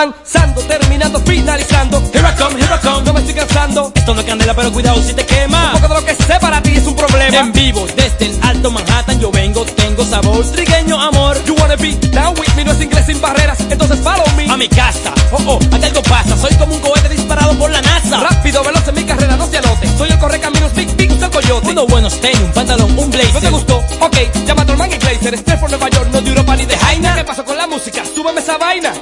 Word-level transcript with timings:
lanzando, 0.00 0.62
terminando, 0.62 1.20
finalizando. 1.20 2.00
Here 2.12 2.26
I 2.26 2.34
come, 2.38 2.56
here 2.56 2.74
I 2.74 2.78
come, 2.78 3.04
no 3.04 3.12
me 3.12 3.20
estoy 3.20 3.34
cansando. 3.34 3.92
Esto 3.94 4.14
no 4.14 4.20
es 4.20 4.26
candela, 4.26 4.54
pero 4.54 4.72
cuidado 4.72 5.02
si 5.02 5.12
te 5.12 5.26
quema. 5.26 5.72
Un 5.74 5.80
poco 5.82 5.94
de 5.94 6.00
lo 6.00 6.06
que 6.06 6.14
sé 6.14 6.38
para 6.40 6.62
ti 6.62 6.72
es 6.74 6.86
un 6.86 6.96
problema. 6.96 7.36
En 7.36 7.52
vivo, 7.52 7.86
desde 7.96 8.26
el 8.26 8.38
alto 8.42 8.70
Manhattan, 8.70 9.20
yo 9.20 9.30
vengo, 9.30 9.62
tengo 9.64 10.04
sabor, 10.04 10.42
trigueño 10.52 10.98
amor. 10.98 11.36
You 11.44 11.54
wanna 11.54 11.76
be 11.76 11.92
down 12.12 12.34
with 12.38 12.48
me, 12.56 12.64
no 12.64 12.72
es 12.72 12.80
inglés 12.80 13.04
sin 13.06 13.20
barreras, 13.20 13.58
entonces 13.68 13.98
follow 14.00 14.26
me. 14.36 14.50
A 14.50 14.56
mi 14.56 14.68
casa, 14.68 15.12
oh 15.32 15.42
oh, 15.46 15.58
aquí 15.74 15.84
algo 15.84 16.02
pasa, 16.02 16.36
soy 16.36 16.54
como 16.56 16.74
un 16.74 16.80
cohete 16.80 17.10
disparado 17.10 17.52
por 17.58 17.70
la 17.70 17.82
NASA. 17.82 18.20
Rápido, 18.20 18.64
veloz 18.64 18.88
en 18.88 18.94
mi 18.94 19.04
carrera, 19.04 19.36
no 19.36 19.46
se 19.46 19.58
anote. 19.58 19.86
Soy 19.98 20.08
el 20.08 20.18
corre 20.18 20.40
caminos, 20.40 20.72
big, 20.74 20.96
big, 20.96 21.10
soy 21.20 21.28
coyote. 21.28 21.68
Unos 21.68 21.86
buenos 21.88 22.18
tenis, 22.20 22.40
un 22.40 22.52
pantalón, 22.52 22.98
un 22.98 23.10
blazer. 23.10 23.34
¿No 23.34 23.40
te 23.40 23.50
gustó? 23.50 23.76
Ok, 24.00 24.16
llama 24.46 24.62
a 24.62 24.66
tu 24.66 24.72
hermano 24.72 24.94
y 24.94 24.98
blazer. 24.98 25.34
Estrés 25.34 25.58
por 25.58 25.68
Nueva 25.68 25.90
York, 25.90 26.08
no 26.10 26.20
de 26.22 26.30
Europa 26.30 26.56
ni 26.56 26.64
de 26.64 26.76
Jaina. 26.78 27.14
¿Qué 27.14 27.24
pasó 27.24 27.44
con 27.44 27.58
la 27.58 27.66
música? 27.66 28.02
Súbeme 28.14 28.40
esa 28.40 28.56
vaina. 28.56 28.92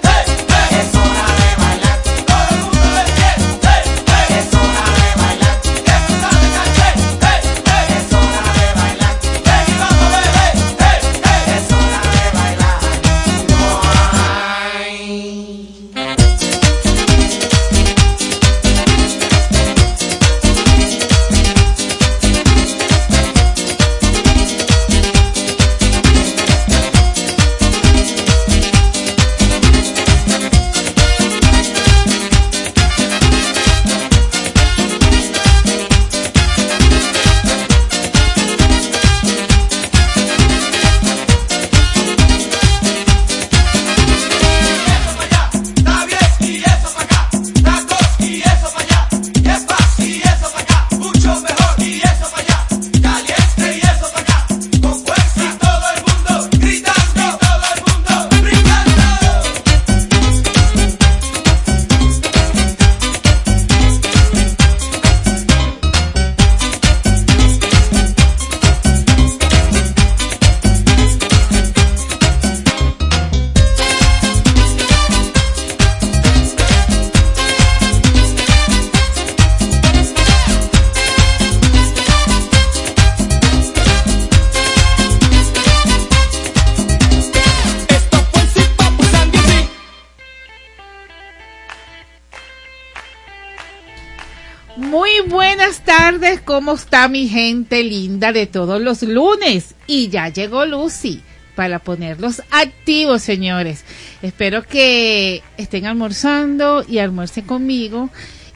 Mi 97.06 97.28
gente 97.28 97.84
linda 97.84 98.32
de 98.32 98.46
todos 98.46 98.80
los 98.80 99.02
lunes? 99.02 99.76
Y 99.86 100.08
ya 100.08 100.28
llegó 100.30 100.64
Lucy 100.64 101.20
para 101.54 101.78
ponerlos 101.78 102.42
activos, 102.50 103.22
señores. 103.22 103.84
Espero 104.22 104.62
que 104.62 105.42
estén 105.56 105.86
almorzando 105.86 106.84
y 106.88 106.98
almuercen 106.98 107.44
conmigo. 107.44 108.10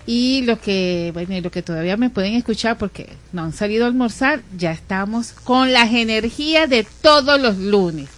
Y 0.07 0.43
lo 0.43 0.61
que, 0.61 1.11
bueno, 1.15 1.37
y 1.37 1.41
lo 1.41 1.51
que 1.51 1.63
todavía 1.63 1.97
me 1.97 2.11
pueden 2.11 2.35
escuchar 2.35 2.79
porque 2.79 3.09
no 3.33 3.43
han 3.43 3.53
salido 3.53 3.85
a 3.85 3.89
almorzar, 3.89 4.43
ya 4.57 4.73
estamos 4.73 5.33
con 5.33 5.73
las 5.73 5.93
energías 5.93 6.69
de 6.69 6.85
todos 7.03 7.41
los 7.41 7.59
lunes. 7.59 8.09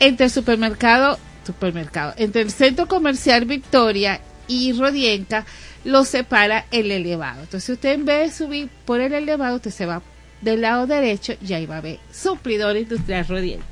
entre 0.00 0.26
el 0.26 0.32
supermercado, 0.32 1.18
supermercado, 1.44 2.14
entre 2.16 2.42
el 2.42 2.50
centro 2.50 2.88
comercial 2.88 3.44
Victoria 3.44 4.20
y 4.46 4.72
Rodienca, 4.72 5.44
lo 5.84 6.04
separa 6.04 6.64
el 6.70 6.90
elevado. 6.90 7.42
Entonces 7.42 7.68
usted 7.68 7.92
en 7.92 8.06
vez 8.06 8.30
de 8.30 8.44
subir 8.44 8.68
por 8.86 9.00
el 9.00 9.12
elevado, 9.12 9.56
usted 9.56 9.70
se 9.70 9.84
va 9.84 10.02
del 10.40 10.62
lado 10.62 10.86
derecho 10.86 11.34
y 11.46 11.52
ahí 11.52 11.66
va 11.66 11.78
a 11.78 11.82
ver 11.82 11.98
suplidor 12.10 12.76
industrial 12.76 13.26
Rodienca. 13.28 13.66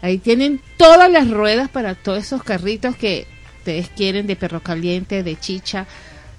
Ahí 0.00 0.18
tienen 0.18 0.60
todas 0.76 1.10
las 1.10 1.28
ruedas 1.28 1.68
para 1.68 1.96
todos 1.96 2.22
esos 2.24 2.44
carritos 2.44 2.94
que 2.94 3.26
ustedes 3.68 3.90
quieren 3.94 4.26
de 4.26 4.34
perro 4.34 4.60
caliente, 4.62 5.22
de 5.22 5.38
chicha, 5.38 5.86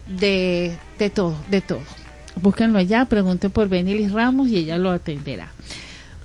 de, 0.08 0.76
de 0.98 1.10
todo, 1.12 1.38
de 1.52 1.62
todo. 1.62 1.82
Búsquenlo 2.36 2.80
allá, 2.80 3.06
pregunten 3.06 3.52
por 3.52 3.70
Benilis 3.70 4.12
Ramos 4.12 4.50
y 4.50 4.58
ella 4.58 4.80
lo 4.80 4.90
atenderá. 4.90 5.52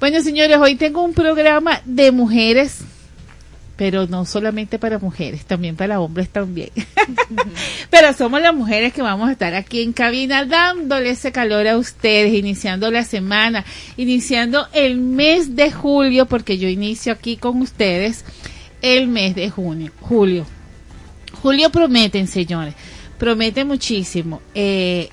Bueno, 0.00 0.22
señores, 0.22 0.56
hoy 0.56 0.76
tengo 0.76 1.02
un 1.02 1.12
programa 1.12 1.82
de 1.84 2.10
mujeres, 2.10 2.80
pero 3.76 4.06
no 4.06 4.24
solamente 4.24 4.78
para 4.78 4.98
mujeres, 4.98 5.44
también 5.44 5.76
para 5.76 6.00
hombres 6.00 6.30
también. 6.30 6.70
pero 7.90 8.14
somos 8.14 8.40
las 8.40 8.54
mujeres 8.54 8.94
que 8.94 9.02
vamos 9.02 9.28
a 9.28 9.32
estar 9.32 9.54
aquí 9.54 9.82
en 9.82 9.92
cabina 9.92 10.46
dándole 10.46 11.10
ese 11.10 11.32
calor 11.32 11.68
a 11.68 11.76
ustedes, 11.76 12.32
iniciando 12.32 12.90
la 12.90 13.04
semana, 13.04 13.62
iniciando 13.98 14.68
el 14.72 14.96
mes 14.96 15.54
de 15.54 15.70
julio, 15.70 16.24
porque 16.24 16.56
yo 16.56 16.66
inicio 16.66 17.12
aquí 17.12 17.36
con 17.36 17.60
ustedes 17.60 18.24
el 18.80 19.06
mes 19.08 19.34
de 19.34 19.50
junio, 19.50 19.92
julio. 20.00 20.46
Julio 21.44 21.68
prometen, 21.68 22.26
señores, 22.26 22.72
promete 23.18 23.66
muchísimo. 23.66 24.40
Eh, 24.54 25.10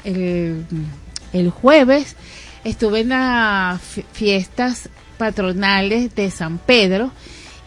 el, 1.34 1.50
jueves 1.50 2.16
estuve 2.64 3.02
en 3.02 3.10
las 3.10 3.82
fi- 3.82 4.06
fiestas 4.14 4.88
patronales 5.18 6.16
de 6.16 6.32
San 6.32 6.58
Pedro 6.58 7.12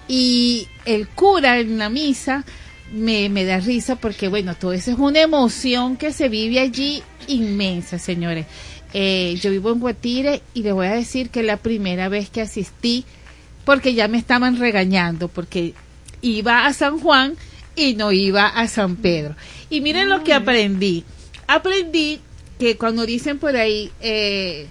y 0.09 0.67
el 0.87 1.09
cura 1.09 1.59
en 1.59 1.77
la 1.77 1.91
misa 1.91 2.43
me, 2.91 3.29
da 3.45 3.61
risa 3.61 3.97
porque, 3.97 4.29
bueno, 4.29 4.55
todo 4.55 4.73
eso 4.73 4.93
es 4.93 4.99
una 4.99 5.21
emoción 5.21 5.99
que 5.99 6.11
se 6.11 6.31
vive 6.31 6.59
allí 6.59 7.03
inmensa, 7.29 7.99
señores. 7.99 8.47
Eh, 8.95 9.39
yo 9.43 9.51
vivo 9.51 9.73
en 9.73 9.81
Guatire 9.81 10.41
y 10.55 10.63
les 10.63 10.73
voy 10.73 10.87
a 10.87 10.95
decir 10.95 11.29
que 11.29 11.43
la 11.43 11.59
primera 11.59 12.09
vez 12.09 12.31
que 12.31 12.41
asistí 12.41 13.05
porque 13.67 13.93
ya 13.93 14.09
me 14.09 14.17
estaban 14.17 14.59
regañando 14.59 15.29
porque 15.29 15.75
iba 16.23 16.65
a 16.65 16.73
San 16.73 16.99
Juan 16.99 17.35
y 17.77 17.95
no 17.95 18.13
iba 18.13 18.47
a 18.47 18.69
San 18.69 18.97
Pedro. 18.97 19.35
Y 19.71 19.81
miren 19.81 20.09
lo 20.09 20.23
que 20.23 20.35
aprendí. 20.35 21.05
Aprendí 21.47 22.21
que 22.59 22.77
cuando 22.77 23.07
dicen 23.07 23.39
por 23.39 23.57
ahí, 23.57 23.91
eh, 24.01 24.69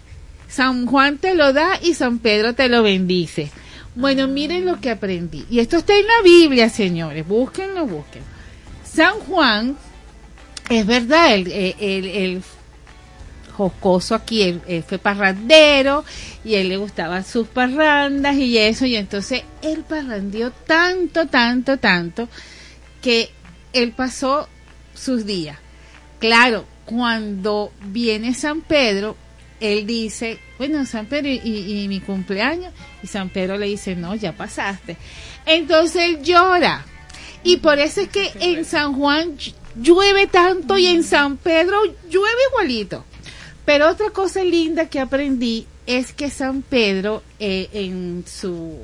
San 0.47 0.85
Juan 0.85 1.17
te 1.17 1.35
lo 1.35 1.53
da 1.53 1.79
y 1.81 1.93
San 1.93 2.19
Pedro 2.19 2.53
te 2.53 2.69
lo 2.69 2.83
bendice. 2.83 3.51
Bueno, 3.95 4.27
miren 4.27 4.65
lo 4.65 4.79
que 4.79 4.89
aprendí. 4.89 5.45
Y 5.49 5.59
esto 5.59 5.77
está 5.77 5.93
en 5.93 6.07
la 6.07 6.21
Biblia, 6.23 6.69
señores. 6.69 7.27
Búsquenlo, 7.27 7.85
búsquenlo. 7.85 8.27
San 8.83 9.19
Juan, 9.21 9.77
es 10.69 10.85
verdad, 10.85 11.33
el, 11.33 11.51
el, 11.51 12.05
el 12.05 12.43
jocoso 13.53 14.15
aquí, 14.15 14.41
él, 14.41 14.61
él 14.67 14.83
fue 14.83 14.97
parrandero 14.97 16.03
y 16.43 16.55
a 16.55 16.61
él 16.61 16.69
le 16.69 16.77
gustaban 16.77 17.23
sus 17.23 17.47
parrandas 17.47 18.35
y 18.35 18.57
eso, 18.57 18.85
y 18.85 18.95
entonces 18.95 19.43
él 19.61 19.83
parrandeó 19.87 20.51
tanto, 20.51 21.27
tanto, 21.27 21.77
tanto, 21.77 22.27
que 23.03 23.29
él 23.73 23.91
pasó 23.91 24.47
sus 24.95 25.25
días. 25.25 25.59
Claro, 26.19 26.65
cuando 26.85 27.71
viene 27.85 28.33
San 28.33 28.61
Pedro, 28.61 29.15
él 29.59 29.85
dice, 29.85 30.39
bueno, 30.57 30.85
San 30.85 31.05
Pedro 31.05 31.29
y, 31.29 31.85
mi 31.87 31.99
cumpleaños, 31.99 32.73
y 33.03 33.07
San 33.07 33.29
Pedro 33.29 33.57
le 33.57 33.67
dice, 33.67 33.95
no, 33.95 34.15
ya 34.15 34.31
pasaste. 34.35 34.97
Entonces 35.45 36.01
él 36.03 36.23
llora. 36.23 36.85
Y 37.43 37.57
por 37.57 37.77
eso 37.77 38.01
es 38.01 38.07
que 38.07 38.31
en 38.39 38.63
San 38.65 38.93
Juan 38.93 39.37
ll- 39.37 39.53
llueve 39.75 40.27
tanto 40.27 40.77
y 40.77 40.87
en 40.87 41.03
San 41.03 41.37
Pedro 41.37 41.77
llueve 42.09 42.37
igualito. 42.51 43.03
Pero 43.65 43.89
otra 43.89 44.09
cosa 44.11 44.43
linda 44.43 44.87
que 44.89 44.99
aprendí 44.99 45.65
es 45.85 46.13
que 46.13 46.29
San 46.29 46.61
Pedro 46.61 47.21
eh, 47.39 47.69
en 47.73 48.23
su, 48.27 48.77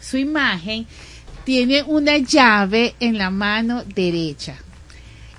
su 0.00 0.16
imagen 0.16 0.86
tiene 1.46 1.84
una 1.84 2.18
llave 2.18 2.96
en 2.98 3.18
la 3.18 3.30
mano 3.30 3.84
derecha. 3.84 4.56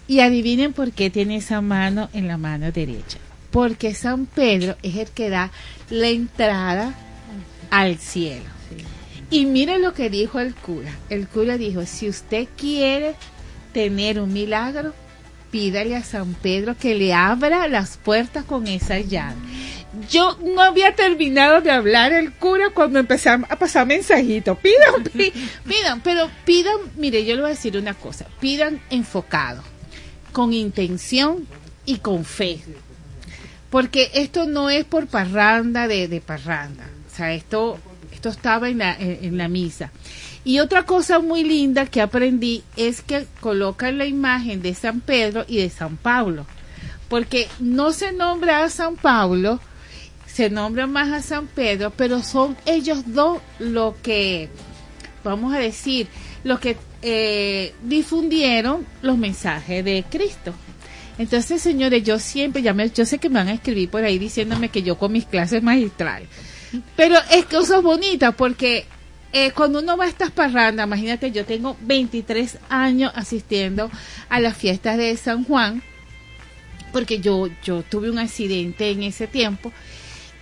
Y 0.07 0.21
adivinen 0.21 0.71
por 0.71 0.94
qué 0.94 1.09
tiene 1.09 1.36
esa 1.36 1.59
mano 1.59 2.09
en 2.13 2.30
la 2.30 2.38
mano 2.38 2.71
derecha. 2.71 3.18
Porque 3.51 3.94
San 3.94 4.25
Pedro 4.25 4.77
es 4.83 4.95
el 4.95 5.09
que 5.09 5.30
da 5.30 5.51
la 5.89 6.07
entrada 6.07 6.95
al 7.69 7.98
cielo. 7.98 8.45
Y 9.30 9.48
miren 9.48 9.81
lo 9.81 9.94
que 9.94 10.09
dijo 10.09 10.39
el 10.39 10.56
cura. 10.56 10.98
El 11.09 11.27
cura 11.27 11.57
dijo, 11.57 11.86
si 11.86 12.07
usted 12.07 12.48
quiere 12.56 13.15
tener 13.74 14.21
un 14.21 14.31
milagro, 14.31 14.94
pídale 15.51 15.98
a 15.98 16.06
San 16.06 16.36
Pedro 16.36 16.77
que 16.77 16.95
le 16.95 17.13
abra 17.13 17.68
las 17.68 17.98
puertas 17.98 18.45
con 18.45 18.68
esa 18.68 19.00
llave. 19.00 19.36
Yo 20.09 20.37
no 20.43 20.61
había 20.61 20.93
terminado 20.95 21.61
de 21.61 21.71
hablar 21.71 22.11
el 22.13 22.33
cura 22.33 22.69
cuando 22.73 22.99
empezamos 22.99 23.49
a 23.49 23.55
pasar 23.57 23.87
mensajitos. 23.87 24.57
Pidan, 24.59 25.03
pi- 25.13 25.33
pidan, 25.67 26.01
pero 26.01 26.29
pidan, 26.45 26.75
mire, 26.97 27.25
yo 27.25 27.35
le 27.35 27.41
voy 27.41 27.51
a 27.51 27.53
decir 27.53 27.77
una 27.77 27.93
cosa, 27.93 28.25
pidan 28.39 28.81
enfocado, 28.89 29.63
con 30.33 30.53
intención 30.53 31.47
y 31.85 31.97
con 31.99 32.25
fe. 32.25 32.59
Porque 33.69 34.11
esto 34.13 34.45
no 34.45 34.69
es 34.69 34.85
por 34.85 35.07
parranda 35.07 35.87
de, 35.87 36.07
de 36.07 36.21
parranda. 36.21 36.85
O 37.11 37.15
sea, 37.15 37.33
esto, 37.33 37.77
esto 38.13 38.29
estaba 38.29 38.69
en 38.69 38.77
la, 38.79 38.93
en, 38.93 39.19
en 39.25 39.37
la 39.37 39.47
misa. 39.47 39.91
Y 40.45 40.59
otra 40.59 40.83
cosa 40.83 41.19
muy 41.19 41.43
linda 41.43 41.85
que 41.87 42.01
aprendí 42.01 42.63
es 42.77 43.01
que 43.01 43.25
colocan 43.41 43.97
la 43.97 44.05
imagen 44.05 44.61
de 44.61 44.73
San 44.73 45.01
Pedro 45.01 45.43
y 45.47 45.57
de 45.57 45.69
San 45.69 45.97
Pablo. 45.97 46.45
Porque 47.09 47.47
no 47.59 47.91
se 47.91 48.11
nombra 48.13 48.63
a 48.63 48.69
San 48.69 48.95
Pablo, 48.95 49.59
se 50.37 50.51
nombra 50.51 50.85
más 50.85 51.11
a 51.11 51.23
San 51.23 51.47
Pedro, 51.47 51.89
pero 51.89 52.21
son 52.21 52.55
ellos 52.67 53.01
dos 53.07 53.41
lo 53.57 53.95
que, 54.03 54.49
vamos 55.23 55.51
a 55.51 55.57
decir, 55.57 56.07
los 56.43 56.59
que 56.59 56.77
eh, 57.01 57.73
difundieron 57.81 58.85
los 59.01 59.17
mensajes 59.17 59.83
de 59.83 60.05
Cristo. 60.07 60.53
Entonces, 61.17 61.59
señores, 61.59 62.03
yo 62.03 62.19
siempre, 62.19 62.61
ya 62.61 62.75
me, 62.75 62.87
yo 62.91 63.03
sé 63.03 63.17
que 63.17 63.29
me 63.29 63.39
van 63.39 63.47
a 63.47 63.53
escribir 63.53 63.89
por 63.89 64.03
ahí 64.03 64.19
diciéndome 64.19 64.69
que 64.69 64.83
yo 64.83 64.95
con 64.99 65.11
mis 65.11 65.25
clases 65.25 65.63
magistrales, 65.63 66.29
pero 66.95 67.15
es 67.31 67.45
cosas 67.45 67.81
bonitas 67.81 68.35
porque 68.35 68.85
eh, 69.33 69.49
cuando 69.55 69.79
uno 69.79 69.97
va 69.97 70.05
a 70.05 70.07
estas 70.07 70.29
parrandas, 70.29 70.85
imagínate, 70.85 71.31
yo 71.31 71.45
tengo 71.45 71.75
23 71.81 72.59
años 72.69 73.11
asistiendo 73.15 73.89
a 74.29 74.39
las 74.39 74.55
fiestas 74.55 74.97
de 74.97 75.17
San 75.17 75.45
Juan, 75.45 75.81
porque 76.91 77.21
yo, 77.21 77.47
yo 77.63 77.81
tuve 77.81 78.11
un 78.11 78.19
accidente 78.19 78.91
en 78.91 79.01
ese 79.01 79.25
tiempo, 79.25 79.73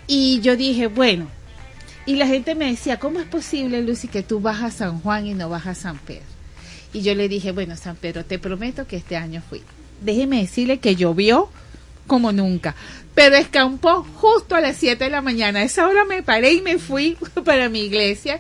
y 0.07 0.39
yo 0.41 0.55
dije, 0.55 0.87
bueno, 0.87 1.27
y 2.05 2.15
la 2.15 2.27
gente 2.27 2.53
me 2.53 2.69
decía, 2.69 2.99
¿cómo 2.99 3.19
es 3.19 3.25
posible, 3.25 3.81
Lucy, 3.81 4.07
que 4.07 4.21
tú 4.23 4.39
vas 4.39 4.61
a 4.61 4.71
San 4.71 4.99
Juan 5.01 5.25
y 5.25 5.33
no 5.33 5.49
vas 5.49 5.65
a 5.65 5.73
San 5.73 5.97
Pedro? 5.97 6.23
Y 6.93 7.01
yo 7.01 7.15
le 7.15 7.27
dije, 7.27 7.51
bueno, 7.51 7.75
San 7.75 7.95
Pedro, 7.95 8.23
te 8.23 8.39
prometo 8.39 8.87
que 8.87 8.95
este 8.95 9.17
año 9.17 9.41
fui. 9.49 9.63
Déjeme 10.01 10.41
decirle 10.41 10.77
que 10.77 10.95
llovió 10.95 11.49
como 12.05 12.31
nunca, 12.31 12.75
pero 13.15 13.35
escampó 13.35 14.05
justo 14.15 14.55
a 14.55 14.61
las 14.61 14.77
7 14.77 15.03
de 15.03 15.09
la 15.09 15.21
mañana. 15.21 15.59
A 15.59 15.63
esa 15.63 15.87
hora 15.87 16.05
me 16.05 16.21
paré 16.21 16.53
y 16.53 16.61
me 16.61 16.77
fui 16.77 17.17
para 17.43 17.69
mi 17.69 17.81
iglesia 17.81 18.39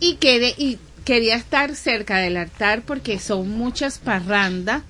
y 0.00 0.16
quedé 0.16 0.54
y 0.58 0.78
quería 1.04 1.36
estar 1.36 1.76
cerca 1.76 2.18
del 2.18 2.36
altar 2.36 2.82
porque 2.82 3.20
son 3.20 3.50
muchas 3.50 3.98
parrandas 3.98 4.82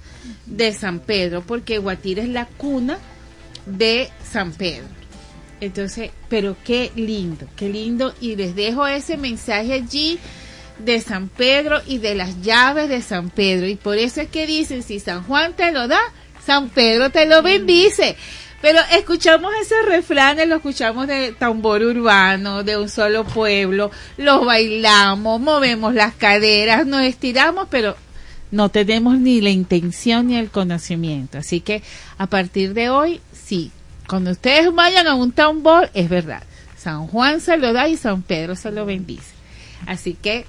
de 0.47 0.73
San 0.73 1.01
Pedro, 1.01 1.43
porque 1.43 1.79
Guatire 1.79 2.23
es 2.23 2.29
la 2.31 2.47
cuna 2.47 2.99
de 3.67 4.11
San 4.25 4.53
Pedro. 4.53 4.96
Entonces, 5.61 6.11
pero 6.29 6.57
qué 6.65 6.93
lindo, 6.97 7.47
qué 7.57 7.69
lindo. 7.69 8.15
Y 8.21 8.37
les 8.37 8.55
dejo 8.55 8.87
ese 8.87 9.17
mensaje 9.17 9.73
allí 9.73 10.19
de 10.79 11.01
San 11.01 11.29
Pedro 11.29 11.81
y 11.87 11.99
de 11.99 12.15
las 12.15 12.43
llaves 12.43 12.89
de 12.89 13.01
San 13.01 13.31
Pedro. 13.31 13.67
Y 13.67 13.77
por 13.77 13.97
eso 13.97 14.21
es 14.21 14.29
que 14.29 14.47
dicen, 14.47 14.83
si 14.83 15.01
San 15.01 15.23
Juan 15.25 15.55
te 15.55 15.73
lo 15.73 15.89
da, 15.89 16.01
San 16.45 16.69
Pedro 16.69 17.11
te 17.11 17.27
lo 17.27 17.43
bendice. 17.43 18.17
Pero 18.63 18.81
escuchamos 18.93 19.53
esos 19.61 19.85
refranes, 19.87 20.49
lo 20.49 20.57
escuchamos 20.57 21.07
de 21.07 21.33
tambor 21.33 21.83
urbano, 21.83 22.63
de 22.63 22.77
un 22.77 22.89
solo 22.89 23.25
pueblo, 23.25 23.91
los 24.17 24.45
bailamos, 24.45 25.41
movemos 25.41 25.95
las 25.95 26.15
caderas, 26.15 26.87
nos 26.87 27.03
estiramos, 27.03 27.69
pero 27.71 27.97
no 28.51 28.71
tenemos 28.71 29.19
ni 29.19 29.41
la 29.41 29.51
intención 29.51 30.29
ni 30.29 30.37
el 30.37 30.51
conocimiento. 30.51 31.39
Así 31.39 31.61
que 31.61 31.83
a 32.17 32.27
partir 32.27 32.73
de 32.73 32.89
hoy, 32.89 33.21
sí, 33.33 33.71
cuando 34.09 34.31
ustedes 34.31 34.73
vayan 34.75 35.07
a 35.07 35.15
un 35.15 35.33
tambor, 35.33 35.91
es 35.95 36.09
verdad. 36.09 36.43
San 36.77 37.07
Juan 37.07 37.41
se 37.41 37.57
lo 37.57 37.73
da 37.73 37.89
y 37.89 37.97
San 37.97 38.23
Pedro 38.23 38.55
se 38.55 38.71
lo 38.71 38.87
bendice. 38.87 39.35
Así 39.87 40.15
que, 40.15 40.47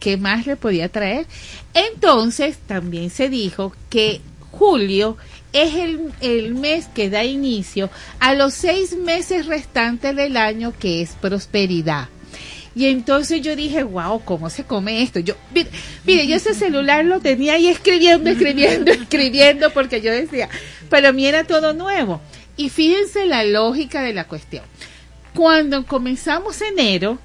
¿qué 0.00 0.16
más 0.16 0.46
le 0.46 0.56
podía 0.56 0.88
traer? 0.88 1.26
Entonces, 1.74 2.58
también 2.66 3.10
se 3.10 3.28
dijo 3.28 3.74
que 3.90 4.20
julio 4.50 5.16
es 5.52 5.74
el, 5.74 6.12
el 6.20 6.54
mes 6.54 6.88
que 6.94 7.10
da 7.10 7.24
inicio 7.24 7.90
a 8.18 8.34
los 8.34 8.54
seis 8.54 8.96
meses 8.96 9.46
restantes 9.46 10.16
del 10.16 10.36
año 10.36 10.72
que 10.78 11.02
es 11.02 11.12
prosperidad. 11.12 12.08
Y 12.74 12.86
entonces 12.86 13.42
yo 13.42 13.54
dije, 13.54 13.82
wow, 13.82 14.22
¿cómo 14.24 14.48
se 14.48 14.64
come 14.64 15.02
esto? 15.02 15.20
Yo, 15.20 15.34
mire, 15.54 15.68
mire, 16.06 16.26
yo 16.26 16.36
ese 16.36 16.54
celular 16.54 17.04
lo 17.04 17.20
tenía 17.20 17.54
ahí 17.54 17.68
escribiendo, 17.68 18.30
escribiendo, 18.30 18.90
escribiendo, 18.92 19.70
porque 19.70 20.00
yo 20.00 20.10
decía, 20.10 20.48
para 20.88 21.12
mí 21.12 21.26
era 21.26 21.44
todo 21.44 21.74
nuevo. 21.74 22.20
Y 22.56 22.68
fíjense 22.68 23.26
la 23.26 23.44
lógica 23.44 24.02
de 24.02 24.12
la 24.12 24.28
cuestión. 24.28 24.64
Cuando 25.34 25.86
comenzamos 25.86 26.60
enero, 26.60 27.18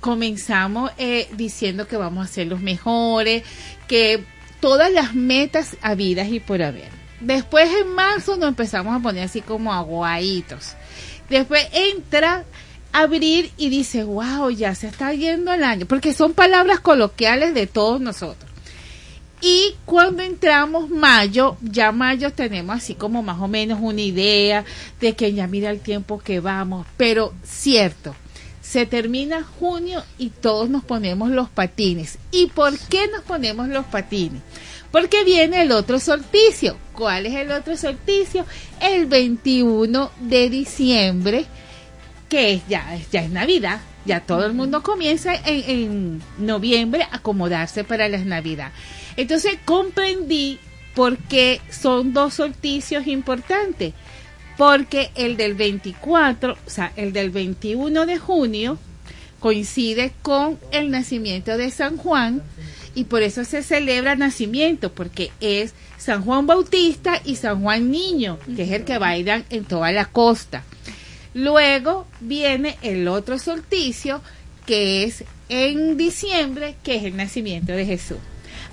comenzamos 0.00 0.90
eh, 0.98 1.28
diciendo 1.32 1.88
que 1.88 1.96
vamos 1.96 2.26
a 2.26 2.32
ser 2.32 2.46
los 2.46 2.60
mejores, 2.60 3.42
que 3.88 4.24
todas 4.60 4.92
las 4.92 5.14
metas 5.14 5.76
habidas 5.80 6.28
y 6.28 6.40
por 6.40 6.62
haber. 6.62 6.90
Después 7.20 7.70
en 7.80 7.88
marzo 7.94 8.36
nos 8.36 8.50
empezamos 8.50 8.94
a 8.94 9.00
poner 9.00 9.24
así 9.24 9.40
como 9.40 9.72
aguaditos. 9.72 10.74
Después 11.30 11.66
entra 11.72 12.44
abril 12.92 13.50
y 13.56 13.70
dice, 13.70 14.04
wow, 14.04 14.50
ya 14.50 14.74
se 14.74 14.88
está 14.88 15.12
yendo 15.14 15.52
el 15.52 15.64
año, 15.64 15.86
porque 15.86 16.12
son 16.12 16.34
palabras 16.34 16.80
coloquiales 16.80 17.54
de 17.54 17.66
todos 17.66 18.00
nosotros. 18.00 18.50
Y 19.46 19.76
cuando 19.84 20.22
entramos 20.22 20.88
mayo, 20.88 21.58
ya 21.60 21.92
mayo 21.92 22.32
tenemos 22.32 22.76
así 22.76 22.94
como 22.94 23.22
más 23.22 23.38
o 23.42 23.46
menos 23.46 23.78
una 23.82 24.00
idea 24.00 24.64
de 25.02 25.14
que 25.14 25.34
ya 25.34 25.46
mira 25.46 25.70
el 25.70 25.80
tiempo 25.80 26.18
que 26.18 26.40
vamos, 26.40 26.86
pero 26.96 27.34
cierto, 27.42 28.16
se 28.62 28.86
termina 28.86 29.44
junio 29.44 30.02
y 30.16 30.30
todos 30.30 30.70
nos 30.70 30.82
ponemos 30.82 31.30
los 31.30 31.50
patines. 31.50 32.16
¿Y 32.30 32.46
por 32.46 32.78
qué 32.88 33.06
nos 33.08 33.22
ponemos 33.24 33.68
los 33.68 33.84
patines? 33.84 34.40
Porque 34.90 35.24
viene 35.24 35.60
el 35.60 35.72
otro 35.72 36.00
solsticio. 36.00 36.78
¿Cuál 36.94 37.26
es 37.26 37.34
el 37.34 37.52
otro 37.52 37.76
solsticio? 37.76 38.46
El 38.80 39.04
21 39.04 40.10
de 40.20 40.48
diciembre, 40.48 41.44
que 42.30 42.62
ya, 42.66 42.98
ya 43.12 43.22
es 43.22 43.30
Navidad. 43.30 43.82
Ya 44.04 44.20
todo 44.20 44.44
el 44.46 44.52
mundo 44.52 44.82
comienza 44.82 45.34
en, 45.34 45.70
en 45.70 46.22
noviembre 46.38 47.04
a 47.04 47.16
acomodarse 47.16 47.84
para 47.84 48.08
las 48.08 48.26
Navidad. 48.26 48.72
Entonces 49.16 49.58
comprendí 49.64 50.58
por 50.94 51.18
qué 51.18 51.60
son 51.70 52.12
dos 52.12 52.34
solsticios 52.34 53.06
importantes. 53.06 53.94
Porque 54.56 55.10
el 55.16 55.36
del 55.36 55.54
24, 55.54 56.52
o 56.52 56.70
sea, 56.70 56.92
el 56.94 57.12
del 57.12 57.30
21 57.30 58.06
de 58.06 58.18
junio 58.18 58.78
coincide 59.40 60.12
con 60.22 60.58
el 60.70 60.90
nacimiento 60.90 61.58
de 61.58 61.70
San 61.70 61.96
Juan 61.96 62.40
y 62.94 63.04
por 63.04 63.22
eso 63.22 63.44
se 63.44 63.64
celebra 63.64 64.14
nacimiento, 64.14 64.92
porque 64.92 65.32
es 65.40 65.74
San 65.98 66.22
Juan 66.22 66.46
Bautista 66.46 67.20
y 67.24 67.36
San 67.36 67.62
Juan 67.62 67.90
Niño, 67.90 68.38
que 68.54 68.62
es 68.62 68.70
el 68.70 68.84
que 68.84 68.98
bailan 68.98 69.44
en 69.50 69.64
toda 69.64 69.90
la 69.90 70.06
costa. 70.06 70.62
Luego 71.34 72.06
viene 72.20 72.78
el 72.82 73.08
otro 73.08 73.38
solsticio, 73.38 74.22
que 74.66 75.04
es 75.04 75.24
en 75.48 75.96
diciembre, 75.96 76.76
que 76.82 76.96
es 76.96 77.04
el 77.04 77.16
nacimiento 77.16 77.72
de 77.72 77.84
Jesús. 77.84 78.18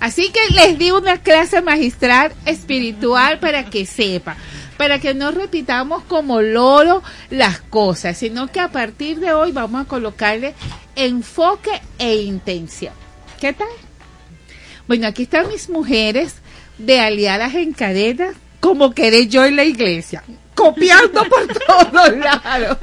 Así 0.00 0.30
que 0.30 0.54
les 0.54 0.78
di 0.78 0.90
una 0.90 1.18
clase 1.18 1.60
magistral 1.60 2.32
espiritual 2.46 3.38
para 3.38 3.66
que 3.66 3.86
sepa, 3.86 4.36
para 4.76 4.98
que 4.98 5.14
no 5.14 5.30
repitamos 5.30 6.02
como 6.04 6.40
loro 6.40 7.02
las 7.30 7.60
cosas, 7.60 8.18
sino 8.18 8.50
que 8.50 8.60
a 8.60 8.72
partir 8.72 9.20
de 9.20 9.32
hoy 9.32 9.52
vamos 9.52 9.82
a 9.82 9.88
colocarle 9.88 10.54
enfoque 10.96 11.70
e 11.98 12.16
intención. 12.16 12.94
¿Qué 13.40 13.52
tal? 13.52 13.68
Bueno, 14.88 15.06
aquí 15.06 15.22
están 15.22 15.48
mis 15.48 15.68
mujeres 15.68 16.36
de 16.78 17.00
aliadas 17.00 17.54
en 17.54 17.72
cadenas, 17.72 18.34
como 18.62 18.94
queré 18.94 19.26
yo 19.26 19.44
en 19.44 19.56
la 19.56 19.64
iglesia. 19.64 20.22
Copiando 20.54 21.24
por 21.24 21.48
todos 21.66 22.16
lados. 22.16 22.78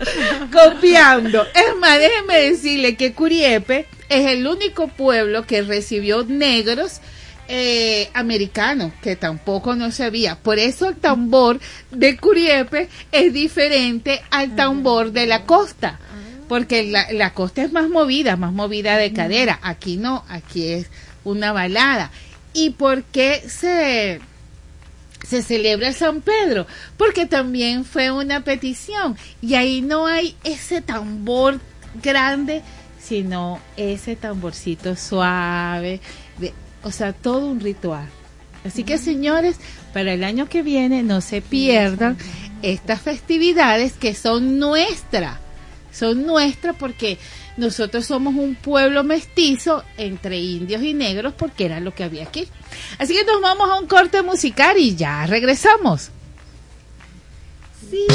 Copiando. 0.51 1.41
Es 1.55 1.73
más, 1.79 1.97
déjenme 1.97 2.37
decirle 2.37 2.97
que 2.97 3.13
Curiepe 3.13 3.87
es 4.09 4.27
el 4.27 4.45
único 4.45 4.89
pueblo 4.89 5.47
que 5.47 5.61
recibió 5.61 6.25
negros 6.25 6.99
eh, 7.47 8.09
americanos, 8.13 8.91
que 9.01 9.15
tampoco 9.15 9.73
no 9.73 9.89
sabía. 9.91 10.35
Por 10.35 10.59
eso 10.59 10.89
el 10.89 10.97
tambor 10.97 11.61
de 11.91 12.17
Curiepe 12.17 12.89
es 13.13 13.31
diferente 13.31 14.21
al 14.31 14.57
tambor 14.57 15.13
de 15.13 15.27
la 15.27 15.45
costa. 15.45 15.97
Porque 16.49 16.83
la, 16.83 17.09
la 17.13 17.33
costa 17.33 17.63
es 17.63 17.71
más 17.71 17.87
movida, 17.87 18.35
más 18.35 18.51
movida 18.51 18.97
de 18.97 19.13
cadera. 19.13 19.59
Aquí 19.61 19.95
no, 19.95 20.25
aquí 20.27 20.67
es 20.67 20.87
una 21.23 21.53
balada. 21.53 22.11
¿Y 22.53 22.71
por 22.71 23.03
qué 23.03 23.41
se, 23.47 24.19
se 25.29 25.43
celebra 25.43 25.93
San 25.93 26.21
Pedro? 26.21 26.65
Porque 26.97 27.27
también 27.27 27.85
fue 27.85 28.11
una 28.11 28.43
petición. 28.43 29.15
Y 29.41 29.53
ahí 29.53 29.81
no 29.81 30.07
hay 30.07 30.35
ese 30.43 30.81
tambor 30.81 31.59
grande, 32.01 32.63
sino 32.99 33.59
ese 33.77 34.15
tamborcito 34.15 34.95
suave. 34.95 36.01
De, 36.39 36.53
o 36.83 36.91
sea, 36.91 37.13
todo 37.13 37.45
un 37.45 37.59
ritual. 37.59 38.07
Así 38.65 38.83
que 38.83 38.97
señores, 38.97 39.57
para 39.93 40.13
el 40.13 40.23
año 40.23 40.49
que 40.49 40.63
viene 40.63 41.03
no 41.03 41.21
se 41.21 41.41
pierdan 41.41 42.17
estas 42.61 43.01
festividades 43.01 43.93
que 43.93 44.15
son 44.15 44.57
nuestras. 44.57 45.37
Son 45.91 46.25
nuestras 46.25 46.75
porque 46.75 47.17
nosotros 47.59 48.05
somos 48.05 48.35
un 48.35 48.55
pueblo 48.55 49.03
mestizo 49.03 49.83
entre 49.97 50.39
indios 50.39 50.81
y 50.81 50.93
negros 50.93 51.33
porque 51.37 51.65
era 51.65 51.79
lo 51.79 51.93
que 51.93 52.03
había 52.03 52.23
aquí. 52.23 52.47
Así 52.97 53.13
que 53.13 53.23
nos 53.25 53.41
vamos 53.41 53.69
a 53.69 53.79
un 53.79 53.87
corte 53.87 54.21
musical 54.23 54.77
y 54.77 54.95
ya 54.95 55.25
regresamos. 55.27 56.09
Sí. 57.89 58.07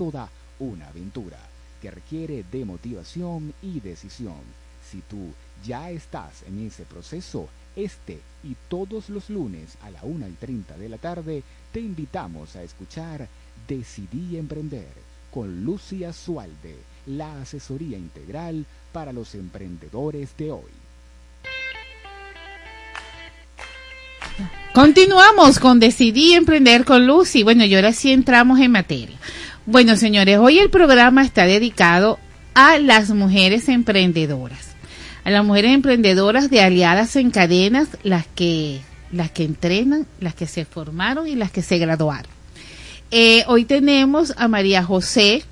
Toda 0.00 0.30
una 0.60 0.88
aventura 0.88 1.36
que 1.82 1.90
requiere 1.90 2.42
de 2.50 2.64
motivación 2.64 3.52
y 3.60 3.80
decisión. 3.80 4.40
Si 4.90 5.02
tú 5.02 5.34
ya 5.62 5.90
estás 5.90 6.42
en 6.48 6.66
ese 6.66 6.84
proceso, 6.84 7.50
este 7.76 8.18
y 8.42 8.56
todos 8.70 9.10
los 9.10 9.28
lunes 9.28 9.76
a 9.82 9.90
la 9.90 10.02
1 10.02 10.26
y 10.26 10.32
30 10.32 10.78
de 10.78 10.88
la 10.88 10.96
tarde 10.96 11.42
te 11.70 11.80
invitamos 11.80 12.56
a 12.56 12.62
escuchar 12.62 13.28
Decidí 13.68 14.38
Emprender 14.38 14.88
con 15.30 15.66
Lucia 15.66 16.14
Sualde, 16.14 16.76
la 17.04 17.42
asesoría 17.42 17.98
integral 17.98 18.64
para 18.92 19.12
los 19.12 19.34
emprendedores 19.34 20.34
de 20.38 20.50
hoy. 20.50 20.72
Continuamos 24.72 25.58
con 25.58 25.78
Decidí 25.78 26.32
Emprender 26.32 26.86
con 26.86 27.06
Lucy. 27.06 27.42
Bueno, 27.42 27.66
y 27.66 27.74
ahora 27.74 27.92
sí 27.92 28.12
entramos 28.12 28.60
en 28.60 28.70
materia. 28.70 29.18
Bueno, 29.70 29.94
señores, 29.94 30.36
hoy 30.38 30.58
el 30.58 30.68
programa 30.68 31.22
está 31.22 31.46
dedicado 31.46 32.18
a 32.54 32.80
las 32.80 33.10
mujeres 33.10 33.68
emprendedoras. 33.68 34.70
A 35.22 35.30
las 35.30 35.44
mujeres 35.44 35.72
emprendedoras 35.72 36.50
de 36.50 36.60
aliadas 36.60 37.14
en 37.14 37.30
cadenas, 37.30 37.86
las 38.02 38.26
que, 38.26 38.80
las 39.12 39.30
que 39.30 39.44
entrenan, 39.44 40.08
las 40.18 40.34
que 40.34 40.48
se 40.48 40.64
formaron 40.64 41.28
y 41.28 41.36
las 41.36 41.52
que 41.52 41.62
se 41.62 41.78
graduaron. 41.78 42.32
Eh, 43.12 43.44
hoy 43.46 43.64
tenemos 43.64 44.34
a 44.38 44.48
María 44.48 44.82
José, 44.82 45.44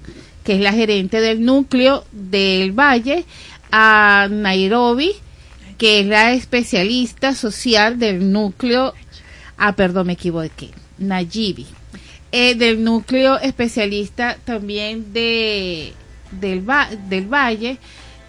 que 0.43 0.57
es 0.57 0.61
la 0.63 0.73
gerente 0.73 1.21
del 1.21 1.45
núcleo 1.45 2.05
del 2.11 2.73
Valle, 2.73 3.25
a 3.71 4.27
Nairobi, 4.29 5.13
que 5.79 6.01
es 6.01 6.07
la 6.09 6.33
especialista 6.33 7.37
social 7.37 8.01
del 8.01 8.33
núcleo, 8.33 8.95
ah, 9.59 9.77
perdón, 9.77 10.09
me 10.09 10.15
equivoqué, 10.15 10.71
Nayibi, 10.99 11.67
eh, 12.33 12.55
del 12.55 12.85
núcleo 12.85 13.39
especialista 13.39 14.37
también 14.45 15.13
de, 15.13 15.93
del, 16.33 16.65
del 17.09 17.27
Valle, 17.27 17.79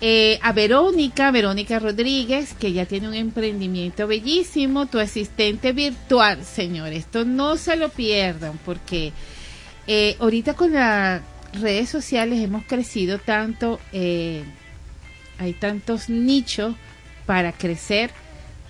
eh, 0.01 0.39
a 0.41 0.53
Verónica, 0.53 1.29
Verónica 1.29 1.77
Rodríguez, 1.77 2.53
que 2.53 2.71
ya 2.71 2.85
tiene 2.85 3.09
un 3.09 3.15
emprendimiento 3.15 4.07
bellísimo, 4.07 4.85
tu 4.85 4.97
asistente 4.97 5.73
virtual, 5.73 6.45
señor, 6.45 6.93
esto 6.93 7.25
no 7.25 7.57
se 7.57 7.75
lo 7.75 7.89
pierdan 7.89 8.57
porque 8.63 9.11
eh, 9.87 10.15
ahorita 10.19 10.53
con 10.53 10.71
las 10.71 11.21
redes 11.51 11.89
sociales 11.89 12.39
hemos 12.39 12.63
crecido 12.63 13.17
tanto, 13.17 13.81
eh, 13.91 14.43
hay 15.37 15.51
tantos 15.51 16.07
nichos 16.07 16.75
para 17.25 17.51
crecer, 17.51 18.11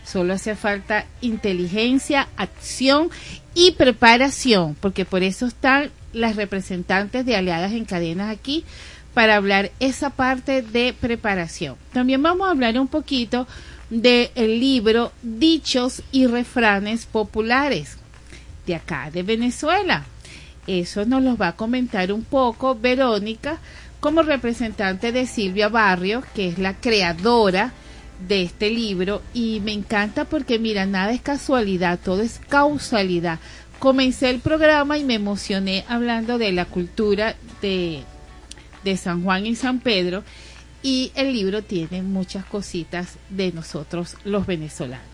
solo 0.04 0.34
hace 0.34 0.56
falta 0.56 1.06
inteligencia, 1.22 2.28
acción 2.38 3.12
y 3.54 3.72
preparación, 3.72 4.76
porque 4.80 5.06
por 5.06 5.24
eso 5.24 5.46
están 5.46 5.92
las 6.14 6.36
representantes 6.36 7.26
de 7.26 7.36
aliadas 7.36 7.72
en 7.72 7.86
cadenas 7.86 8.30
aquí 8.30 8.64
para 9.14 9.36
hablar 9.36 9.72
esa 9.80 10.12
parte 10.12 10.62
de 10.62 10.94
preparación. 11.00 11.76
También 11.94 12.22
vamos 12.22 12.48
a 12.48 12.52
hablar 12.52 12.80
un 12.80 12.88
poquito 12.88 13.48
del 13.90 14.60
libro 14.60 15.12
Dichos 15.22 16.04
y 16.12 16.28
Refranes 16.28 17.06
Populares 17.06 17.98
de 18.66 18.76
acá, 18.76 19.10
de 19.12 19.24
Venezuela. 19.24 20.06
Eso 20.68 21.06
nos 21.06 21.24
los 21.24 21.42
va 21.42 21.50
a 21.50 21.56
comentar 21.56 22.14
un 22.14 22.24
poco 22.24 22.76
Verónica 22.76 23.58
como 24.00 24.22
representante 24.22 25.12
de 25.12 25.26
Silvia 25.26 25.70
Barrio, 25.70 26.24
que 26.36 26.48
es 26.48 26.60
la 26.60 26.76
creadora 26.76 27.74
de 28.28 28.44
este 28.44 28.70
libro 28.70 29.22
y 29.34 29.62
me 29.62 29.72
encanta 29.72 30.26
porque 30.26 30.60
mira, 30.60 30.86
nada 30.86 31.12
es 31.12 31.22
casualidad, 31.22 32.00
todo 32.04 32.22
es 32.22 32.40
causalidad. 32.50 33.40
Comencé 33.80 34.30
el 34.30 34.40
programa 34.40 34.98
y 34.98 35.06
me 35.06 35.14
emocioné 35.14 35.86
hablando 35.88 36.38
de 36.38 36.52
la 36.52 36.66
cultura 36.66 37.36
de, 37.62 38.04
de 38.84 38.98
San 38.98 39.24
Juan 39.24 39.46
y 39.46 39.56
San 39.56 39.80
Pedro 39.80 40.24
y 40.82 41.12
el 41.16 41.34
libro 41.34 41.62
tiene 41.62 42.02
muchas 42.02 42.46
cositas 42.46 43.18
de 43.30 43.52
nosotros 43.52 44.16
los 44.24 44.46
venezolanos. 44.46 45.06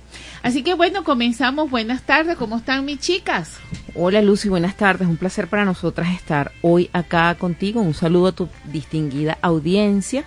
Así 0.43 0.63
que 0.63 0.75
bueno, 0.75 1.03
comenzamos. 1.03 1.69
Buenas 1.69 2.03
tardes, 2.03 2.37
¿cómo 2.37 2.57
están 2.57 2.85
mis 2.85 2.99
chicas? 2.99 3.57
Hola 3.95 4.21
Lucy, 4.21 4.49
buenas 4.49 4.77
tardes. 4.77 5.07
Un 5.07 5.17
placer 5.17 5.47
para 5.47 5.65
nosotras 5.65 6.13
estar 6.13 6.51
hoy 6.61 6.89
acá 6.93 7.35
contigo. 7.35 7.81
Un 7.81 7.93
saludo 7.93 8.27
a 8.27 8.31
tu 8.31 8.47
distinguida 8.71 9.37
audiencia. 9.41 10.23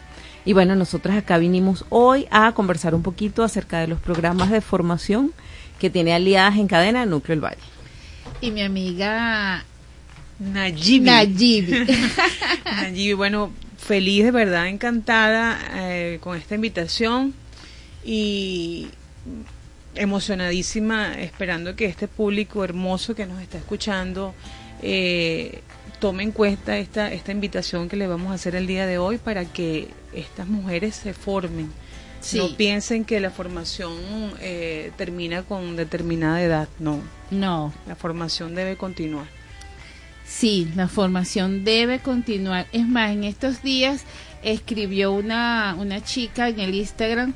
Y 0.48 0.54
bueno, 0.54 0.74
nosotras 0.74 1.18
acá 1.18 1.36
vinimos 1.36 1.84
hoy 1.90 2.26
a 2.30 2.52
conversar 2.52 2.94
un 2.94 3.02
poquito 3.02 3.44
acerca 3.44 3.80
de 3.80 3.86
los 3.86 4.00
programas 4.00 4.50
de 4.50 4.62
formación 4.62 5.34
que 5.78 5.90
tiene 5.90 6.14
aliadas 6.14 6.56
en 6.56 6.68
cadena 6.68 7.02
el 7.02 7.10
Núcleo 7.10 7.36
del 7.36 7.44
Valle. 7.44 7.60
Y 8.40 8.50
mi 8.50 8.62
amiga 8.62 9.62
Nayibi. 10.38 11.04
Nayibi. 11.04 11.86
Nayibi, 12.64 13.12
bueno, 13.12 13.52
feliz 13.76 14.24
de 14.24 14.30
verdad, 14.30 14.68
encantada 14.68 15.58
eh, 15.74 16.18
con 16.22 16.34
esta 16.34 16.54
invitación 16.54 17.34
y 18.02 18.88
emocionadísima 19.96 21.12
esperando 21.20 21.76
que 21.76 21.84
este 21.84 22.08
público 22.08 22.64
hermoso 22.64 23.14
que 23.14 23.26
nos 23.26 23.42
está 23.42 23.58
escuchando 23.58 24.34
eh, 24.80 25.60
tome 26.00 26.22
en 26.22 26.32
cuenta 26.32 26.78
esta, 26.78 27.12
esta 27.12 27.32
invitación 27.32 27.88
que 27.88 27.96
le 27.96 28.06
vamos 28.06 28.30
a 28.30 28.34
hacer 28.34 28.54
el 28.54 28.66
día 28.66 28.86
de 28.86 28.98
hoy 28.98 29.18
para 29.18 29.44
que 29.44 29.88
estas 30.12 30.46
mujeres 30.46 30.96
se 30.96 31.14
formen. 31.14 31.70
Sí. 32.20 32.38
No 32.38 32.56
piensen 32.56 33.04
que 33.04 33.20
la 33.20 33.30
formación 33.30 33.94
eh, 34.40 34.92
termina 34.96 35.42
con 35.42 35.76
determinada 35.76 36.42
edad, 36.42 36.68
no. 36.78 37.00
No, 37.30 37.72
La 37.86 37.94
formación 37.94 38.54
debe 38.54 38.76
continuar. 38.76 39.26
Sí, 40.26 40.70
la 40.74 40.88
formación 40.88 41.64
debe 41.64 42.00
continuar. 42.00 42.66
Es 42.72 42.86
más, 42.86 43.12
en 43.12 43.24
estos 43.24 43.62
días 43.62 44.02
escribió 44.42 45.12
una, 45.12 45.74
una 45.78 46.02
chica 46.02 46.48
en 46.48 46.60
el 46.60 46.74
Instagram 46.74 47.34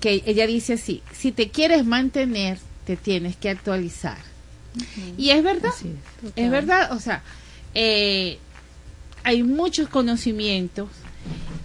que 0.00 0.22
ella 0.26 0.46
dice 0.46 0.74
así, 0.74 1.02
si 1.12 1.32
te 1.32 1.50
quieres 1.50 1.84
mantener, 1.84 2.58
te 2.84 2.96
tienes 2.96 3.36
que 3.36 3.50
actualizar. 3.50 4.18
Y 5.16 5.30
es 5.30 5.42
verdad, 5.42 5.70
es 6.36 6.50
verdad, 6.50 6.92
o 6.92 7.00
sea, 7.00 7.22
eh, 7.74 8.38
hay 9.24 9.42
muchos 9.42 9.88
conocimientos 9.88 10.88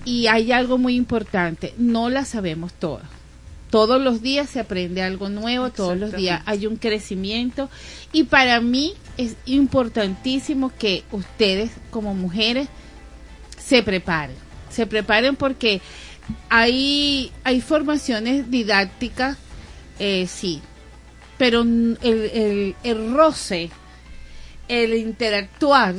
y 0.04 0.28
hay 0.28 0.52
algo 0.52 0.78
muy 0.78 0.96
importante, 0.96 1.74
no 1.78 2.10
la 2.10 2.26
sabemos 2.26 2.74
todas. 2.74 3.06
Todos 3.72 4.02
los 4.02 4.22
días 4.22 4.50
se 4.50 4.60
aprende 4.60 5.02
algo 5.02 5.28
nuevo, 5.30 5.70
todos 5.72 5.98
los 5.98 6.14
días 6.16 6.42
hay 6.46 6.66
un 6.66 6.78
crecimiento 6.78 7.70
y 8.14 8.24
para 8.24 8.62
mí 8.62 8.94
es 9.18 9.36
importantísimo 9.46 10.72
que 10.78 11.04
ustedes 11.12 11.72
como 11.90 12.14
mujeres 12.14 12.70
se 13.58 13.84
preparen, 13.84 14.36
se 14.70 14.86
preparen 14.86 15.36
porque 15.36 15.82
hay, 16.50 17.32
hay 17.44 17.60
formaciones 17.60 18.50
didácticas, 18.50 19.38
eh, 20.00 20.28
sí, 20.28 20.62
pero 21.38 21.62
el, 21.62 21.98
el, 22.02 22.76
el 22.84 23.14
roce, 23.14 23.72
el 24.68 24.94
interactuar, 24.96 25.96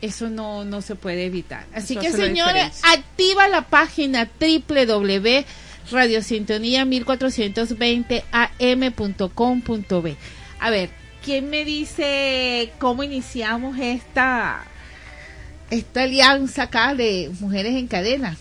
eso 0.00 0.28
no, 0.28 0.64
no 0.64 0.82
se 0.82 0.94
puede 0.94 1.24
evitar. 1.26 1.66
Así 1.74 1.94
Eso 1.94 2.00
que 2.00 2.10
la 2.10 2.28
diferencia. 2.28 2.90
activa 2.92 3.48
la 3.48 3.62
página 3.62 4.28
www 4.38 5.44
radiosintonía 5.90 6.84
1420 6.84 8.24
am.com.b. 8.32 10.16
A 10.60 10.70
ver, 10.70 10.90
¿quién 11.24 11.50
me 11.50 11.64
dice 11.64 12.72
cómo 12.78 13.02
iniciamos 13.02 13.78
esta 13.78 14.64
esta 15.70 16.02
alianza 16.02 16.64
acá 16.64 16.94
de 16.94 17.30
mujeres 17.40 17.74
en 17.74 17.88
cadena? 17.88 18.36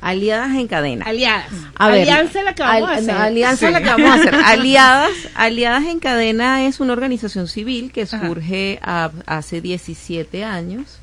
Aliadas 0.00 0.54
en 0.56 0.66
cadena. 0.66 1.04
Aliadas. 1.06 1.46
A 1.76 1.88
ver, 1.88 2.00
alianza 2.02 2.42
la 2.42 2.54
que 2.54 2.62
vamos 2.62 2.88
a 2.88 2.92
hacer. 2.94 3.14
no, 3.14 3.20
alianza 3.20 3.66
Sí. 3.66 3.72
la 3.72 3.80
que 3.82 3.88
vamos 3.90 4.10
a 4.10 4.14
hacer. 4.14 4.34
Aliadas, 4.44 5.10
Aliadas 5.34 5.84
en 5.86 6.00
Cadena 6.00 6.64
es 6.66 6.80
una 6.80 6.92
organización 6.94 7.48
civil 7.48 7.92
que 7.92 8.06
surge 8.06 8.78
a- 8.82 9.10
hace 9.26 9.60
17 9.60 10.44
años. 10.44 10.98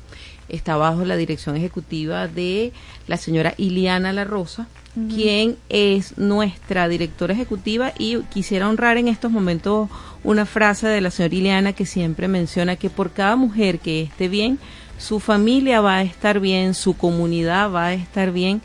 Está 0.48 0.76
bajo 0.76 1.04
la 1.04 1.16
dirección 1.16 1.56
ejecutiva 1.56 2.26
de 2.26 2.72
la 3.06 3.18
señora 3.18 3.54
Iliana 3.58 4.12
La 4.14 4.24
Rosa, 4.24 4.66
quien 5.14 5.56
es 5.68 6.16
nuestra 6.18 6.88
directora 6.88 7.34
ejecutiva 7.34 7.92
y 7.98 8.18
quisiera 8.32 8.68
honrar 8.68 8.96
en 8.96 9.06
estos 9.06 9.30
momentos 9.30 9.88
una 10.24 10.44
frase 10.46 10.88
de 10.88 11.00
la 11.02 11.10
señora 11.12 11.34
Iliana 11.36 11.72
que 11.74 11.86
siempre 11.86 12.26
menciona 12.26 12.74
que 12.76 12.90
por 12.90 13.12
cada 13.12 13.36
mujer 13.36 13.78
que 13.78 14.02
esté 14.02 14.26
bien, 14.28 14.58
su 14.98 15.20
familia 15.20 15.80
va 15.80 15.96
a 15.98 16.02
estar 16.02 16.40
bien, 16.40 16.74
su 16.74 16.96
comunidad 16.96 17.70
va 17.70 17.86
a 17.88 17.94
estar 17.94 18.32
bien 18.32 18.60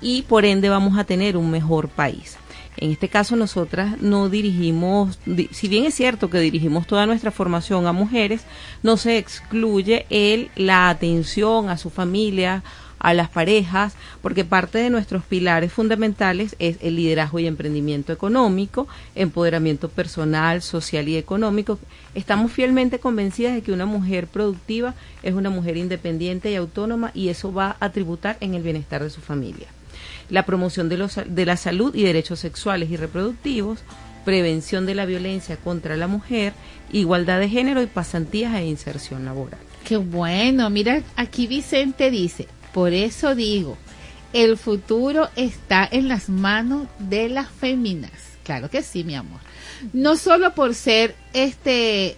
y 0.00 0.22
por 0.22 0.44
ende 0.44 0.68
vamos 0.68 0.98
a 0.98 1.04
tener 1.04 1.36
un 1.36 1.50
mejor 1.50 1.88
país. 1.88 2.36
En 2.76 2.90
este 2.90 3.08
caso 3.08 3.36
nosotras 3.36 4.00
no 4.00 4.28
dirigimos, 4.28 5.20
di- 5.26 5.48
si 5.52 5.68
bien 5.68 5.84
es 5.84 5.94
cierto 5.94 6.28
que 6.28 6.40
dirigimos 6.40 6.86
toda 6.88 7.06
nuestra 7.06 7.30
formación 7.30 7.86
a 7.86 7.92
mujeres, 7.92 8.42
no 8.82 8.96
se 8.96 9.16
excluye 9.18 10.06
el, 10.10 10.50
la 10.56 10.88
atención 10.90 11.68
a 11.70 11.78
su 11.78 11.88
familia, 11.90 12.64
a 12.98 13.12
las 13.14 13.28
parejas, 13.28 13.94
porque 14.22 14.44
parte 14.46 14.78
de 14.78 14.88
nuestros 14.90 15.22
pilares 15.24 15.72
fundamentales 15.72 16.56
es 16.58 16.78
el 16.80 16.96
liderazgo 16.96 17.38
y 17.38 17.46
emprendimiento 17.46 18.12
económico, 18.14 18.88
empoderamiento 19.14 19.88
personal, 19.90 20.62
social 20.62 21.06
y 21.08 21.16
económico. 21.16 21.78
Estamos 22.14 22.50
fielmente 22.50 22.98
convencidas 22.98 23.54
de 23.54 23.62
que 23.62 23.72
una 23.72 23.84
mujer 23.86 24.26
productiva 24.26 24.94
es 25.22 25.34
una 25.34 25.50
mujer 25.50 25.76
independiente 25.76 26.50
y 26.50 26.54
autónoma 26.56 27.10
y 27.14 27.28
eso 27.28 27.52
va 27.52 27.76
a 27.78 27.90
tributar 27.92 28.38
en 28.40 28.54
el 28.54 28.62
bienestar 28.62 29.02
de 29.02 29.10
su 29.10 29.20
familia. 29.20 29.66
La 30.34 30.44
promoción 30.44 30.88
de, 30.88 30.96
los, 30.96 31.20
de 31.24 31.46
la 31.46 31.56
salud 31.56 31.94
y 31.94 32.02
derechos 32.02 32.40
sexuales 32.40 32.90
y 32.90 32.96
reproductivos, 32.96 33.78
prevención 34.24 34.84
de 34.84 34.96
la 34.96 35.06
violencia 35.06 35.56
contra 35.56 35.96
la 35.96 36.08
mujer, 36.08 36.54
igualdad 36.90 37.38
de 37.38 37.48
género 37.48 37.80
y 37.82 37.86
pasantías 37.86 38.52
e 38.56 38.66
inserción 38.66 39.24
laboral. 39.24 39.60
Qué 39.84 39.96
bueno, 39.96 40.68
mira, 40.70 41.02
aquí 41.14 41.46
Vicente 41.46 42.10
dice, 42.10 42.48
por 42.72 42.92
eso 42.92 43.36
digo, 43.36 43.78
el 44.32 44.56
futuro 44.56 45.28
está 45.36 45.88
en 45.88 46.08
las 46.08 46.28
manos 46.28 46.88
de 46.98 47.28
las 47.28 47.48
féminas. 47.48 48.10
Claro 48.42 48.68
que 48.68 48.82
sí, 48.82 49.04
mi 49.04 49.14
amor. 49.14 49.38
No 49.92 50.16
solo 50.16 50.52
por 50.52 50.74
ser 50.74 51.14
este 51.32 52.16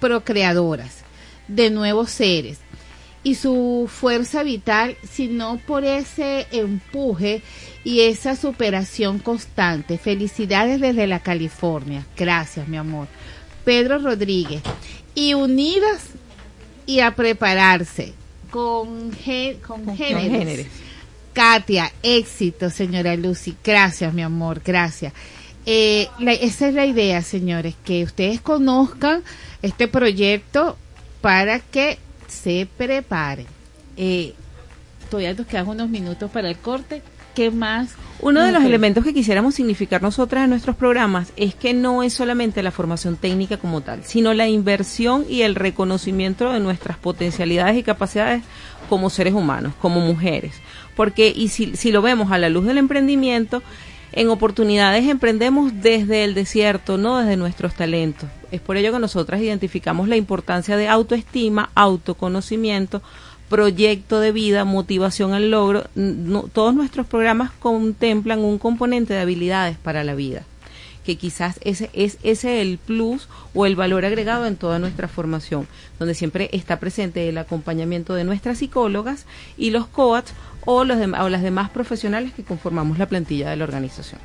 procreadoras 0.00 1.04
de 1.46 1.70
nuevos 1.70 2.10
seres 2.10 2.58
y 3.24 3.34
su 3.34 3.90
fuerza 3.92 4.42
vital, 4.44 4.96
sino 5.10 5.58
por 5.66 5.84
ese 5.84 6.46
empuje 6.52 7.42
y 7.82 8.02
esa 8.02 8.36
superación 8.36 9.18
constante. 9.18 9.98
Felicidades 9.98 10.80
desde 10.80 11.06
la 11.06 11.20
California. 11.20 12.06
Gracias, 12.16 12.68
mi 12.68 12.76
amor. 12.76 13.08
Pedro 13.64 13.98
Rodríguez. 13.98 14.62
Y 15.14 15.34
unidas 15.34 16.02
y 16.86 17.00
a 17.00 17.14
prepararse 17.16 18.12
con, 18.50 19.10
con, 19.66 19.84
Con 19.86 19.96
géneros. 19.96 20.22
géneros. 20.38 20.66
Katia, 21.32 21.90
éxito, 22.02 22.70
señora 22.70 23.16
Lucy. 23.16 23.56
Gracias, 23.64 24.12
mi 24.14 24.22
amor, 24.22 24.60
gracias. 24.64 25.12
Eh, 25.66 26.08
la- 26.18 26.32
esa 26.34 26.68
es 26.68 26.74
la 26.74 26.84
idea, 26.84 27.22
señores, 27.22 27.74
que 27.84 28.04
ustedes 28.04 28.40
conozcan 28.40 29.22
este 29.62 29.88
proyecto 29.88 30.76
para 31.22 31.58
que 31.58 31.98
se 32.34 32.68
preparen. 32.76 33.46
Eh, 33.96 34.34
todavía 35.10 35.34
nos 35.34 35.46
quedan 35.46 35.68
unos 35.68 35.88
minutos 35.88 36.30
para 36.30 36.48
el 36.48 36.56
corte. 36.56 37.02
¿Qué 37.34 37.50
más? 37.50 37.94
Uno 38.20 38.42
de 38.42 38.52
los 38.52 38.62
elementos 38.62 39.02
que 39.02 39.12
quisiéramos 39.12 39.56
significar 39.56 40.00
nosotras 40.00 40.44
en 40.44 40.50
nuestros 40.50 40.76
programas 40.76 41.32
es 41.36 41.54
que 41.54 41.74
no 41.74 42.04
es 42.04 42.12
solamente 42.12 42.62
la 42.62 42.70
formación 42.70 43.16
técnica 43.16 43.56
como 43.56 43.80
tal, 43.80 44.04
sino 44.04 44.34
la 44.34 44.48
inversión 44.48 45.24
y 45.28 45.42
el 45.42 45.56
reconocimiento 45.56 46.52
de 46.52 46.60
nuestras 46.60 46.96
potencialidades 46.96 47.76
y 47.76 47.82
capacidades 47.82 48.44
como 48.88 49.10
seres 49.10 49.34
humanos, 49.34 49.74
como 49.80 50.00
mujeres. 50.00 50.54
Porque, 50.94 51.32
y 51.34 51.48
si, 51.48 51.76
si 51.76 51.90
lo 51.90 52.02
vemos 52.02 52.30
a 52.30 52.38
la 52.38 52.48
luz 52.48 52.66
del 52.66 52.78
emprendimiento, 52.78 53.62
en 54.16 54.28
oportunidades 54.28 55.08
emprendemos 55.08 55.72
desde 55.82 56.22
el 56.22 56.34
desierto, 56.34 56.96
no 56.98 57.18
desde 57.18 57.36
nuestros 57.36 57.74
talentos. 57.74 58.28
Es 58.52 58.60
por 58.60 58.76
ello 58.76 58.92
que 58.92 59.00
nosotras 59.00 59.40
identificamos 59.40 60.06
la 60.06 60.16
importancia 60.16 60.76
de 60.76 60.86
autoestima, 60.86 61.70
autoconocimiento, 61.74 63.02
proyecto 63.48 64.20
de 64.20 64.30
vida, 64.30 64.64
motivación 64.64 65.34
al 65.34 65.50
logro. 65.50 65.84
Todos 66.52 66.74
nuestros 66.74 67.06
programas 67.06 67.50
contemplan 67.58 68.38
un 68.38 68.58
componente 68.58 69.14
de 69.14 69.20
habilidades 69.20 69.76
para 69.78 70.04
la 70.04 70.14
vida, 70.14 70.44
que 71.04 71.16
quizás 71.16 71.58
ese 71.62 71.90
es 71.92 72.18
ese 72.22 72.60
el 72.60 72.78
plus 72.78 73.28
o 73.52 73.66
el 73.66 73.74
valor 73.74 74.04
agregado 74.04 74.46
en 74.46 74.56
toda 74.56 74.78
nuestra 74.78 75.08
formación, 75.08 75.66
donde 75.98 76.14
siempre 76.14 76.50
está 76.52 76.78
presente 76.78 77.28
el 77.28 77.38
acompañamiento 77.38 78.14
de 78.14 78.22
nuestras 78.22 78.58
psicólogas 78.58 79.26
y 79.56 79.70
los 79.70 79.88
coach 79.88 80.26
o, 80.64 80.84
los 80.84 80.98
o 80.98 81.28
las 81.28 81.42
demás 81.42 81.70
profesionales 81.70 82.32
que 82.32 82.44
conformamos 82.44 82.98
la 82.98 83.06
plantilla 83.06 83.50
de 83.50 83.56
la 83.56 83.64
organización. 83.64 84.20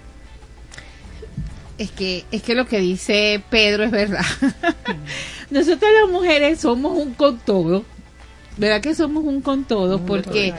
Es 1.77 1.91
que, 1.91 2.25
es 2.31 2.41
que 2.41 2.55
lo 2.55 2.67
que 2.67 2.79
dice 2.79 3.41
Pedro 3.49 3.83
es 3.83 3.91
verdad. 3.91 4.25
Nosotras 5.49 5.91
las 6.01 6.11
mujeres 6.11 6.59
somos 6.59 6.97
un 6.97 7.13
con 7.13 7.39
todo. 7.39 7.85
¿Verdad 8.57 8.81
que 8.81 8.93
somos 8.93 9.23
un 9.23 9.41
con 9.41 9.63
todo? 9.63 10.05
Porque 10.05 10.53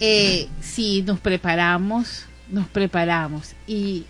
eh, 0.00 0.48
si 0.60 1.02
nos 1.02 1.18
preparamos, 1.18 2.26
nos 2.50 2.68
preparamos. 2.68 3.54
Y 3.66 4.04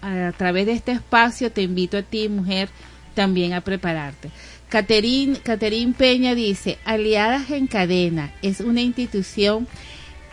a 0.00 0.32
través 0.32 0.66
de 0.66 0.72
este 0.72 0.92
espacio 0.92 1.52
te 1.52 1.62
invito 1.62 1.98
a 1.98 2.02
ti, 2.02 2.28
mujer, 2.28 2.68
también 3.14 3.52
a 3.52 3.60
prepararte. 3.60 4.30
Caterín, 4.68 5.36
Caterín 5.36 5.92
Peña 5.92 6.34
dice, 6.34 6.78
Aliadas 6.84 7.50
en 7.50 7.66
Cadena 7.66 8.32
es 8.42 8.60
una 8.60 8.80
institución 8.80 9.68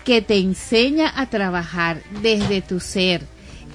que 0.05 0.21
te 0.21 0.37
enseña 0.37 1.11
a 1.15 1.29
trabajar 1.29 2.01
desde 2.21 2.61
tu 2.61 2.79
ser. 2.79 3.21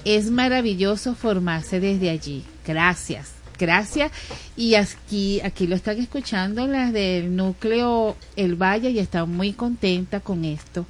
Es 0.05 0.29
maravilloso 0.31 1.15
formarse 1.15 1.79
desde 1.79 2.09
allí. 2.09 2.43
Gracias, 2.65 3.31
gracias. 3.57 4.11
Y 4.55 4.75
aquí, 4.75 5.41
aquí 5.41 5.67
lo 5.67 5.75
están 5.75 5.97
escuchando 5.99 6.67
las 6.67 6.91
del 6.93 7.35
núcleo 7.35 8.15
El 8.35 8.55
Valle 8.55 8.89
y 8.89 8.99
están 8.99 9.29
muy 9.35 9.53
contenta 9.53 10.19
con 10.19 10.45
esto. 10.45 10.85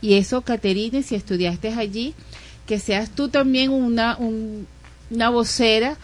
Y 0.00 0.14
eso, 0.14 0.42
Caterine, 0.42 1.02
si 1.02 1.14
estudiaste 1.14 1.72
allí, 1.74 2.14
que 2.66 2.78
seas 2.78 3.10
tú 3.10 3.28
también 3.28 3.70
una, 3.70 4.16
un- 4.16 4.66
una 5.10 5.28
vocera 5.30 5.96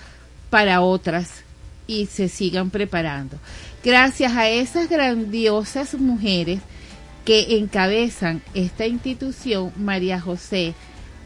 para 0.50 0.80
otras 0.82 1.42
y 1.86 2.06
se 2.06 2.28
sigan 2.28 2.70
preparando. 2.70 3.38
Gracias 3.84 4.32
a 4.36 4.48
esas 4.48 4.88
grandiosas 4.88 5.94
mujeres 5.94 6.60
que 7.28 7.58
encabezan 7.58 8.40
esta 8.54 8.86
institución, 8.86 9.70
María 9.76 10.18
José, 10.18 10.72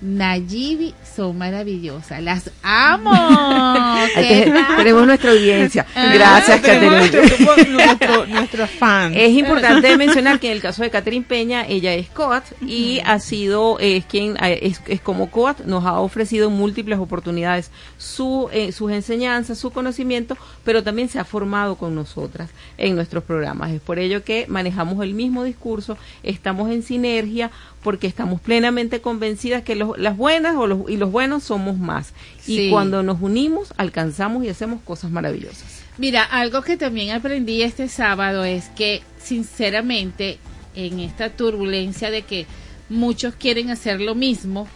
Nayibi, 0.02 0.94
son 1.16 1.38
maravillosas. 1.38 2.22
Las 2.22 2.50
amo. 2.62 3.12
Tenemos 4.76 5.06
nuestra 5.06 5.30
audiencia. 5.30 5.86
Ah, 5.94 6.10
Gracias, 6.12 6.60
Tenemos 6.60 7.08
Caterina. 7.08 7.38
nuestro, 7.38 7.68
nuestro, 7.68 8.26
nuestros 8.26 8.70
fans. 8.70 9.16
Es 9.16 9.30
importante 9.30 9.96
mencionar 9.96 10.40
que 10.40 10.48
en 10.48 10.54
el 10.54 10.60
caso 10.60 10.82
de 10.82 10.90
Catherine 10.90 11.24
Peña, 11.26 11.64
ella 11.66 11.94
es 11.94 12.08
coach 12.08 12.44
y 12.60 13.00
ha 13.04 13.20
sido, 13.20 13.78
es 13.78 14.04
quien 14.04 14.36
es, 14.42 14.80
es 14.86 15.00
como 15.00 15.30
coach, 15.30 15.60
nos 15.64 15.84
ha 15.84 16.00
ofrecido 16.00 16.50
múltiples 16.50 16.98
oportunidades, 16.98 17.70
su, 17.96 18.48
eh, 18.52 18.72
sus 18.72 18.90
enseñanzas, 18.90 19.58
su 19.58 19.70
conocimiento, 19.70 20.36
pero 20.64 20.82
también 20.82 21.08
se 21.08 21.20
ha 21.20 21.24
formado 21.24 21.76
con 21.76 21.94
nosotras 21.94 22.50
en 22.76 22.96
nuestros 22.96 23.22
programas. 23.22 23.70
Es 23.70 23.80
por 23.80 23.98
ello 23.98 24.24
que 24.24 24.46
manejamos 24.48 25.02
el 25.02 25.14
mismo 25.14 25.44
discurso, 25.44 25.96
estamos 26.22 26.70
en 26.70 26.82
sinergia, 26.82 27.50
porque 27.82 28.06
estamos 28.06 28.40
plenamente 28.40 29.00
convencidas 29.00 29.62
que 29.62 29.74
los- 29.74 29.98
las 29.98 30.16
buenas 30.16 30.56
o 30.56 30.66
los, 30.66 30.88
y 30.88 30.96
los 30.96 31.10
buenos 31.10 31.42
somos 31.44 31.78
más. 31.78 32.12
Y 32.46 32.70
cuando 32.70 33.02
nos 33.02 33.20
unimos, 33.20 33.74
alcanzamos 33.76 34.44
y 34.44 34.48
hacemos 34.48 34.80
cosas 34.82 35.10
maravillosas. 35.10 35.82
Mira, 35.98 36.22
algo 36.24 36.62
que 36.62 36.76
también 36.76 37.10
aprendí 37.10 37.62
este 37.62 37.88
sábado 37.88 38.44
es 38.44 38.68
que, 38.70 39.02
sinceramente, 39.22 40.38
en 40.74 41.00
esta 41.00 41.28
turbulencia 41.30 42.10
de 42.10 42.22
que 42.22 42.46
muchos 42.88 43.34
quieren 43.34 43.70
hacer 43.70 44.00
lo 44.00 44.14
mismo 44.14 44.66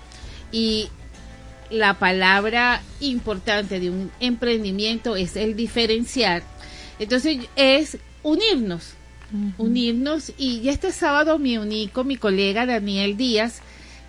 y 0.52 0.88
la 1.70 1.94
palabra 1.94 2.82
importante 3.00 3.80
de 3.80 3.90
un 3.90 4.10
emprendimiento 4.20 5.16
es 5.16 5.36
el 5.36 5.56
diferenciar, 5.56 6.42
entonces 6.98 7.38
es 7.56 7.98
unirnos, 8.22 8.92
unirnos 9.58 10.32
y 10.38 10.68
este 10.68 10.92
sábado 10.92 11.38
me 11.38 11.58
uní 11.58 11.88
con 11.88 12.06
mi 12.06 12.16
colega 12.16 12.64
Daniel 12.66 13.16
Díaz, 13.16 13.60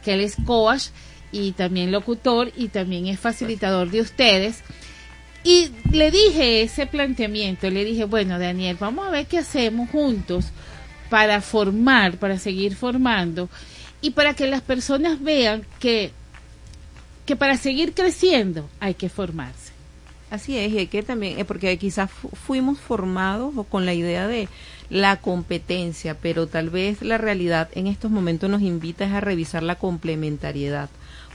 que 0.03 0.13
él 0.13 0.21
es 0.21 0.35
coach 0.45 0.85
y 1.31 1.51
también 1.51 1.91
locutor 1.91 2.51
y 2.55 2.67
también 2.69 3.07
es 3.07 3.19
facilitador 3.19 3.89
de 3.89 4.01
ustedes. 4.01 4.59
Y 5.43 5.69
le 5.91 6.11
dije 6.11 6.61
ese 6.61 6.87
planteamiento, 6.87 7.69
le 7.69 7.85
dije, 7.85 8.03
bueno, 8.05 8.37
Daniel, 8.37 8.77
vamos 8.79 9.07
a 9.07 9.11
ver 9.11 9.25
qué 9.27 9.37
hacemos 9.39 9.89
juntos 9.89 10.45
para 11.09 11.41
formar, 11.41 12.17
para 12.17 12.37
seguir 12.37 12.75
formando 12.75 13.49
y 14.01 14.11
para 14.11 14.33
que 14.33 14.45
las 14.47 14.61
personas 14.61 15.21
vean 15.21 15.65
que, 15.79 16.11
que 17.25 17.35
para 17.35 17.57
seguir 17.57 17.93
creciendo 17.93 18.69
hay 18.79 18.93
que 18.93 19.09
formarse. 19.09 19.71
Así 20.29 20.57
es, 20.57 20.73
y 20.73 20.79
hay 20.79 20.87
que 20.87 21.03
también, 21.03 21.39
eh, 21.39 21.45
porque 21.45 21.77
quizás 21.77 22.11
fu- 22.11 22.29
fuimos 22.29 22.79
formados 22.79 23.53
o 23.55 23.63
con 23.63 23.85
la 23.85 23.93
idea 23.93 24.27
de 24.27 24.49
la 24.89 25.17
competencia, 25.17 26.17
pero 26.19 26.47
tal 26.47 26.69
vez 26.69 27.01
la 27.01 27.17
realidad 27.17 27.69
en 27.73 27.87
estos 27.87 28.11
momentos 28.11 28.49
nos 28.49 28.61
invita 28.61 29.05
a 29.15 29.19
revisar 29.19 29.63
la 29.63 29.75
complementariedad, 29.75 30.89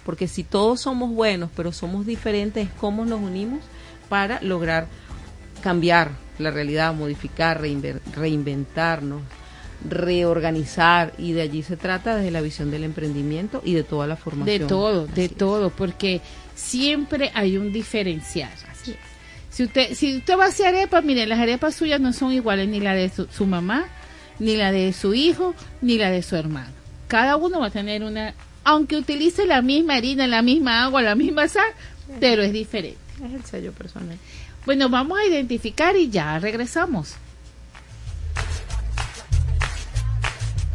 porque 0.04 0.28
si 0.28 0.42
todos 0.44 0.80
somos 0.80 1.10
buenos, 1.10 1.50
pero 1.54 1.72
somos 1.72 2.06
diferentes, 2.06 2.68
¿cómo 2.80 3.04
nos 3.04 3.20
unimos 3.20 3.60
para 4.08 4.40
lograr 4.42 4.88
cambiar 5.62 6.12
la 6.38 6.50
realidad, 6.50 6.94
modificar, 6.94 7.60
reinventarnos, 8.16 9.22
reorganizar? 9.88 11.12
Y 11.18 11.32
de 11.32 11.42
allí 11.42 11.62
se 11.62 11.76
trata 11.76 12.16
desde 12.16 12.30
la 12.30 12.40
visión 12.40 12.70
del 12.70 12.84
emprendimiento 12.84 13.62
y 13.64 13.74
de 13.74 13.84
toda 13.84 14.06
la 14.06 14.16
formación. 14.16 14.60
De 14.60 14.66
todo, 14.66 15.06
de 15.06 15.26
Así 15.26 15.34
todo, 15.34 15.70
porque 15.70 16.20
siempre 16.54 17.30
hay 17.34 17.58
un 17.58 17.72
diferencial. 17.72 18.50
Si 19.52 19.64
usted, 19.64 19.94
si 19.94 20.16
usted 20.16 20.38
va 20.38 20.46
a 20.46 20.48
hacer 20.48 20.68
arepas, 20.68 21.04
mire, 21.04 21.26
las 21.26 21.38
arepas 21.38 21.74
suyas 21.74 22.00
no 22.00 22.14
son 22.14 22.32
iguales 22.32 22.68
ni 22.68 22.80
la 22.80 22.94
de 22.94 23.10
su, 23.10 23.26
su 23.26 23.46
mamá, 23.46 23.84
ni 24.38 24.56
la 24.56 24.72
de 24.72 24.94
su 24.94 25.12
hijo, 25.12 25.54
ni 25.82 25.98
la 25.98 26.10
de 26.10 26.22
su 26.22 26.36
hermano. 26.36 26.72
cada 27.06 27.36
uno 27.36 27.60
va 27.60 27.66
a 27.66 27.70
tener 27.70 28.02
una, 28.02 28.32
aunque 28.64 28.96
utilice 28.96 29.44
la 29.44 29.60
misma 29.60 29.96
harina, 29.96 30.26
la 30.26 30.40
misma 30.40 30.84
agua, 30.84 31.02
la 31.02 31.14
misma 31.14 31.48
sal, 31.48 31.70
pero 32.18 32.42
es 32.42 32.52
diferente. 32.52 32.98
Es 33.22 33.34
el 33.34 33.44
sello 33.44 33.72
personal. 33.72 34.16
Bueno, 34.64 34.88
vamos 34.88 35.18
a 35.18 35.26
identificar 35.26 35.94
y 35.96 36.08
ya 36.08 36.38
regresamos. 36.38 37.16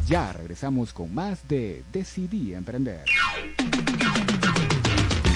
Ya 0.07 0.31
regresamos 0.33 0.93
con 0.93 1.13
más 1.13 1.47
de 1.47 1.83
Decidí 1.91 2.53
Emprender. 2.53 3.03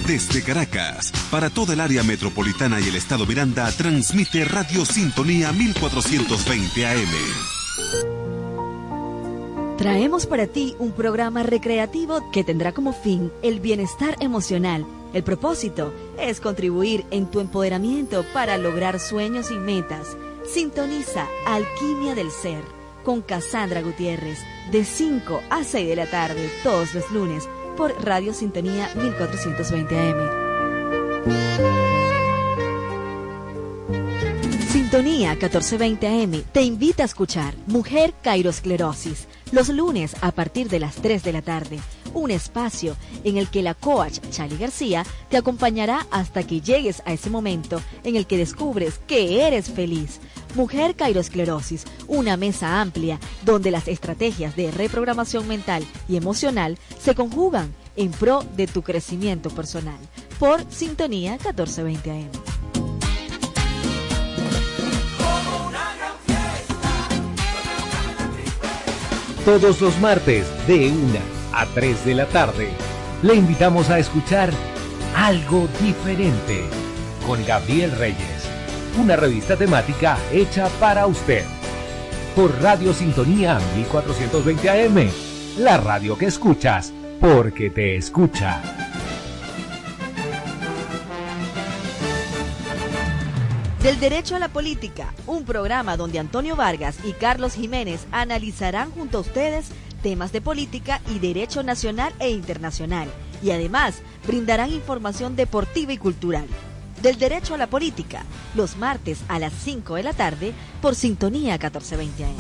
Desde 0.08 0.44
Caracas, 0.44 1.12
para 1.30 1.50
toda 1.50 1.74
el 1.74 1.80
área 1.80 2.04
metropolitana 2.04 2.80
y 2.82 2.90
el 2.90 2.96
estado 2.96 3.26
Miranda, 3.26 3.72
transmite 3.72 4.44
Radio 4.46 4.84
Sintonía 4.84 5.52
1420 5.52 6.86
AM. 6.88 7.10
Traemos 9.78 10.26
para 10.26 10.48
ti 10.48 10.76
un 10.80 10.92
programa 10.92 11.44
recreativo 11.44 12.30
que 12.32 12.44
tendrá 12.44 12.72
como 12.74 12.94
fin 12.94 13.32
el 13.42 13.60
bienestar 13.60 14.16
emocional. 14.20 14.86
El 15.14 15.24
propósito 15.24 15.94
es 16.20 16.42
contribuir 16.42 17.06
en 17.12 17.30
tu 17.30 17.40
empoderamiento 17.40 18.26
para 18.34 18.58
lograr 18.58 19.00
sueños 19.00 19.52
y 19.52 19.56
metas. 19.56 20.18
Sintoniza 20.52 21.28
Alquimia 21.46 22.16
del 22.16 22.32
Ser 22.32 22.64
con 23.04 23.22
Cassandra 23.22 23.82
Gutiérrez 23.82 24.40
de 24.72 24.84
5 24.84 25.42
a 25.50 25.64
6 25.64 25.88
de 25.90 25.96
la 25.96 26.10
tarde 26.10 26.50
todos 26.64 26.94
los 26.94 27.10
lunes 27.12 27.48
por 27.82 28.06
Radio 28.06 28.32
Sintonía 28.32 28.92
1420 28.94 29.98
AM. 29.98 30.20
Sintonía 34.70 35.32
1420 35.32 36.08
AM 36.08 36.44
te 36.52 36.62
invita 36.62 37.02
a 37.02 37.08
escuchar 37.08 37.56
Mujer 37.66 38.14
Cairosclerosis 38.22 39.28
los 39.52 39.70
lunes 39.70 40.16
a 40.22 40.32
partir 40.32 40.70
de 40.70 40.80
las 40.80 40.96
3 40.98 41.24
de 41.24 41.34
la 41.34 41.42
tarde. 41.42 41.80
Un 42.14 42.30
espacio 42.30 42.96
en 43.24 43.38
el 43.38 43.50
que 43.50 43.64
la 43.64 43.74
coach 43.74 44.20
Chali 44.30 44.58
García 44.58 45.04
te 45.30 45.38
acompañará 45.38 46.06
hasta 46.12 46.44
que 46.44 46.62
llegues 46.62 47.02
a 47.06 47.14
ese 47.14 47.32
momento 47.32 47.82
en 48.04 48.16
el 48.16 48.28
que 48.28 48.38
descubres 48.38 49.00
que 49.08 49.42
eres 49.42 49.72
feliz. 49.72 50.20
Mujer 50.56 50.96
Cairosclerosis, 50.96 51.86
una 52.08 52.38
mesa 52.38 52.82
amplia 52.82 53.20
donde 53.44 53.72
las 53.72 53.88
estrategias 53.88 54.56
de 54.56 54.72
reprogramación 54.72 55.48
mental 55.48 55.86
y 56.08 56.18
emocional 56.18 56.78
se 57.00 57.16
conjugan 57.16 57.74
en 57.96 58.12
pro 58.12 58.44
de 58.56 58.68
tu 58.68 58.82
crecimiento 58.82 59.50
personal. 59.50 60.00
Por 60.40 60.64
Sintonía 60.72 61.32
1420 61.34 62.12
AM. 62.12 62.52
Todos 69.46 69.82
los 69.82 70.00
martes 70.00 70.46
de 70.68 70.92
1 70.92 71.20
a 71.54 71.66
3 71.66 72.06
de 72.06 72.14
la 72.14 72.28
tarde 72.28 72.70
le 73.24 73.34
invitamos 73.34 73.90
a 73.90 73.98
escuchar 73.98 74.52
Algo 75.16 75.68
Diferente 75.82 76.64
con 77.26 77.44
Gabriel 77.46 77.92
Reyes, 77.98 78.41
una 78.98 79.16
revista 79.16 79.56
temática 79.56 80.18
hecha 80.32 80.68
para 80.80 81.06
usted. 81.08 81.46
Por 82.36 82.62
Radio 82.62 82.94
Sintonía 82.94 83.60
1420 83.76 84.70
AM, 84.70 85.10
la 85.58 85.78
radio 85.78 86.18
que 86.18 86.26
escuchas 86.26 86.94
porque 87.20 87.70
te 87.70 87.96
escucha. 87.96 88.62
Del 93.84 94.00
Derecho 94.00 94.36
a 94.36 94.40
la 94.40 94.50
Política, 94.50 95.14
un 95.26 95.44
programa 95.44 95.98
donde 95.98 96.20
Antonio 96.20 96.56
Vargas 96.56 96.98
y 97.04 97.14
Carlos 97.14 97.56
Jiménez 97.56 98.06
analizarán 98.12 98.92
junto 98.92 99.18
a 99.18 99.22
ustedes 99.22 99.72
temas 100.04 100.32
de 100.32 100.42
política 100.42 101.02
y 101.14 101.20
derecho 101.20 101.64
nacional 101.64 102.14
e 102.20 102.30
internacional, 102.30 103.08
y 103.42 103.52
además 103.52 104.02
brindarán 104.28 104.72
información 104.72 105.36
deportiva 105.36 105.94
y 105.94 105.98
cultural. 105.98 106.46
Del 107.02 107.18
Derecho 107.18 107.56
a 107.56 107.58
la 107.58 107.66
Política, 107.68 108.26
los 108.54 108.78
martes 108.78 109.22
a 109.28 109.40
las 109.40 109.54
5 109.64 109.96
de 109.96 110.04
la 110.04 110.14
tarde 110.14 110.54
por 110.84 110.94
Sintonía 110.94 111.54
1420 111.54 112.26
AM. 112.26 112.32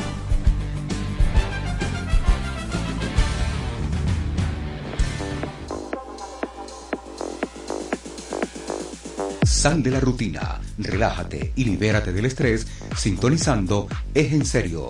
Sal 9.43 9.81
de 9.81 9.91
la 9.91 9.99
rutina, 9.99 10.61
relájate 10.77 11.53
y 11.55 11.65
libérate 11.65 12.13
del 12.13 12.25
estrés 12.25 12.67
sintonizando 12.95 13.87
Es 14.13 14.31
en 14.31 14.45
serio, 14.45 14.89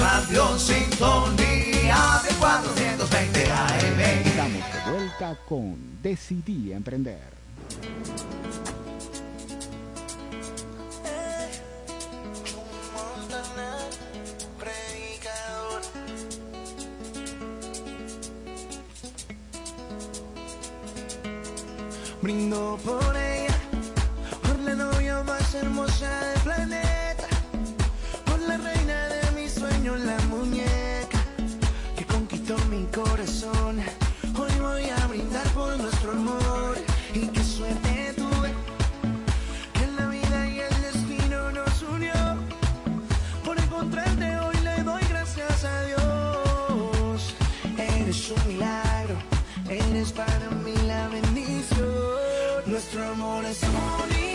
Radio 0.00 0.58
Sintonía 0.58 2.20
de 2.24 2.34
420 2.38 3.52
AM. 3.52 4.00
Estamos 4.24 4.64
de 4.72 4.90
vuelta 4.90 5.36
con 5.46 6.02
Decidí 6.02 6.72
Emprender. 6.72 7.40
Brindo 22.22 22.78
por 22.84 23.16
ella, 23.16 23.58
por 24.42 24.58
la 24.60 24.74
novia 24.74 25.22
más 25.22 25.54
hermosa 25.54 26.20
del 26.20 26.40
planeta, 26.40 26.79
Hoy 33.02 34.52
voy 34.60 34.90
a 34.90 35.06
brindar 35.06 35.46
por 35.54 35.74
nuestro 35.78 36.12
amor 36.12 36.76
y 37.14 37.26
qué 37.28 37.42
suerte 37.42 38.12
tuve 38.14 38.52
que 39.72 39.86
la 39.98 40.06
vida 40.08 40.48
y 40.48 40.60
el 40.60 40.82
destino 40.82 41.50
nos 41.50 41.82
unió. 41.82 42.12
Por 43.42 43.58
encontrarte 43.58 44.36
hoy 44.40 44.56
le 44.64 44.82
doy 44.82 45.02
gracias 45.08 45.64
a 45.64 45.82
Dios. 45.84 47.34
Eres 47.78 48.30
un 48.32 48.52
milagro, 48.52 49.16
eres 49.70 50.12
para 50.12 50.50
mí 50.62 50.74
la 50.86 51.08
bendición. 51.08 51.88
Nuestro 52.66 53.08
amor 53.08 53.46
es 53.46 53.62
único, 53.62 54.29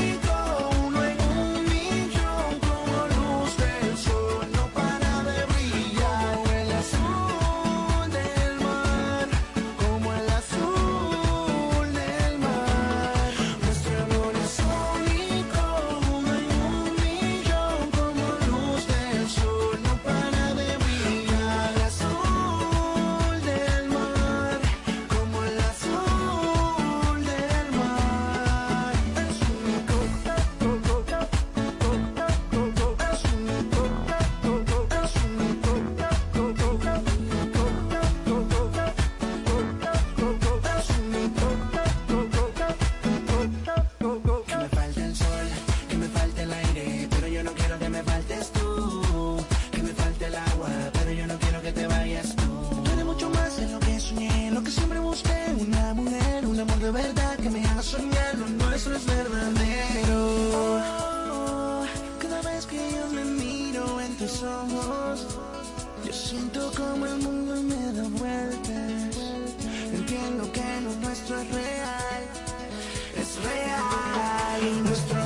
Nuestro 74.83 75.24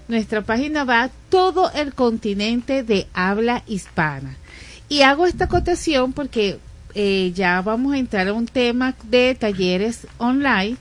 Nuestra 0.08 0.42
página 0.42 0.82
va 0.82 1.04
a 1.04 1.10
todo 1.28 1.70
el 1.70 1.94
continente 1.94 2.82
de 2.82 3.06
habla 3.14 3.62
hispana. 3.68 4.34
Y 4.88 5.02
hago 5.02 5.26
esta 5.26 5.44
acotación 5.44 6.14
porque 6.14 6.58
eh, 6.96 7.30
ya 7.32 7.62
vamos 7.62 7.94
a 7.94 7.98
entrar 7.98 8.26
a 8.26 8.32
un 8.32 8.46
tema 8.46 8.96
de 9.04 9.36
talleres 9.36 10.08
online 10.18 10.78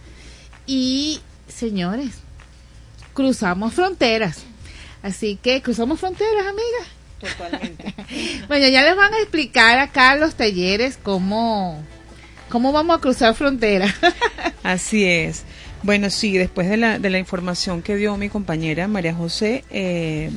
y 0.65 1.19
señores, 1.47 2.22
cruzamos 3.13 3.73
fronteras. 3.73 4.43
Así 5.01 5.37
que 5.41 5.61
cruzamos 5.61 5.99
fronteras, 5.99 6.45
amigas. 6.47 6.87
Totalmente. 7.19 7.93
Bueno, 8.47 8.67
ya 8.67 8.83
les 8.83 8.95
van 8.95 9.13
a 9.13 9.17
explicar 9.19 9.79
acá 9.79 10.15
los 10.15 10.35
talleres 10.35 10.99
cómo, 11.01 11.81
cómo 12.49 12.71
vamos 12.71 12.97
a 12.97 13.01
cruzar 13.01 13.33
fronteras. 13.33 13.93
Así 14.63 15.05
es. 15.05 15.43
Bueno, 15.81 16.09
sí, 16.09 16.37
después 16.37 16.69
de 16.69 16.77
la, 16.77 16.99
de 16.99 17.09
la 17.09 17.17
información 17.17 17.81
que 17.81 17.95
dio 17.95 18.15
mi 18.17 18.29
compañera 18.29 18.87
María 18.87 19.15
José, 19.15 19.63
eh, 19.71 20.29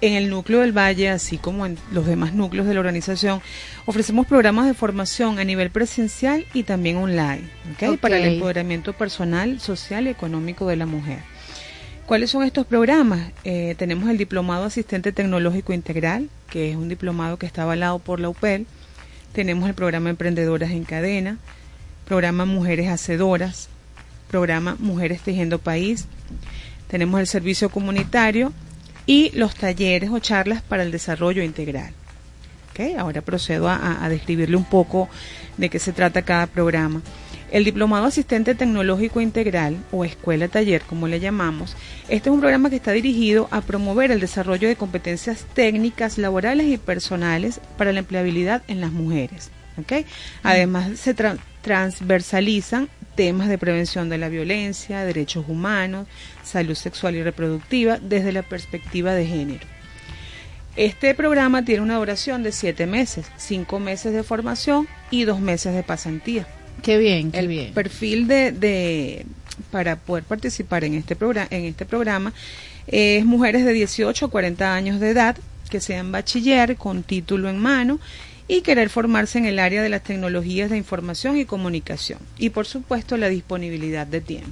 en 0.00 0.14
el 0.14 0.30
núcleo 0.30 0.60
del 0.60 0.76
Valle, 0.76 1.08
así 1.10 1.38
como 1.38 1.66
en 1.66 1.78
los 1.92 2.06
demás 2.06 2.32
núcleos 2.32 2.66
de 2.66 2.74
la 2.74 2.80
organización, 2.80 3.40
ofrecemos 3.86 4.26
programas 4.26 4.66
de 4.66 4.74
formación 4.74 5.38
a 5.38 5.44
nivel 5.44 5.70
presencial 5.70 6.46
y 6.54 6.62
también 6.62 6.96
online, 6.96 7.42
¿ok? 7.72 7.90
Ok. 7.90 8.00
Para 8.00 8.18
el 8.18 8.34
empoderamiento 8.34 8.92
personal, 8.92 9.60
social 9.60 10.06
y 10.06 10.10
económico 10.10 10.66
de 10.66 10.76
la 10.76 10.86
mujer. 10.86 11.18
¿Cuáles 12.06 12.30
son 12.30 12.42
estos 12.42 12.66
programas? 12.66 13.30
Eh, 13.44 13.76
tenemos 13.78 14.08
el 14.10 14.18
Diplomado 14.18 14.64
Asistente 14.64 15.12
Tecnológico 15.12 15.72
Integral, 15.72 16.28
que 16.48 16.70
es 16.70 16.76
un 16.76 16.88
diplomado 16.88 17.36
que 17.36 17.46
está 17.46 17.62
avalado 17.62 18.00
por 18.00 18.18
la 18.18 18.28
UPEL. 18.28 18.66
Tenemos 19.32 19.68
el 19.68 19.74
programa 19.74 20.10
Emprendedoras 20.10 20.72
en 20.72 20.82
Cadena, 20.82 21.38
programa 22.06 22.46
Mujeres 22.46 22.88
Hacedoras, 22.88 23.68
programa 24.28 24.76
Mujeres 24.80 25.20
Tejiendo 25.20 25.60
País. 25.60 26.06
Tenemos 26.88 27.20
el 27.20 27.28
servicio 27.28 27.68
comunitario 27.68 28.52
y 29.10 29.30
los 29.34 29.56
talleres 29.56 30.08
o 30.10 30.20
charlas 30.20 30.62
para 30.62 30.84
el 30.84 30.92
desarrollo 30.92 31.42
integral. 31.42 31.92
¿Ok? 32.70 32.96
Ahora 32.96 33.22
procedo 33.22 33.68
a- 33.68 34.08
describirle 34.08 34.56
un 34.56 34.64
poco 34.64 35.08
de 35.56 35.68
qué 35.68 35.80
se 35.80 35.92
trata 35.92 36.22
cada 36.22 36.46
programa. 36.46 37.02
El 37.50 37.64
Diplomado 37.64 38.04
Asistente 38.06 38.54
Tecnológico 38.54 39.20
Integral 39.20 39.76
o 39.90 40.04
Escuela 40.04 40.46
Taller, 40.46 40.82
como 40.82 41.08
le 41.08 41.18
llamamos, 41.18 41.74
este 42.08 42.28
es 42.28 42.32
un 42.32 42.38
programa 42.38 42.70
que 42.70 42.76
está 42.76 42.92
dirigido 42.92 43.48
a 43.50 43.60
promover 43.62 44.12
el 44.12 44.20
desarrollo 44.20 44.68
de 44.68 44.76
competencias 44.76 45.44
técnicas, 45.54 46.16
laborales 46.16 46.68
y 46.68 46.78
personales 46.78 47.60
para 47.76 47.92
la 47.92 47.98
empleabilidad 47.98 48.62
en 48.68 48.80
las 48.80 48.92
mujeres. 48.92 49.50
¿ok? 49.78 50.06
Además, 50.44 50.96
se 51.00 51.16
tra- 51.16 51.38
transversalizan 51.62 52.88
temas 53.20 53.50
de 53.50 53.58
prevención 53.58 54.08
de 54.08 54.16
la 54.16 54.30
violencia, 54.30 55.04
derechos 55.04 55.44
humanos, 55.46 56.06
salud 56.42 56.74
sexual 56.74 57.16
y 57.16 57.22
reproductiva 57.22 57.98
desde 57.98 58.32
la 58.32 58.40
perspectiva 58.42 59.12
de 59.12 59.26
género. 59.26 59.66
Este 60.74 61.14
programa 61.14 61.62
tiene 61.62 61.82
una 61.82 61.96
duración 61.96 62.42
de 62.42 62.50
siete 62.50 62.86
meses, 62.86 63.26
cinco 63.36 63.78
meses 63.78 64.14
de 64.14 64.22
formación 64.22 64.88
y 65.10 65.24
dos 65.24 65.38
meses 65.38 65.74
de 65.74 65.82
pasantía. 65.82 66.46
Qué 66.82 66.96
bien, 66.96 67.30
qué 67.30 67.40
El 67.40 67.48
bien. 67.48 67.74
perfil 67.74 68.26
de, 68.26 68.52
de 68.52 69.26
para 69.70 69.96
poder 69.96 70.24
participar 70.24 70.84
en 70.84 70.94
este 70.94 71.14
programa, 71.14 71.48
en 71.50 71.66
este 71.66 71.84
programa 71.84 72.32
es 72.86 73.26
mujeres 73.26 73.66
de 73.66 73.74
18 73.74 74.24
a 74.24 74.30
40 74.30 74.74
años 74.74 74.98
de 74.98 75.10
edad 75.10 75.36
que 75.68 75.82
sean 75.82 76.10
bachiller 76.10 76.76
con 76.76 77.02
título 77.02 77.50
en 77.50 77.58
mano 77.58 78.00
y 78.52 78.62
querer 78.62 78.90
formarse 78.90 79.38
en 79.38 79.44
el 79.46 79.60
área 79.60 79.80
de 79.80 79.88
las 79.88 80.02
tecnologías 80.02 80.70
de 80.70 80.76
información 80.76 81.36
y 81.38 81.44
comunicación 81.44 82.18
y 82.36 82.50
por 82.50 82.66
supuesto 82.66 83.16
la 83.16 83.28
disponibilidad 83.28 84.08
de 84.08 84.20
tiempo. 84.20 84.50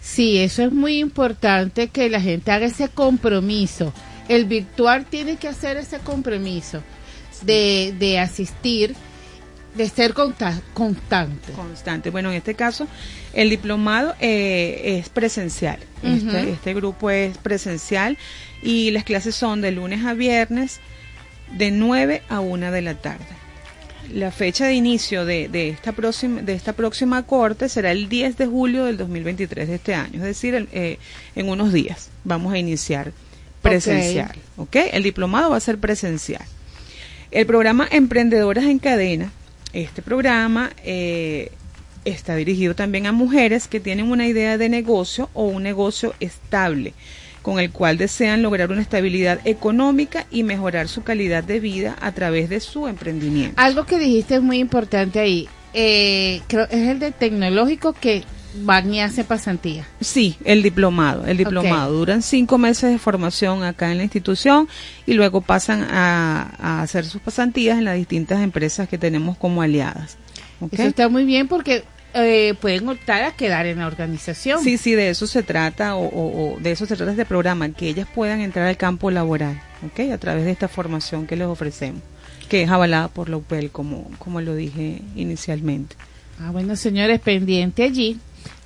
Sí, 0.00 0.38
eso 0.38 0.62
es 0.62 0.72
muy 0.72 0.98
importante 1.00 1.88
que 1.88 2.08
la 2.08 2.20
gente 2.20 2.50
haga 2.50 2.64
ese 2.66 2.88
compromiso. 2.88 3.92
El 4.28 4.46
virtual 4.46 5.04
tiene 5.04 5.36
que 5.36 5.48
hacer 5.48 5.76
ese 5.76 5.98
compromiso 5.98 6.82
de, 7.42 7.94
de 7.98 8.18
asistir, 8.18 8.94
de 9.76 9.88
ser 9.88 10.14
consta- 10.14 10.62
constante. 10.72 11.52
constante. 11.52 12.08
Bueno, 12.10 12.30
en 12.30 12.36
este 12.36 12.54
caso, 12.54 12.86
el 13.34 13.50
diplomado 13.50 14.14
eh, 14.18 14.98
es 14.98 15.10
presencial. 15.10 15.78
Este, 16.02 16.50
este 16.52 16.72
grupo 16.74 17.10
es 17.10 17.36
presencial 17.36 18.16
y 18.62 18.92
las 18.92 19.04
clases 19.04 19.34
son 19.34 19.60
de 19.60 19.72
lunes 19.72 20.04
a 20.06 20.14
viernes 20.14 20.80
de 21.52 21.70
9 21.70 22.22
a 22.28 22.40
1 22.40 22.70
de 22.72 22.82
la 22.82 22.94
tarde. 22.94 23.24
la 24.12 24.30
fecha 24.30 24.66
de 24.66 24.74
inicio 24.74 25.24
de, 25.24 25.48
de 25.48 25.70
esta 25.70 25.92
próxima 25.92 26.42
de 26.42 26.52
esta 26.54 26.74
próxima 26.74 27.22
corte 27.22 27.68
será 27.70 27.90
el 27.90 28.08
10 28.10 28.36
de 28.36 28.46
julio 28.46 28.84
del 28.84 28.96
2023 28.98 29.66
de 29.68 29.74
este 29.76 29.94
año, 29.94 30.16
es 30.16 30.22
decir, 30.22 30.54
el- 30.54 30.68
eh, 30.72 30.98
en 31.34 31.48
unos 31.48 31.72
días 31.72 32.10
vamos 32.22 32.52
a 32.52 32.58
iniciar 32.58 33.12
presencial, 33.62 34.32
¿ok? 34.58 34.76
El 34.92 35.02
diplomado 35.04 35.50
va 35.50 35.56
a 35.56 35.60
ser 35.60 35.78
presencial. 35.78 36.42
El 37.30 37.46
programa 37.46 37.88
Emprendedoras 37.90 38.64
en 38.64 38.78
Cadena, 38.78 39.32
este 39.72 40.02
programa 40.02 40.70
eh, 40.84 41.50
está 42.04 42.36
dirigido 42.36 42.74
también 42.74 43.06
a 43.06 43.12
mujeres 43.12 43.66
que 43.68 43.80
tienen 43.80 44.10
una 44.10 44.26
idea 44.26 44.58
de 44.58 44.68
negocio 44.68 45.30
o 45.32 45.44
un 45.46 45.62
negocio 45.62 46.14
estable, 46.20 46.92
con 47.44 47.60
el 47.60 47.70
cual 47.70 47.98
desean 47.98 48.40
lograr 48.40 48.72
una 48.72 48.80
estabilidad 48.80 49.38
económica 49.44 50.24
y 50.30 50.44
mejorar 50.44 50.88
su 50.88 51.02
calidad 51.02 51.44
de 51.44 51.60
vida 51.60 51.94
a 52.00 52.10
través 52.12 52.48
de 52.48 52.58
su 52.58 52.88
emprendimiento. 52.88 53.60
Algo 53.60 53.84
que 53.84 53.98
dijiste 53.98 54.36
es 54.36 54.42
muy 54.42 54.58
importante 54.60 55.20
ahí. 55.20 55.46
Eh, 55.74 56.40
creo 56.46 56.64
es 56.64 56.88
el 56.88 57.00
de 57.00 57.12
tecnológico 57.12 57.92
que 57.92 58.24
van 58.62 58.94
y 58.94 59.02
hacen 59.02 59.26
pasantía. 59.26 59.86
Sí, 60.00 60.36
el 60.42 60.62
diplomado, 60.62 61.26
el 61.26 61.36
diplomado. 61.36 61.92
Duran 61.92 62.22
cinco 62.22 62.56
meses 62.56 62.90
de 62.90 62.98
formación 62.98 63.62
acá 63.62 63.92
en 63.92 63.98
la 63.98 64.04
institución 64.04 64.66
y 65.04 65.12
luego 65.12 65.42
pasan 65.42 65.82
a, 65.82 66.50
a 66.58 66.80
hacer 66.80 67.04
sus 67.04 67.20
pasantías 67.20 67.76
en 67.76 67.84
las 67.84 67.96
distintas 67.96 68.40
empresas 68.40 68.88
que 68.88 68.96
tenemos 68.96 69.36
como 69.36 69.60
aliadas. 69.60 70.16
Eso 70.72 70.82
está 70.84 71.10
muy 71.10 71.26
bien 71.26 71.46
porque 71.46 71.84
eh, 72.14 72.54
pueden 72.60 72.88
optar 72.88 73.22
a 73.24 73.32
quedar 73.32 73.66
en 73.66 73.78
la 73.78 73.86
organización. 73.86 74.62
Sí, 74.62 74.78
sí, 74.78 74.92
de 74.94 75.10
eso 75.10 75.26
se 75.26 75.42
trata, 75.42 75.96
o, 75.96 76.04
o- 76.06 76.54
o 76.54 76.60
de 76.60 76.70
eso 76.72 76.86
se 76.86 76.96
trata 76.96 77.10
este 77.12 77.24
programa, 77.24 77.68
que 77.70 77.88
ellas 77.88 78.06
puedan 78.14 78.40
entrar 78.40 78.66
al 78.66 78.76
campo 78.76 79.10
laboral, 79.10 79.60
¿ok? 79.84 80.12
A 80.12 80.18
través 80.18 80.44
de 80.44 80.50
esta 80.52 80.68
formación 80.68 81.26
que 81.26 81.36
les 81.36 81.46
ofrecemos, 81.46 82.02
que 82.48 82.62
es 82.62 82.70
avalada 82.70 83.08
por 83.08 83.28
la 83.28 83.36
UPEL, 83.36 83.70
como, 83.70 84.10
como 84.18 84.40
lo 84.40 84.54
dije 84.54 85.00
inicialmente. 85.16 85.96
Ah, 86.40 86.50
bueno, 86.50 86.76
señores, 86.76 87.20
pendiente 87.20 87.82
allí, 87.84 88.18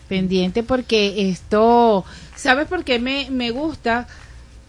pendiente 0.09 0.63
porque 0.63 1.29
esto, 1.31 2.05
¿sabes 2.37 2.67
por 2.67 2.85
qué 2.85 2.99
me, 2.99 3.29
me 3.31 3.51
gusta? 3.51 4.07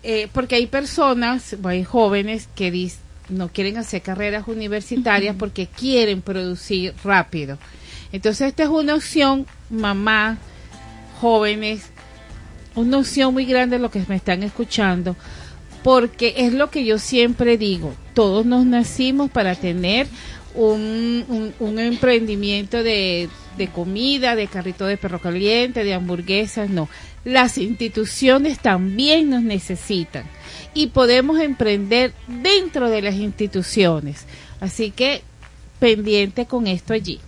Eh, 0.04 0.28
porque 0.34 0.56
hay 0.56 0.68
personas, 0.68 1.56
hay 1.64 1.84
jóvenes 1.84 2.48
que 2.56 2.90
no 3.30 3.50
quieren 3.50 3.78
hacer 3.78 4.02
carreras 4.02 4.48
universitarias 4.48 5.36
porque 5.38 5.68
quieren 5.68 6.22
producir 6.22 6.94
rápido. 7.04 7.58
Entonces, 8.12 8.47
esta 8.49 8.64
es 8.64 8.70
una 8.70 8.95
opción, 8.95 9.45
mamá, 9.70 10.38
jóvenes, 11.22 11.84
una 12.76 12.97
opción 12.97 13.34
muy 13.34 13.45
grande 13.45 13.78
lo 13.80 13.91
que 13.91 14.03
me 14.07 14.16
están 14.16 14.43
escuchando, 14.43 15.16
porque 15.84 16.34
es 16.38 16.53
lo 16.53 16.70
que 16.70 16.86
yo 16.86 16.97
siempre 16.97 17.57
digo, 17.57 17.93
todos 18.14 18.45
nos 18.45 18.66
nacimos 18.66 19.30
para 19.32 19.55
tener 19.55 20.07
un, 20.55 21.53
un- 21.60 21.80
emprendimiento 21.80 22.82
de, 22.84 23.30
de 23.57 23.68
comida, 23.68 24.36
de 24.36 24.47
carrito 24.47 24.86
de 24.86 24.97
perro 24.97 25.20
caliente, 25.22 25.84
de 25.84 25.93
hamburguesas, 25.93 26.70
no. 26.70 26.89
Las 27.26 27.57
instituciones 27.57 28.60
también 28.60 29.30
nos 29.30 29.43
necesitan 29.43 30.24
y 30.74 30.88
podemos 30.88 31.39
emprender 31.39 32.14
dentro 32.28 32.89
de 32.89 33.01
las 33.01 33.16
instituciones. 33.16 34.26
Así 34.60 34.91
que 34.91 35.22
pendiente 35.80 36.45
con 36.45 36.66
esto 36.68 36.93
allí. 36.93 37.20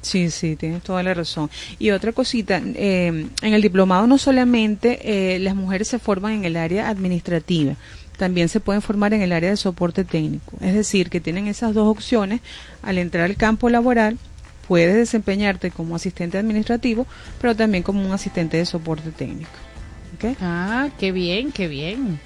Sí, 0.00 0.30
sí, 0.30 0.56
tienes 0.56 0.82
toda 0.82 1.02
la 1.02 1.14
razón. 1.14 1.50
Y 1.78 1.90
otra 1.90 2.12
cosita, 2.12 2.60
eh, 2.64 3.26
en 3.42 3.54
el 3.54 3.62
diplomado 3.62 4.06
no 4.06 4.18
solamente 4.18 5.34
eh, 5.34 5.38
las 5.38 5.54
mujeres 5.54 5.88
se 5.88 5.98
forman 5.98 6.32
en 6.32 6.44
el 6.44 6.56
área 6.56 6.88
administrativa, 6.88 7.74
también 8.16 8.48
se 8.48 8.60
pueden 8.60 8.82
formar 8.82 9.14
en 9.14 9.22
el 9.22 9.32
área 9.32 9.50
de 9.50 9.56
soporte 9.56 10.04
técnico. 10.04 10.56
Es 10.60 10.74
decir, 10.74 11.08
que 11.08 11.20
tienen 11.20 11.46
esas 11.46 11.72
dos 11.72 11.86
opciones. 11.86 12.40
Al 12.82 12.98
entrar 12.98 13.24
al 13.24 13.36
campo 13.36 13.70
laboral, 13.70 14.18
puedes 14.66 14.96
desempeñarte 14.96 15.70
como 15.70 15.96
asistente 15.96 16.36
administrativo, 16.36 17.06
pero 17.40 17.54
también 17.56 17.82
como 17.82 18.04
un 18.04 18.12
asistente 18.12 18.56
de 18.56 18.66
soporte 18.66 19.12
técnico. 19.12 19.50
¿ok? 20.16 20.36
Ah, 20.40 20.88
qué 20.98 21.12
bien, 21.12 21.52
qué 21.52 21.68
bien. 21.68 22.20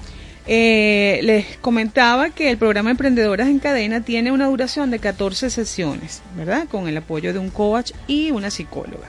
Eh, 0.47 1.21
les 1.23 1.57
comentaba 1.59 2.31
que 2.31 2.51
el 2.51 2.59
programa 2.59 2.91
Emprendedoras 2.91 3.49
en 3.49 3.61
Cadena 3.61 4.01
tiene 4.01 4.33
una 4.33 4.47
duración 4.47 4.91
de 4.91 4.99
14 4.99 5.51
sesiones, 5.51 6.21
¿verdad? 6.37 6.67
Con 6.69 6.89
el 6.89 6.97
apoyo 6.97 7.33
de 7.33 7.39
un 7.39 7.51
coach 7.51 7.93
y 8.09 8.33
una 8.33 8.51
psicóloga. 8.51 9.09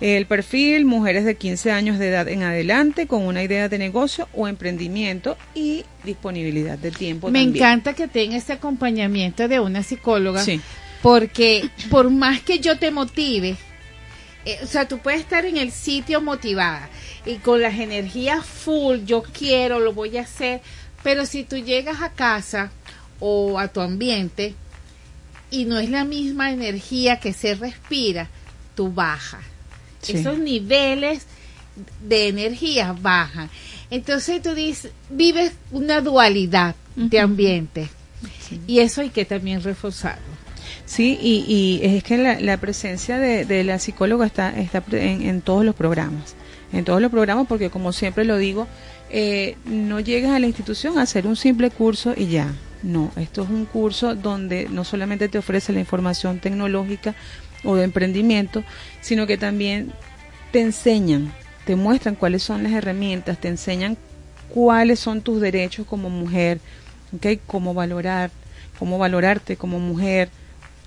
El 0.00 0.26
perfil, 0.26 0.84
mujeres 0.84 1.24
de 1.24 1.36
15 1.36 1.72
años 1.72 1.98
de 1.98 2.08
edad 2.08 2.28
en 2.28 2.42
adelante 2.44 3.06
con 3.08 3.24
una 3.26 3.42
idea 3.42 3.68
de 3.68 3.78
negocio 3.78 4.28
o 4.32 4.46
emprendimiento 4.48 5.36
y 5.54 5.84
disponibilidad 6.04 6.78
de 6.78 6.90
tiempo. 6.92 7.30
Me 7.30 7.40
también. 7.42 7.56
encanta 7.64 7.94
que 7.94 8.06
tenga 8.08 8.36
ese 8.36 8.52
acompañamiento 8.52 9.48
de 9.48 9.58
una 9.60 9.82
psicóloga, 9.82 10.42
Sí. 10.44 10.60
porque 11.02 11.68
por 11.90 12.10
más 12.10 12.40
que 12.42 12.60
yo 12.60 12.78
te 12.78 12.92
motive, 12.92 13.56
eh, 14.44 14.58
o 14.62 14.66
sea, 14.66 14.86
tú 14.86 14.98
puedes 14.98 15.20
estar 15.20 15.44
en 15.44 15.56
el 15.56 15.72
sitio 15.72 16.20
motivada 16.20 16.88
y 17.28 17.36
con 17.36 17.60
las 17.60 17.78
energías 17.78 18.44
full, 18.46 19.00
yo 19.04 19.22
quiero, 19.22 19.80
lo 19.80 19.92
voy 19.92 20.16
a 20.16 20.22
hacer, 20.22 20.62
pero 21.02 21.26
si 21.26 21.44
tú 21.44 21.56
llegas 21.56 22.00
a 22.00 22.10
casa 22.10 22.72
o 23.20 23.58
a 23.58 23.68
tu 23.68 23.82
ambiente 23.82 24.54
y 25.50 25.66
no 25.66 25.78
es 25.78 25.90
la 25.90 26.04
misma 26.04 26.50
energía 26.52 27.20
que 27.20 27.34
se 27.34 27.54
respira, 27.54 28.30
tú 28.74 28.90
bajas. 28.90 29.42
Sí. 30.00 30.14
Esos 30.14 30.38
niveles 30.38 31.26
de 32.02 32.28
energía 32.28 32.96
bajan. 32.98 33.50
Entonces 33.90 34.40
tú 34.40 34.54
dices, 34.54 34.92
vives 35.10 35.52
una 35.70 36.00
dualidad 36.00 36.76
de 36.96 37.20
ambiente. 37.20 37.90
Y 38.66 38.78
eso 38.78 39.02
hay 39.02 39.10
que 39.10 39.26
también 39.26 39.62
reforzarlo. 39.62 40.38
Sí, 40.86 41.18
y, 41.20 41.44
y 41.46 41.80
es 41.84 42.02
que 42.04 42.16
la, 42.16 42.40
la 42.40 42.56
presencia 42.56 43.18
de, 43.18 43.44
de 43.44 43.64
la 43.64 43.78
psicóloga 43.78 44.24
está, 44.24 44.58
está 44.58 44.82
en, 44.92 45.28
en 45.28 45.42
todos 45.42 45.62
los 45.62 45.74
programas. 45.74 46.34
En 46.72 46.84
todos 46.84 47.00
los 47.00 47.10
programas, 47.10 47.46
porque 47.46 47.70
como 47.70 47.92
siempre 47.92 48.24
lo 48.24 48.36
digo, 48.36 48.66
eh, 49.10 49.56
no 49.64 50.00
llegas 50.00 50.32
a 50.32 50.38
la 50.38 50.46
institución 50.46 50.98
a 50.98 51.02
hacer 51.02 51.26
un 51.26 51.36
simple 51.36 51.70
curso 51.70 52.12
y 52.16 52.26
ya. 52.26 52.52
No, 52.82 53.10
esto 53.16 53.42
es 53.42 53.48
un 53.48 53.64
curso 53.64 54.14
donde 54.14 54.68
no 54.68 54.84
solamente 54.84 55.28
te 55.28 55.38
ofrece 55.38 55.72
la 55.72 55.80
información 55.80 56.38
tecnológica 56.38 57.14
o 57.64 57.74
de 57.74 57.84
emprendimiento, 57.84 58.62
sino 59.00 59.26
que 59.26 59.36
también 59.36 59.92
te 60.52 60.60
enseñan, 60.60 61.32
te 61.64 61.74
muestran 61.74 62.14
cuáles 62.14 62.42
son 62.42 62.62
las 62.62 62.72
herramientas, 62.72 63.38
te 63.38 63.48
enseñan 63.48 63.96
cuáles 64.48 65.00
son 65.00 65.22
tus 65.22 65.40
derechos 65.40 65.86
como 65.86 66.08
mujer, 66.08 66.60
¿ok? 67.14 67.40
Cómo 67.46 67.74
valorar, 67.74 68.30
cómo 68.78 68.98
valorarte 68.98 69.56
como 69.56 69.80
mujer, 69.80 70.28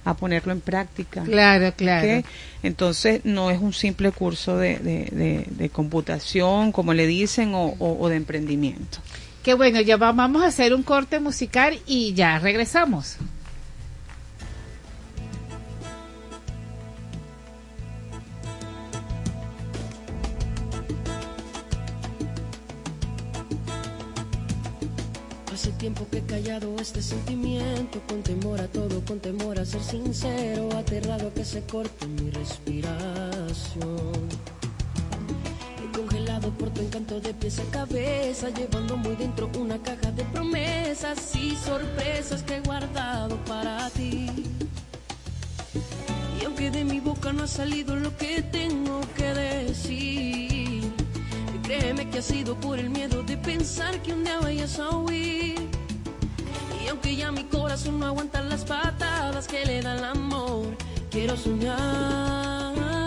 a 0.04 0.16
ponerlo 0.16 0.52
en 0.52 0.62
práctica. 0.62 1.24
Claro, 1.24 1.74
claro. 1.76 2.24
Entonces, 2.64 3.22
no 3.24 3.52
es 3.52 3.60
un 3.60 3.74
simple 3.74 4.12
curso 4.12 4.58
de, 4.58 4.78
de, 4.80 5.06
de- 5.12 5.46
de 5.50 5.70
computación, 5.70 6.72
como 6.72 6.94
le 6.94 7.06
dicen, 7.08 7.54
o, 7.54 7.66
o- 7.80 7.98
o 8.00 8.10
de 8.10 8.16
emprendimiento. 8.16 9.00
Que 9.44 9.54
bueno, 9.54 9.82
ya 9.82 9.98
va- 9.98 10.12
vamos 10.12 10.44
a 10.44 10.48
hacer 10.48 10.74
un 10.74 10.84
corte 10.84 11.20
musical 11.20 11.80
y 11.88 12.14
ya 12.14 12.40
regresamos. 12.40 13.18
Tiempo 25.82 26.08
que 26.12 26.20
he 26.20 26.26
callado 26.28 26.76
este 26.80 27.02
sentimiento, 27.02 28.00
con 28.08 28.22
temor 28.22 28.62
a 28.62 28.68
todo, 28.68 29.04
con 29.04 29.20
temor 29.20 29.58
a 29.58 29.66
ser 29.66 29.82
sincero, 29.82 30.70
aterrado 30.78 31.30
a 31.30 31.34
que 31.34 31.44
se 31.44 31.64
corte 31.64 32.06
mi 32.06 32.30
respiración. 32.30 34.12
He 35.82 35.98
congelado 35.98 36.52
por 36.52 36.70
tu 36.70 36.82
encanto 36.82 37.20
de 37.20 37.34
pies 37.34 37.58
a 37.58 37.64
cabeza, 37.72 38.52
llevando 38.52 38.96
muy 38.96 39.16
dentro 39.16 39.50
una 39.58 39.80
caja 39.82 40.12
de 40.12 40.24
promesas 40.26 41.36
y 41.36 41.56
sorpresas 41.56 42.44
que 42.44 42.58
he 42.58 42.62
guardado 42.62 43.38
para 43.46 43.90
ti. 43.90 44.30
Y 46.40 46.46
aunque 46.46 46.70
de 46.70 46.84
mi 46.84 47.00
boca 47.00 47.34
no 47.34 47.46
ha 47.46 47.48
salido 47.48 47.96
lo 47.96 48.16
que 48.18 48.44
tengo 48.44 49.02
que 49.18 49.34
decir, 49.34 50.51
créeme 51.80 52.10
que 52.10 52.20
ha 52.20 52.22
sido 52.22 52.56
por 52.56 52.78
el 52.78 52.90
miedo 52.90 53.24
de 53.24 53.38
pensar 53.38 54.02
que 54.02 54.12
un 54.12 54.26
día 54.26 54.40
vayas 54.42 54.78
a 54.78 54.90
huir. 54.90 55.56
Y 56.84 56.88
aunque 56.90 57.16
ya 57.16 57.32
mi 57.32 57.46
corazón 57.46 58.00
no 58.00 58.08
aguanta 58.08 58.42
las 58.42 58.66
patadas 58.66 59.48
que 59.48 59.66
le 59.66 59.82
da 59.82 59.98
el 59.98 60.04
amor, 60.04 60.76
quiero 61.10 61.38
soñar. 61.38 63.01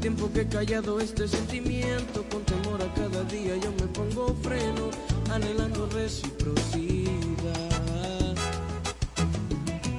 Tiempo 0.00 0.30
que 0.32 0.42
he 0.42 0.48
callado 0.48 1.00
este 1.00 1.26
sentimiento, 1.26 2.24
con 2.30 2.44
temor 2.44 2.80
a 2.82 2.94
cada 2.94 3.24
día 3.24 3.56
yo 3.56 3.70
me 3.72 3.86
pongo 3.88 4.34
freno, 4.42 4.90
anhelando 5.32 5.88
reciprocidad. 5.88 7.26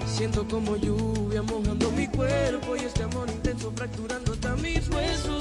Siento 0.06 0.48
como 0.48 0.76
lluvia 0.78 1.42
mojando 1.42 1.92
mi 1.92 2.08
cuerpo 2.08 2.76
y 2.76 2.80
este 2.80 3.04
amor 3.04 3.30
intenso 3.30 3.72
fracturando 3.76 4.34
hasta 4.34 4.56
mis 4.58 4.88
huesos 4.90 5.39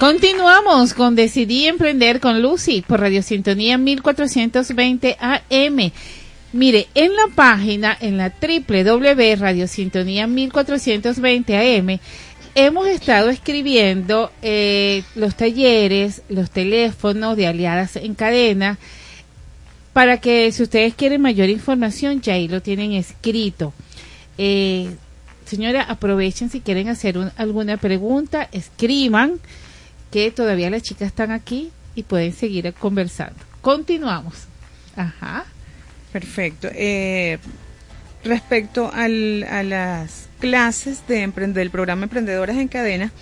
Continuamos 0.00 0.94
con 0.94 1.14
Decidí 1.14 1.66
Emprender 1.66 2.20
con 2.20 2.40
Lucy 2.40 2.80
por 2.80 3.00
Radio 3.00 3.22
Sintonía 3.22 3.76
1420 3.76 5.18
AM. 5.20 5.92
Mire, 6.54 6.88
en 6.94 7.14
la 7.14 7.26
página, 7.34 7.94
en 8.00 8.16
la 8.16 8.32
www.radiosintonía 8.40 10.26
1420 10.26 11.54
AM, 11.78 11.98
hemos 12.54 12.88
estado 12.88 13.28
escribiendo 13.28 14.32
eh, 14.40 15.02
los 15.16 15.34
talleres, 15.36 16.22
los 16.30 16.50
teléfonos 16.50 17.36
de 17.36 17.46
aliadas 17.48 17.96
en 17.96 18.14
cadena, 18.14 18.78
para 19.92 20.16
que 20.18 20.50
si 20.52 20.62
ustedes 20.62 20.94
quieren 20.94 21.20
mayor 21.20 21.50
información, 21.50 22.22
ya 22.22 22.32
ahí 22.32 22.48
lo 22.48 22.62
tienen 22.62 22.92
escrito. 22.92 23.74
Eh, 24.38 24.88
señora, 25.44 25.82
aprovechen 25.82 26.48
si 26.48 26.60
quieren 26.62 26.88
hacer 26.88 27.18
un- 27.18 27.32
alguna 27.36 27.76
pregunta, 27.76 28.48
escriban 28.50 29.38
que 30.10 30.30
todavía 30.30 30.70
las 30.70 30.82
chicas 30.82 31.08
están 31.08 31.30
aquí 31.30 31.70
y 31.94 32.02
pueden 32.02 32.32
seguir 32.32 32.72
conversando. 32.74 33.36
Continuamos. 33.60 34.34
Ajá. 34.96 35.44
Perfecto. 36.12 36.68
Eh, 36.72 37.38
respecto 38.24 38.90
al- 38.92 39.44
a 39.44 39.62
las 39.62 40.28
clases 40.40 41.06
de 41.06 41.26
del 41.28 41.70
programa 41.70 42.04
Emprendedoras 42.04 42.56
en 42.56 42.68
Cadena, 42.68 43.12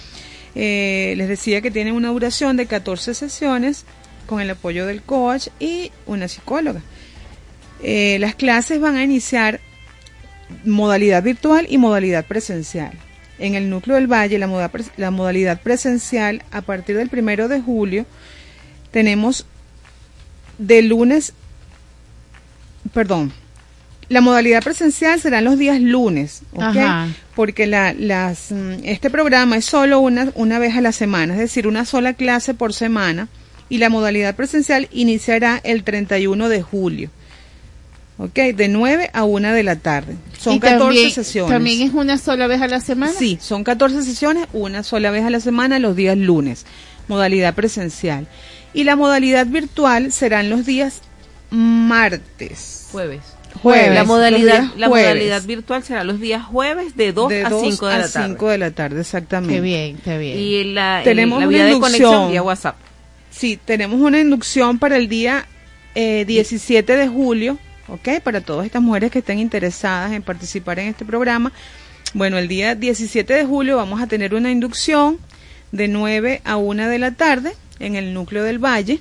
eh, 0.55 1.15
les 1.17 1.29
decía 1.29 1.61
que 1.61 1.71
tienen 1.71 1.95
una 1.95 2.09
duración 2.09 2.57
de 2.57 2.67
14 2.67 3.15
sesiones 3.15 3.85
con 4.27 4.41
el 4.41 4.51
apoyo 4.51 4.87
del 4.87 5.03
coach 5.03 5.49
y 5.61 5.93
una 6.07 6.29
psicóloga. 6.29 6.81
Eh, 7.83 8.17
las 8.21 8.35
clases 8.35 8.81
van 8.81 8.97
a 8.97 9.05
iniciar 9.05 9.61
modalidad 10.65 11.23
virtual 11.23 11.67
y 11.69 11.79
modalidad 11.79 12.25
presencial. 12.27 12.93
En 13.39 13.55
el 13.55 13.71
núcleo 13.71 13.97
del 13.97 14.07
Valle, 14.11 14.39
la, 14.39 14.47
moda- 14.47 14.71
la 14.97 15.11
modalidad 15.11 15.61
presencial, 15.61 16.43
a 16.51 16.61
partir 16.63 16.97
del 16.97 17.09
primero 17.09 17.49
de 17.49 17.61
julio, 17.61 18.05
tenemos 18.91 19.47
de 20.59 20.83
lunes 20.83 21.33
perdón, 22.93 23.33
la 24.09 24.21
modalidad 24.21 24.63
presencial 24.63 25.21
serán 25.21 25.45
los 25.45 25.59
días 25.59 25.81
lunes, 25.81 26.43
¿ok? 26.53 26.63
Porque 27.35 27.67
la, 27.67 27.93
las, 27.93 28.51
mm, 28.51 28.85
este 28.85 29.11
programa 29.11 29.57
es 29.59 29.67
solo 29.67 30.01
una, 30.01 30.33
una 30.35 30.59
vez 30.59 30.75
a 30.77 30.81
la 30.81 30.93
semana, 30.93 31.35
es 31.35 31.41
decir, 31.41 31.67
una 31.67 31.85
sola 31.85 32.15
clase 32.15 32.55
por 32.55 32.73
semana, 32.73 33.29
y 33.69 33.79
la 33.79 33.91
modalidad 33.91 34.35
presencial 34.35 34.89
iniciará 34.93 35.61
el 35.63 35.85
31 35.85 36.49
de 36.49 36.63
julio, 36.63 37.11
¿ok? 38.19 38.35
De 38.55 38.69
9 38.69 39.11
a 39.13 39.25
1 39.25 39.53
de 39.53 39.63
la 39.63 39.77
tarde. 39.77 40.17
Son 40.39 40.55
Y 40.55 40.61
14 40.61 40.85
también- 40.85 41.11
sesiones. 41.11 41.51
¿También 41.53 41.83
es 41.89 41.95
una 41.95 42.19
sola 42.19 42.47
vez 42.47 42.61
a 42.61 42.69
la 42.69 42.81
semana? 42.81 43.13
Sí, 43.13 43.39
son 43.41 43.65
14 43.65 44.03
sesiones, 44.03 44.47
una 44.53 44.83
sola 44.83 45.11
vez 45.11 45.25
a 45.25 45.31
la 45.31 45.41
semana, 45.41 45.79
los 45.79 45.97
días 45.97 46.17
lunes, 46.19 46.67
modalidad 47.09 47.55
presencial. 47.55 48.27
Y 48.75 48.85
la 48.85 48.97
modalidad 48.97 49.47
virtual 49.47 50.13
serán 50.13 50.51
los 50.51 50.67
días 50.67 51.01
martes. 51.51 52.87
Jueves. 52.93 53.21
Jueves, 53.63 53.95
La 53.95 54.05
modalidad, 54.05 54.65
la 54.77 54.87
jueves. 54.89 55.07
modalidad 55.09 55.43
virtual 55.43 55.83
será 55.83 56.05
los 56.05 56.21
días 56.21 56.45
jueves 56.45 56.97
de 56.97 57.13
2 57.13 57.29
de 57.31 57.45
a 57.45 57.49
2 57.49 57.61
5 57.63 57.87
de 57.89 57.95
a 57.95 57.99
la 57.99 58.09
tarde. 58.09 58.27
5 58.29 58.49
de 58.51 58.59
la 58.59 58.71
tarde, 58.71 59.01
exactamente. 59.01 59.55
Qué 59.55 59.61
bien, 59.61 59.99
qué 60.05 60.19
bien. 60.19 60.39
Y 60.39 60.65
la, 60.65 61.01
Tenemos 61.03 61.41
la 61.41 61.47
una 61.49 61.57
vía 61.57 61.65
de 61.65 61.73
inducción. 61.73 62.03
conexión 62.03 62.31
vía 62.31 62.43
WhatsApp. 62.43 62.77
Sí, 63.31 63.59
tenemos 63.65 64.01
una 64.01 64.21
inducción 64.21 64.79
para 64.79 64.97
el 64.97 65.09
día 65.09 65.47
eh, 65.95 66.25
17 66.27 66.97
de 66.97 67.09
julio, 67.09 67.59
¿ok? 67.89 68.21
Para 68.23 68.41
todas 68.41 68.67
estas 68.67 68.83
mujeres 68.83 69.11
que 69.11 69.21
estén 69.21 69.39
interesadas 69.39 70.13
en 70.13 70.23
participar 70.23 70.79
en 70.79 70.89
este 70.89 71.05
programa. 71.05 71.53
Bueno, 72.15 72.39
el 72.39 72.49
día 72.49 72.75
17 72.75 73.33
de 73.35 73.45
julio 73.45 73.77
vamos 73.77 74.01
a 74.01 74.07
tener 74.07 74.35
una 74.35 74.51
inducción 74.51 75.19
de 75.73 75.89
9 75.89 76.41
a 76.45 76.57
1 76.57 76.89
de 76.89 76.99
la 76.99 77.13
tarde 77.13 77.53
en 77.81 77.97
el 77.97 78.15
núcleo 78.15 78.45
del 78.45 78.59
Valle. 78.59 79.01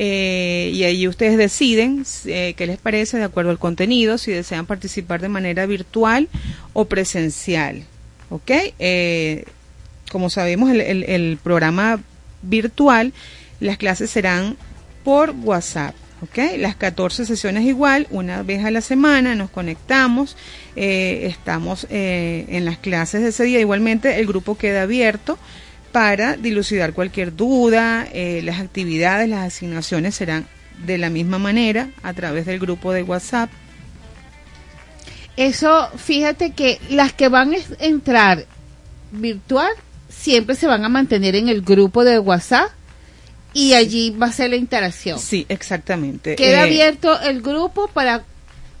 Eh, 0.00 0.70
y 0.72 0.84
ahí 0.84 1.08
ustedes 1.08 1.36
deciden 1.36 2.04
eh, 2.26 2.54
qué 2.56 2.66
les 2.66 2.78
parece 2.78 3.16
de 3.16 3.24
acuerdo 3.24 3.50
al 3.50 3.58
contenido, 3.58 4.16
si 4.16 4.30
desean 4.30 4.64
participar 4.64 5.20
de 5.20 5.28
manera 5.28 5.66
virtual 5.66 6.28
o 6.72 6.84
presencial. 6.84 7.84
¿Ok? 8.30 8.50
Eh, 8.78 9.44
como 10.10 10.30
sabemos, 10.30 10.70
el, 10.70 11.38
programa 11.42 12.00
virtual, 12.42 13.12
las 13.60 13.76
clases 13.76 14.10
serán 14.10 14.56
por 15.04 15.30
WhatsApp. 15.30 15.94
¿Ok? 16.22 16.58
Las 16.58 16.76
14 16.76 17.26
sesiones 17.26 17.64
igual, 17.64 18.06
una 18.10 18.42
vez 18.42 18.64
a 18.64 18.70
la 18.70 18.80
semana 18.80 19.34
nos 19.34 19.50
conectamos, 19.50 20.36
eh, 20.76 21.26
estamos 21.26 21.86
eh, 21.90 22.46
en 22.48 22.64
las 22.64 22.78
clases 22.78 23.22
de 23.22 23.28
ese 23.28 23.44
día. 23.44 23.60
Igualmente 23.60 24.18
el 24.18 24.26
grupo 24.26 24.56
queda 24.56 24.82
abierto 24.82 25.38
para 25.92 26.36
dilucidar 26.36 26.92
cualquier 26.92 27.34
duda, 27.34 28.06
eh, 28.12 28.42
las 28.44 28.60
actividades, 28.60 29.28
las 29.28 29.46
asignaciones 29.46 30.14
serán 30.14 30.46
de 30.84 30.98
la 30.98 31.10
misma 31.10 31.38
manera 31.38 31.90
a 32.02 32.12
través 32.12 32.46
del 32.46 32.58
grupo 32.58 32.92
de 32.92 33.02
WhatsApp. 33.02 33.50
Eso, 35.36 35.88
fíjate 35.96 36.50
que 36.50 36.80
las 36.90 37.12
que 37.12 37.28
van 37.28 37.54
a 37.54 37.58
entrar 37.78 38.44
virtual 39.12 39.70
siempre 40.08 40.56
se 40.56 40.66
van 40.66 40.84
a 40.84 40.88
mantener 40.88 41.36
en 41.36 41.48
el 41.48 41.62
grupo 41.62 42.04
de 42.04 42.18
WhatsApp 42.18 42.70
y 43.58 43.74
allí 43.74 44.10
va 44.10 44.26
a 44.26 44.32
ser 44.32 44.50
la 44.50 44.56
interacción. 44.56 45.18
Sí, 45.18 45.44
exactamente. 45.48 46.36
Queda 46.36 46.60
Eh, 46.60 46.64
abierto 46.64 47.20
el 47.20 47.42
grupo 47.42 47.88
para 47.92 48.22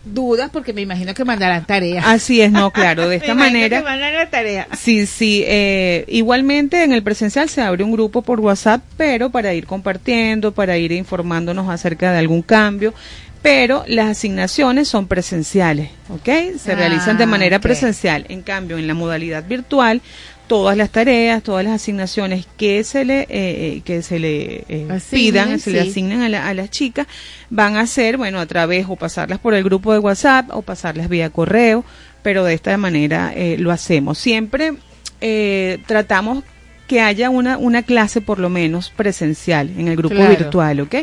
dudas 0.04 0.48
porque 0.52 0.72
me 0.72 0.80
imagino 0.80 1.12
que 1.12 1.24
mandarán 1.24 1.66
tareas. 1.66 2.04
Así 2.06 2.40
es, 2.40 2.50
no, 2.50 2.70
claro, 2.70 3.08
de 3.08 3.16
esta 3.20 3.34
Me 3.34 3.44
manera. 3.44 3.78
que 3.78 3.84
mandarán 3.84 4.30
tarea. 4.30 4.68
Sí, 4.78 5.06
sí. 5.06 5.42
eh, 5.46 6.04
igualmente 6.08 6.82
en 6.84 6.92
el 6.92 7.02
presencial 7.02 7.48
se 7.48 7.60
abre 7.60 7.84
un 7.84 7.92
grupo 7.92 8.22
por 8.22 8.40
WhatsApp, 8.40 8.82
pero 8.96 9.30
para 9.30 9.52
ir 9.54 9.66
compartiendo, 9.66 10.52
para 10.52 10.78
ir 10.78 10.92
informándonos 10.92 11.68
acerca 11.68 12.12
de 12.12 12.18
algún 12.18 12.42
cambio. 12.42 12.94
Pero 13.42 13.84
las 13.86 14.08
asignaciones 14.08 14.88
son 14.88 15.06
presenciales, 15.06 15.90
¿ok? 16.08 16.58
Se 16.58 16.72
Ah, 16.72 16.74
realizan 16.74 17.16
de 17.18 17.26
manera 17.26 17.58
ok. 17.58 17.62
presencial. 17.62 18.24
En 18.28 18.42
cambio, 18.42 18.78
en 18.78 18.86
la 18.88 18.94
modalidad 18.94 19.44
virtual, 19.46 20.00
todas 20.48 20.76
las 20.76 20.90
tareas, 20.90 21.42
todas 21.42 21.64
las 21.64 21.74
asignaciones 21.74 22.46
que 22.56 22.82
se 22.82 23.04
le, 23.04 23.20
eh, 23.20 23.26
eh, 23.30 23.82
que 23.84 24.02
se 24.02 24.18
le 24.18 24.64
eh, 24.68 24.86
Asignen, 24.90 25.10
pidan, 25.10 25.58
se 25.60 25.70
le 25.70 25.80
asignan 25.80 26.22
a, 26.22 26.28
la- 26.28 26.48
a 26.48 26.54
las 26.54 26.70
chicas, 26.70 27.06
van 27.50 27.76
a 27.76 27.86
ser, 27.86 28.16
bueno, 28.16 28.40
a 28.40 28.46
través 28.46 28.86
o 28.88 28.96
pasarlas 28.96 29.38
por 29.38 29.54
el 29.54 29.62
grupo 29.62 29.92
de 29.92 29.98
WhatsApp 30.00 30.46
o 30.52 30.62
pasarlas 30.62 31.08
vía 31.08 31.30
correo, 31.30 31.84
pero 32.22 32.42
de 32.44 32.54
esta 32.54 32.76
manera 32.76 33.32
eh, 33.36 33.56
lo 33.58 33.70
hacemos. 33.70 34.18
Siempre 34.18 34.72
eh, 35.20 35.78
tratamos 35.86 36.42
que 36.86 37.02
haya 37.02 37.28
una, 37.28 37.58
una 37.58 37.82
clase 37.82 38.22
por 38.22 38.38
lo 38.38 38.48
menos 38.48 38.88
presencial 38.88 39.70
en 39.76 39.88
el 39.88 39.96
grupo 39.96 40.14
Claro. 40.14 40.30
virtual, 40.30 40.80
¿ok? 40.80 40.94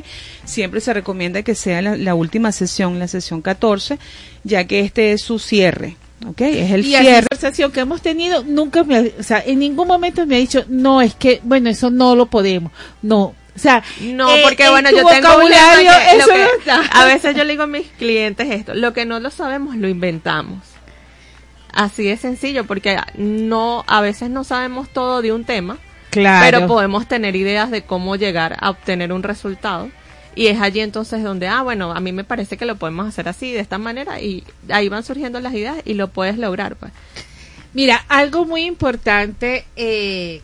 Siempre 0.44 0.82
se 0.82 0.92
recomienda 0.96 1.44
que 1.44 1.54
sea 1.54 1.80
la, 1.84 1.96
la 1.96 2.16
última 2.16 2.52
sesión, 2.52 2.98
la 2.98 3.08
sesión 3.08 3.44
14, 3.44 4.00
ya 4.44 4.64
que 4.66 4.80
este 4.80 5.12
es 5.12 5.22
su 5.22 5.38
cierre, 5.38 5.96
¿ok? 6.28 6.42
Es 6.42 6.72
el 6.72 6.86
y 6.86 6.92
la 6.92 7.00
conversación 7.28 7.72
que 7.72 7.80
hemos 7.82 8.02
tenido 8.02 8.44
nunca 8.44 8.84
me, 8.84 8.98
ha- 8.98 9.04
o 9.20 9.24
sea, 9.24 9.44
en 9.46 9.60
ningún 9.60 9.88
momento 9.88 10.26
me 10.26 10.36
ha 10.36 10.40
dicho, 10.40 10.64
no, 10.68 11.02
es 11.02 11.16
que, 11.16 11.40
bueno, 11.44 11.70
eso 11.70 11.90
no 11.90 12.16
lo 12.16 12.26
podemos. 12.28 12.72
No, 13.02 13.22
o 13.24 13.60
sea, 13.60 13.84
No, 14.02 14.30
eh, 14.36 14.42
porque 14.44 14.66
en 14.66 14.72
bueno, 14.72 14.90
yo 14.92 15.06
tengo 15.08 15.38
un 15.38 15.44
que 15.48 15.84
lo 15.84 15.92
eso 15.92 16.28
que- 16.28 16.72
no 16.72 16.74
a 16.92 17.06
veces 17.06 17.36
yo 17.36 17.44
le 17.44 17.52
digo 17.54 17.64
a 17.64 17.68
mis 17.68 17.88
clientes 17.88 18.50
esto, 18.50 18.74
lo 18.74 18.94
que 18.94 19.06
no 19.06 19.20
lo 19.20 19.30
sabemos 19.30 19.76
lo 19.76 19.88
inventamos. 19.88 20.60
Así 21.74 22.04
de 22.04 22.16
sencillo, 22.18 22.66
porque 22.66 22.98
no, 23.16 23.84
a 23.88 24.00
veces 24.02 24.30
no 24.30 24.44
sabemos 24.46 24.88
todo 24.90 25.22
de 25.22 25.34
un 25.34 25.44
tema, 25.44 25.78
Claro. 26.10 26.46
pero 26.46 26.68
podemos 26.68 27.06
tener 27.08 27.36
ideas 27.36 27.70
de 27.72 27.82
cómo 27.84 28.16
llegar 28.16 28.56
a 28.62 28.70
obtener 28.70 29.12
un 29.12 29.24
resultado. 29.24 29.90
Y 30.36 30.48
es 30.48 30.60
allí 30.60 30.82
entonces 30.82 31.24
donde, 31.24 31.48
ah, 31.48 31.62
bueno, 31.62 31.92
a 31.94 32.00
mí 32.02 32.12
me 32.12 32.24
parece 32.26 32.58
que 32.58 32.66
lo 32.66 32.76
podemos 32.76 33.08
hacer 33.08 33.30
así, 33.30 33.52
de 33.54 33.60
esta 33.62 33.78
manera, 33.78 34.20
y 34.22 34.44
ahí 34.70 34.90
van 34.90 35.04
surgiendo 35.04 35.40
las 35.40 35.54
ideas 35.54 35.78
y 35.86 35.94
lo 35.94 36.10
puedes 36.10 36.38
lograr, 36.38 36.76
pues. 36.76 36.92
Mira, 37.74 38.04
algo 38.10 38.46
muy 38.46 38.64
importante, 38.66 39.66
eh, 39.76 40.42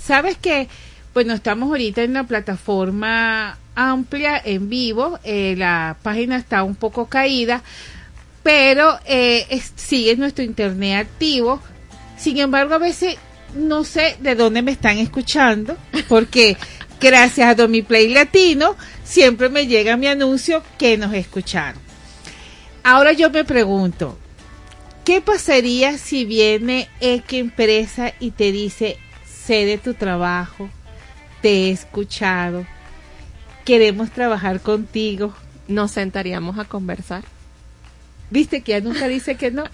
sabes 0.00 0.36
que, 0.36 0.68
bueno, 1.12 1.34
estamos 1.34 1.68
ahorita 1.70 2.02
en 2.02 2.12
la 2.14 2.24
plataforma 2.24 3.58
amplia, 3.74 4.40
en 4.44 4.68
vivo, 4.68 5.18
eh, 5.24 5.54
la 5.58 5.96
página 6.02 6.36
está 6.36 6.62
un 6.62 6.74
poco 6.76 7.06
caída, 7.06 7.62
pero 8.42 8.98
eh, 9.06 9.46
es- 9.50 9.72
sigue 9.76 10.16
nuestro 10.16 10.44
internet 10.44 11.06
activo. 11.06 11.60
Sin 12.16 12.38
embargo, 12.38 12.74
a 12.74 12.78
veces 12.78 13.16
no 13.56 13.82
sé 13.84 14.16
de 14.20 14.34
dónde 14.34 14.62
me 14.62 14.72
están 14.72 14.98
escuchando, 14.98 15.76
porque 16.08 16.56
gracias 17.00 17.48
a 17.48 17.54
Domiplay 17.54 18.08
Latino 18.08 18.76
siempre 19.10 19.48
me 19.48 19.66
llega 19.66 19.96
mi 19.96 20.06
anuncio 20.06 20.62
que 20.78 20.96
nos 20.96 21.12
escucharon. 21.12 21.80
Ahora 22.84 23.12
yo 23.12 23.28
me 23.28 23.44
pregunto, 23.44 24.16
¿qué 25.04 25.20
pasaría 25.20 25.98
si 25.98 26.24
viene 26.24 26.88
X 27.00 27.40
empresa 27.40 28.14
y 28.20 28.30
te 28.30 28.52
dice, 28.52 28.98
sé 29.26 29.66
de 29.66 29.78
tu 29.78 29.94
trabajo, 29.94 30.70
te 31.42 31.48
he 31.66 31.70
escuchado, 31.72 32.64
queremos 33.64 34.10
trabajar 34.12 34.60
contigo? 34.60 35.34
Nos 35.66 35.90
sentaríamos 35.90 36.58
a 36.58 36.64
conversar. 36.64 37.24
Viste 38.30 38.62
que 38.62 38.72
ya 38.72 38.80
nunca 38.80 39.08
dice 39.08 39.34
que 39.34 39.50
no. 39.50 39.64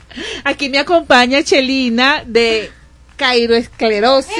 Aquí 0.45 0.70
me 0.70 0.78
acompaña 0.78 1.43
Chelina 1.43 2.24
de 2.26 2.70
Cairoesclerosis. 3.16 4.34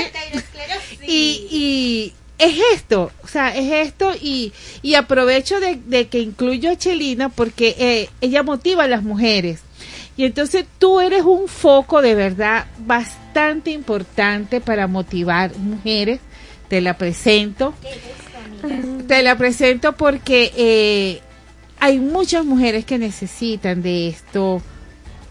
Y, 1.03 1.47
y 1.51 2.15
es 2.39 2.59
esto, 2.75 3.11
o 3.23 3.29
sea, 3.29 3.55
es 3.57 3.89
esto 3.89 4.13
y, 4.21 4.53
y 4.83 4.95
aprovecho 4.95 5.59
de, 5.61 5.77
de 5.77 6.09
que 6.09 6.19
incluyo 6.19 6.71
a 6.71 6.77
Chelina 6.77 7.29
porque 7.29 7.75
eh, 7.79 8.09
ella 8.21 8.43
motiva 8.43 8.85
a 8.85 8.89
las 8.89 9.03
mujeres. 9.03 9.61
Y 10.17 10.25
entonces 10.25 10.65
tú 10.79 11.01
eres 11.01 11.23
un 11.23 11.47
foco 11.47 12.01
de 12.01 12.15
verdad 12.15 12.67
bastante 12.79 13.71
importante 13.71 14.61
para 14.61 14.87
motivar 14.87 15.55
mujeres. 15.57 16.21
Te 16.69 16.81
la 16.81 16.97
presento. 16.97 17.75
Te 19.07 19.23
la 19.23 19.37
presento 19.37 19.93
porque 19.93 20.53
eh, 20.57 21.21
hay 21.79 21.99
muchas 21.99 22.45
mujeres 22.45 22.87
que 22.87 22.99
necesitan 22.99 23.83
de 23.83 24.09
esto, 24.09 24.63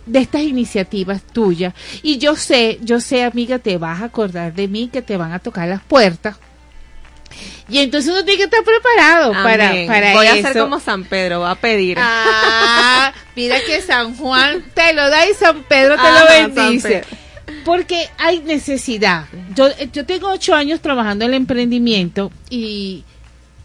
de 0.05 0.19
estas 0.19 0.43
iniciativas 0.43 1.23
tuyas. 1.23 1.73
Y 2.03 2.19
yo 2.19 2.35
sé, 2.35 2.77
yo 2.83 3.01
sé, 3.01 3.23
amiga, 3.23 3.57
te 3.57 3.77
vas 3.77 4.01
a 4.01 4.05
acordar 4.05 4.53
de 4.53 4.67
mí 4.67 4.89
que 4.93 5.01
te 5.01 5.17
van 5.17 5.33
a 5.33 5.39
tocar 5.39 5.67
las 5.67 5.81
puertas. 5.81 6.37
Y 7.67 7.79
entonces 7.79 8.11
uno 8.11 8.23
tiene 8.23 8.37
que 8.37 8.43
estar 8.43 8.63
preparado 8.63 9.33
para, 9.33 9.69
Amén. 9.69 9.87
para 9.87 10.13
Voy 10.13 10.27
a 10.27 10.33
hacer 10.33 10.57
como 10.57 10.79
San 10.79 11.03
Pedro, 11.03 11.41
va 11.41 11.51
a 11.51 11.55
pedir. 11.55 11.97
Ah, 11.99 13.11
mira 13.35 13.59
que 13.65 13.81
San 13.81 14.15
Juan 14.15 14.63
te 14.73 14.93
lo 14.93 15.09
da 15.09 15.27
y 15.27 15.33
San 15.33 15.63
Pedro 15.63 15.95
te 15.95 16.03
lo 16.03 16.27
San 16.27 16.55
bendice. 16.55 17.03
Porque 17.63 18.07
hay 18.17 18.39
necesidad. 18.39 19.25
Yo, 19.55 19.69
yo 19.91 20.05
tengo 20.05 20.29
ocho 20.29 20.53
años 20.53 20.81
trabajando 20.81 21.25
en 21.25 21.31
el 21.31 21.37
emprendimiento 21.37 22.31
y 22.49 23.03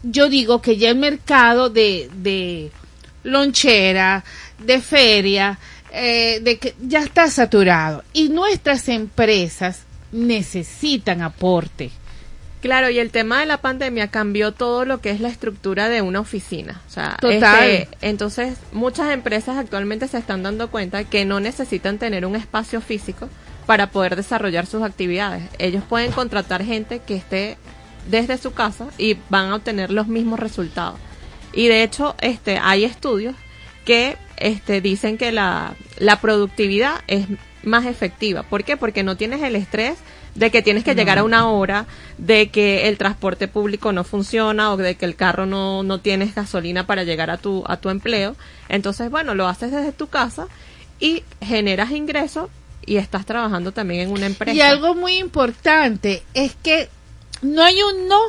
yo 0.03 0.29
digo 0.29 0.61
que 0.61 0.77
ya 0.77 0.89
el 0.89 0.97
mercado 0.97 1.69
de, 1.69 2.09
de 2.13 2.71
lonchera, 3.23 4.23
de 4.57 4.81
feria, 4.81 5.59
eh, 5.91 6.39
de 6.41 6.57
que 6.57 6.75
ya 6.81 6.99
está 6.99 7.29
saturado 7.29 8.03
y 8.13 8.29
nuestras 8.29 8.87
empresas 8.89 9.81
necesitan 10.11 11.21
aporte. 11.21 11.91
Claro, 12.61 12.91
y 12.91 12.99
el 12.99 13.09
tema 13.09 13.39
de 13.39 13.47
la 13.47 13.57
pandemia 13.57 14.09
cambió 14.09 14.51
todo 14.51 14.85
lo 14.85 15.01
que 15.01 15.09
es 15.09 15.19
la 15.19 15.29
estructura 15.29 15.89
de 15.89 16.03
una 16.03 16.19
oficina. 16.19 16.79
O 16.87 16.91
sea, 16.91 17.17
Total. 17.19 17.69
este, 17.69 17.97
entonces, 18.01 18.59
muchas 18.71 19.11
empresas 19.11 19.57
actualmente 19.57 20.07
se 20.07 20.19
están 20.19 20.43
dando 20.43 20.69
cuenta 20.69 21.03
que 21.03 21.25
no 21.25 21.39
necesitan 21.39 21.97
tener 21.97 22.23
un 22.25 22.35
espacio 22.35 22.79
físico 22.79 23.29
para 23.65 23.87
poder 23.87 24.15
desarrollar 24.15 24.67
sus 24.67 24.83
actividades. 24.83 25.43
Ellos 25.57 25.83
pueden 25.89 26.11
contratar 26.11 26.63
gente 26.63 26.99
que 26.99 27.15
esté 27.15 27.57
desde 28.09 28.37
su 28.37 28.53
casa 28.53 28.87
y 28.97 29.17
van 29.29 29.49
a 29.49 29.55
obtener 29.55 29.91
los 29.91 30.07
mismos 30.07 30.39
resultados. 30.39 30.99
Y 31.53 31.67
de 31.67 31.81
hecho, 31.81 32.15
este, 32.21 32.59
hay 32.61 32.83
estudios 32.83 33.35
que 33.85 34.17
este, 34.37 34.81
dicen 34.81 35.17
que 35.17 35.31
la, 35.31 35.73
la 35.97 36.21
productividad 36.21 37.01
es 37.07 37.25
más 37.63 37.85
efectiva. 37.85 38.43
¿Por 38.43 38.63
qué? 38.63 38.77
Porque 38.77 39.01
no 39.01 39.17
tienes 39.17 39.41
el 39.41 39.55
estrés 39.55 39.97
de 40.35 40.49
que 40.49 40.61
tienes 40.61 40.83
que 40.83 40.95
llegar 40.95 41.17
a 41.17 41.23
una 41.23 41.49
hora, 41.49 41.85
de 42.17 42.49
que 42.49 42.87
el 42.87 42.97
transporte 42.97 43.47
público 43.47 43.91
no 43.91 44.03
funciona 44.03 44.71
o 44.71 44.77
de 44.77 44.95
que 44.95 45.05
el 45.05 45.15
carro 45.15 45.45
no, 45.45 45.83
no 45.83 45.99
tienes 45.99 46.33
gasolina 46.35 46.87
para 46.87 47.03
llegar 47.03 47.29
a 47.29 47.37
tu, 47.37 47.63
a 47.67 47.77
tu 47.77 47.89
empleo. 47.89 48.35
Entonces, 48.69 49.09
bueno, 49.11 49.35
lo 49.35 49.47
haces 49.47 49.71
desde 49.71 49.91
tu 49.91 50.07
casa 50.07 50.47
y 50.99 51.23
generas 51.41 51.91
ingresos 51.91 52.49
y 52.85 52.95
estás 52.97 53.25
trabajando 53.25 53.71
también 53.73 54.01
en 54.01 54.11
una 54.11 54.25
empresa. 54.25 54.55
Y 54.55 54.61
algo 54.61 54.95
muy 54.95 55.17
importante 55.17 56.23
es 56.33 56.55
que 56.63 56.89
no 57.41 57.61
hay 57.63 57.75
un 57.83 58.07
no. 58.07 58.21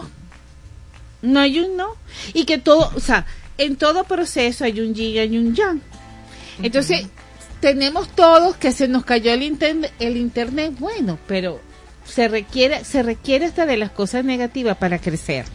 No 1.22 1.38
hay 1.40 1.61
un 1.61 1.76
no. 1.76 1.94
Y 2.34 2.44
que 2.46 2.59
todo, 2.59 2.90
o 2.96 3.00
sea, 3.00 3.26
en 3.59 3.76
todo 3.76 4.05
proceso 4.05 4.64
hay 4.64 4.80
un 4.80 4.92
yin 4.94 5.11
y 5.14 5.18
hay 5.18 5.38
un 5.38 5.55
yang. 5.55 5.80
Entonces, 6.62 7.07
tenemos 7.61 8.09
todos 8.09 8.57
que 8.57 8.72
se 8.72 8.88
nos 8.88 9.05
cayó 9.05 9.32
el, 9.32 9.42
inter- 9.44 9.92
el 10.00 10.16
internet, 10.16 10.72
bueno, 10.78 11.18
pero 11.28 11.61
se 12.05 12.28
requiere, 12.28 12.84
se 12.84 13.03
requiere 13.03 13.46
hasta 13.46 13.66
de 13.66 13.76
las 13.76 13.90
cosas 13.90 14.24
negativas 14.24 14.76
para 14.76 14.98
crecer. 15.00 15.46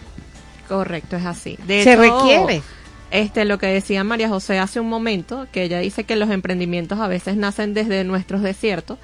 Correcto, 0.68 1.16
es 1.16 1.26
así. 1.26 1.58
De 1.64 1.84
Se 1.84 1.94
hecho, 1.94 2.02
requiere. 2.02 2.64
Este, 3.10 3.46
lo 3.46 3.58
que 3.58 3.68
decía 3.68 4.04
María 4.04 4.28
José 4.30 4.60
hace 4.60 4.80
un 4.82 4.90
momento, 4.90 5.48
que 5.52 5.64
ella 5.64 5.80
dice 5.80 6.04
que 6.04 6.18
los 6.18 6.30
emprendimientos 6.30 7.00
a 7.00 7.08
veces 7.08 7.38
nacen 7.38 7.74
desde 7.74 8.04
nuestros 8.04 8.42
desiertos. 8.42 9.00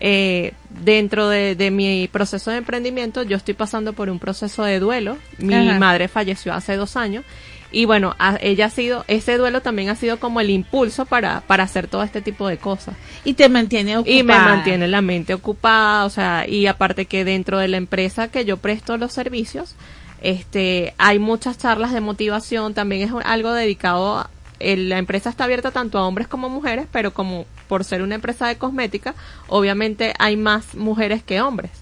eh, 0.00 0.54
dentro 0.70 1.28
de, 1.28 1.54
de 1.54 1.70
mi 1.70 2.08
proceso 2.08 2.50
de 2.50 2.56
emprendimiento, 2.58 3.22
yo 3.22 3.36
estoy 3.36 3.54
pasando 3.54 3.92
por 3.92 4.10
un 4.10 4.18
proceso 4.18 4.64
de 4.64 4.80
duelo. 4.80 5.16
Mi 5.38 5.54
Ajá. 5.68 5.78
madre 5.78 6.08
falleció 6.08 6.52
hace 6.54 6.76
dos 6.76 6.96
años. 6.96 7.24
Y 7.72 7.86
bueno, 7.86 8.14
a- 8.18 8.38
ella 8.40 8.66
ha 8.66 8.70
sido, 8.70 9.04
ese 9.08 9.38
duelo 9.38 9.62
también 9.62 9.88
ha 9.88 9.96
sido 9.96 10.20
como 10.20 10.40
el 10.40 10.50
impulso 10.50 11.06
para, 11.06 11.40
para 11.40 11.64
hacer 11.64 11.88
todo 11.88 12.02
este 12.02 12.20
tipo 12.20 12.46
de 12.46 12.58
cosas. 12.58 12.94
Y 13.24 13.34
te 13.34 13.48
mantiene 13.48 13.96
ocupada. 13.96 14.14
Y 14.18 14.22
me 14.22 14.34
mantiene 14.34 14.86
la 14.88 15.00
mente 15.00 15.34
ocupada, 15.34 16.04
o 16.04 16.10
sea, 16.10 16.46
y 16.46 16.66
aparte 16.66 17.06
que 17.06 17.24
dentro 17.24 17.58
de 17.58 17.68
la 17.68 17.78
empresa 17.78 18.28
que 18.28 18.44
yo 18.44 18.58
presto 18.58 18.96
los 18.98 19.12
servicios, 19.12 19.74
este, 20.20 20.94
hay 20.98 21.18
muchas 21.18 21.58
charlas 21.58 21.92
de 21.92 22.00
motivación, 22.00 22.74
también 22.74 23.02
es 23.02 23.12
algo 23.24 23.52
dedicado 23.52 24.18
a, 24.18 24.30
la 24.60 24.98
empresa 24.98 25.30
está 25.30 25.44
abierta 25.44 25.72
tanto 25.72 25.98
a 25.98 26.06
hombres 26.06 26.28
como 26.28 26.48
mujeres, 26.48 26.86
pero 26.92 27.12
como 27.12 27.46
por 27.66 27.84
ser 27.84 28.02
una 28.02 28.14
empresa 28.14 28.46
de 28.46 28.58
cosmética, 28.58 29.14
obviamente 29.48 30.14
hay 30.18 30.36
más 30.36 30.74
mujeres 30.76 31.22
que 31.24 31.40
hombres. 31.40 31.72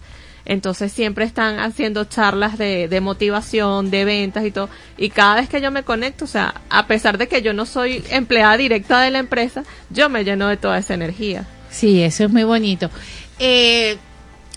Entonces 0.45 0.93
siempre 0.93 1.25
están 1.25 1.59
haciendo 1.59 2.05
charlas 2.05 2.59
de, 2.59 2.89
de 2.89 3.01
motivación, 3.01 3.91
de 3.91 4.05
ventas 4.05 4.45
y 4.45 4.51
todo. 4.51 4.69
Y 4.97 5.11
cada 5.11 5.37
vez 5.37 5.49
que 5.49 5.61
yo 5.61 5.71
me 5.71 5.83
conecto, 5.83 6.25
o 6.25 6.29
sea, 6.29 6.55
a 6.71 6.87
pesar 6.87 7.19
de 7.19 7.29
que 7.29 7.43
yo 7.43 7.53
no 7.53 7.67
soy 7.67 8.03
empleada 8.11 8.57
directa 8.57 9.01
de 9.01 9.11
la 9.11 9.19
empresa, 9.19 9.65
yo 9.91 10.09
me 10.09 10.25
lleno 10.25 10.49
de 10.49 10.57
toda 10.57 10.79
esa 10.79 10.95
energía. 10.95 11.47
Sí, 11.71 12.03
eso 12.03 12.25
es 12.25 12.31
muy 12.31 12.45
bonito. 12.45 12.91
Eh, 13.39 13.97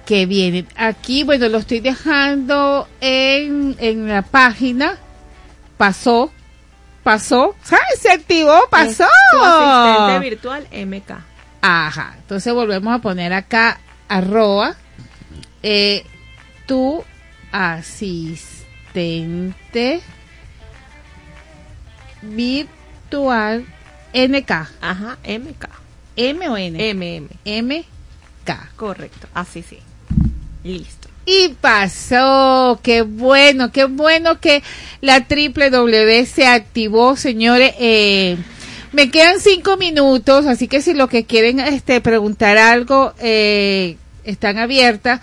que 0.06 0.28
viene. 0.28 0.68
Aquí, 0.76 1.24
bueno, 1.24 1.50
lo 1.50 1.58
estoy 1.58 1.80
dejando 1.80 2.88
en, 3.02 3.76
en 3.80 4.08
la 4.08 4.22
página. 4.22 5.00
Pasó, 5.76 6.32
pasó, 7.04 7.56
¿sabes? 7.64 8.00
Se 8.00 8.12
activó, 8.12 8.68
pasó. 8.70 9.08
Tu 9.32 9.40
asistente 9.40 10.20
virtual 10.30 10.68
MK. 10.72 11.12
Ajá, 11.64 12.14
entonces 12.20 12.54
volvemos 12.54 12.94
a 12.94 13.00
poner 13.00 13.34
acá 13.34 13.80
arroba 14.08 14.76
eh, 15.64 16.06
tu 16.68 17.04
asistente 17.52 18.54
virtual 22.22 23.66
NK. 24.14 24.52
Ajá, 24.80 25.18
MK. 25.24 25.85
M 26.16 26.48
o 26.48 26.58
N. 26.58 26.94
MM. 26.94 27.30
MK. 27.46 28.76
Correcto, 28.76 29.28
así 29.34 29.64
sí. 29.64 29.80
Listo. 30.64 31.10
Y 31.26 31.50
pasó, 31.60 32.80
qué 32.84 33.02
bueno, 33.02 33.72
qué 33.72 33.86
bueno 33.86 34.40
que 34.40 34.62
la 35.02 35.26
triple 35.26 35.72
W 35.72 36.26
se 36.26 36.46
activó, 36.46 37.16
señores. 37.16 37.74
Eh, 37.80 38.38
me 38.92 39.10
quedan 39.10 39.40
cinco 39.40 39.76
minutos, 39.76 40.46
así 40.46 40.68
que 40.68 40.82
si 40.82 40.94
lo 40.94 41.10
que 41.10 41.26
quieren 41.26 41.60
este, 41.60 42.00
preguntar 42.00 42.58
algo, 42.58 43.14
eh, 43.20 43.98
están 44.24 44.60
abiertas. 44.60 45.20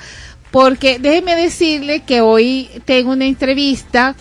Porque 0.51 0.99
déjenme 0.99 1.35
decirle 1.37 2.01
que 2.01 2.21
hoy 2.21 2.69
tengo 2.85 3.13
una 3.13 3.25
entrevista 3.25 4.15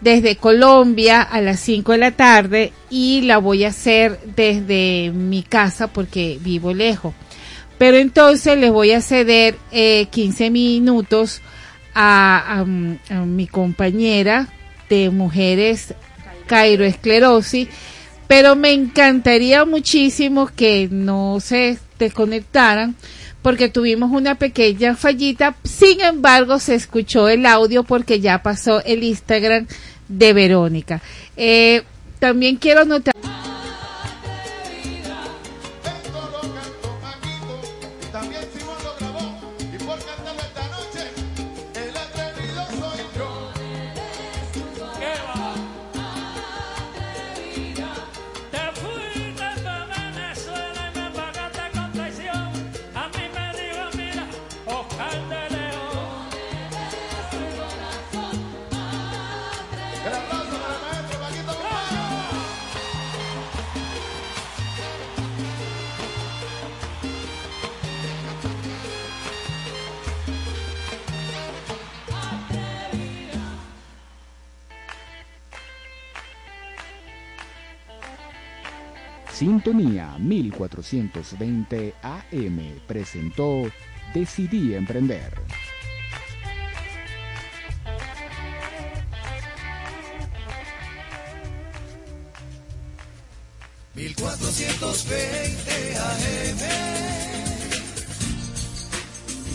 desde 0.00 0.36
Colombia 0.36 1.22
a 1.22 1.40
las 1.40 1.60
5 1.60 1.92
de 1.92 1.98
la 1.98 2.10
tarde 2.10 2.72
y 2.90 3.22
la 3.22 3.38
voy 3.38 3.64
a 3.64 3.68
hacer 3.68 4.18
desde 4.36 5.10
mi 5.14 5.42
casa 5.42 5.88
porque 5.88 6.38
vivo 6.40 6.74
lejos. 6.74 7.14
Pero 7.78 7.96
entonces 7.98 8.58
les 8.58 8.70
voy 8.70 8.92
a 8.92 9.00
ceder 9.00 9.56
eh, 9.70 10.06
15 10.10 10.50
minutos 10.50 11.42
a, 11.94 12.64
mi 12.66 13.46
compañera 13.46 14.48
de 14.90 15.08
mujeres 15.10 15.94
cairoesclerosis, 16.46 17.68
pero 18.28 18.54
me 18.54 18.72
encantaría 18.72 19.64
muchísimo 19.64 20.46
que 20.54 20.88
no 20.90 21.38
se 21.40 21.78
desconectaran 21.98 22.94
porque 23.46 23.68
tuvimos 23.68 24.10
una 24.10 24.34
pequeña 24.34 24.96
fallita, 24.96 25.54
sin 25.62 26.00
embargo 26.00 26.58
se 26.58 26.74
escuchó 26.74 27.28
el 27.28 27.46
audio 27.46 27.84
porque 27.84 28.18
ya 28.18 28.42
pasó 28.42 28.82
el 28.82 29.04
Instagram 29.04 29.68
de 30.08 30.32
Verónica. 30.32 31.00
Eh, 31.36 31.84
también 32.18 32.56
quiero 32.56 32.84
notar... 32.84 33.14
Sintonía 79.38 80.16
1420 80.18 81.94
AM 82.00 82.80
presentó 82.86 83.64
Decidí 84.14 84.72
Emprender. 84.74 85.30
Mil 93.94 94.16
cuatrocientos 94.16 95.06
veinte 95.06 95.98
AM 95.98 96.58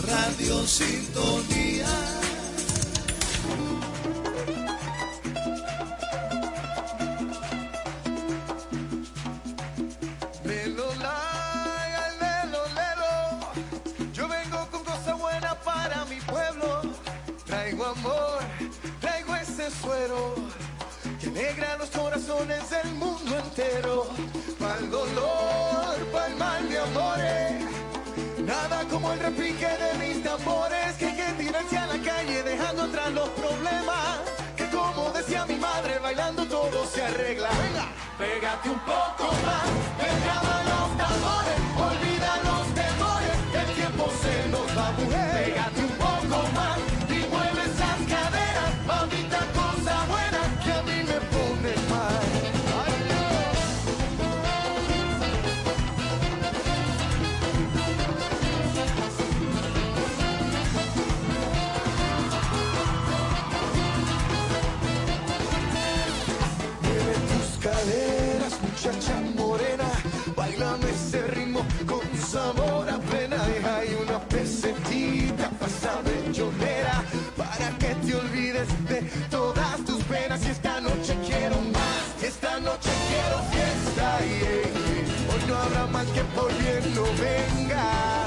Radio 0.07 0.67
Sintonía 0.67 1.60
que 21.19 21.27
alegra 21.27 21.77
los 21.77 21.89
corazones 21.89 22.69
del 22.71 22.91
mundo 22.95 23.37
entero. 23.37 24.07
Pa'l 24.57 24.89
dolor, 24.89 25.95
pa'l 26.11 26.35
mal 26.37 26.67
de 26.67 26.79
amores. 26.79 27.65
Nada 28.39 28.83
como 28.89 29.13
el 29.13 29.19
repique 29.19 29.67
de 29.67 29.93
mis 29.99 30.23
tambores 30.23 30.95
que 30.97 31.05
hay 31.05 31.15
que 31.15 31.43
tirarse 31.43 31.77
a 31.77 31.85
la 31.85 31.99
calle 32.01 32.41
dejando 32.41 32.83
atrás 32.83 33.11
los 33.11 33.29
problemas. 33.29 34.19
Que 34.57 34.67
como 34.69 35.11
decía 35.11 35.45
mi 35.45 35.57
madre, 35.57 35.99
bailando 35.99 36.45
todo 36.47 36.83
se 36.87 37.03
arregla. 37.03 37.49
Venga, 37.49 37.85
pégate 38.17 38.69
un 38.69 38.79
poco 38.79 39.25
más, 39.45 39.69
pegaba 40.01 40.63
los 40.71 40.97
tambores, 40.97 41.59
que 86.21 86.27
por 86.35 86.51
bien 86.57 86.95
no 86.95 87.03
venga, 87.19 88.25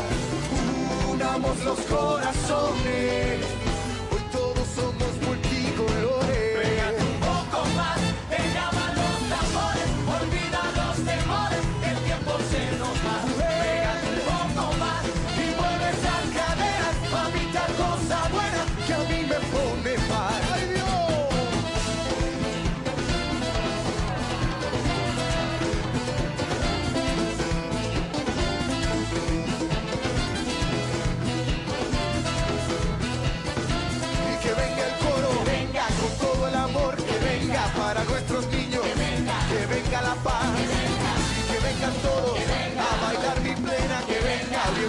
unamos 1.13 1.65
los 1.65 1.79
corazones. 1.81 3.64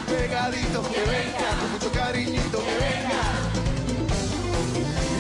pegadito, 0.06 0.82
que 0.84 1.00
venga, 1.00 1.50
con 1.60 1.72
mucho 1.72 1.92
cariñito, 1.92 2.58
que 2.60 2.76
venga. 2.88 3.24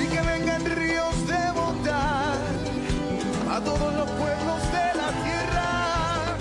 Y 0.01 0.07
que 0.07 0.21
vengan 0.21 0.65
ríos 0.65 1.27
de 1.27 1.51
bondad 1.51 2.35
a 3.51 3.59
todos 3.63 3.93
los 3.93 4.09
pueblos 4.11 4.61
de 4.71 4.87
la 5.01 5.09
tierra. 5.25 6.37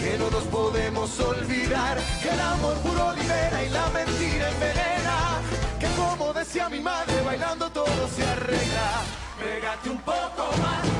Que 0.00 0.18
no 0.18 0.30
nos 0.30 0.44
podemos 0.44 1.20
olvidar 1.20 1.98
que 2.22 2.28
el 2.30 2.40
amor 2.40 2.76
puro 2.78 3.12
libera 3.14 3.64
y 3.64 3.68
la 3.70 3.88
mentira 3.90 4.50
envenena. 4.50 5.40
Que 5.80 5.88
como 5.96 6.32
decía 6.32 6.68
mi 6.68 6.80
madre, 6.80 7.20
bailando 7.24 7.70
todo 7.70 8.08
se 8.14 8.22
arregla. 8.24 9.02
Pégate 9.38 9.90
un 9.90 10.00
poco 10.02 10.50
más. 10.60 10.97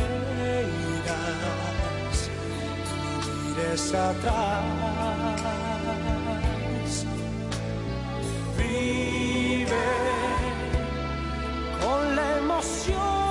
mires 3.44 3.94
atrás. 3.94 4.64
Vive 8.56 9.86
con 11.82 12.16
la 12.16 12.38
emoción. 12.38 13.25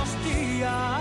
Los 0.00 0.24
días. 0.24 0.99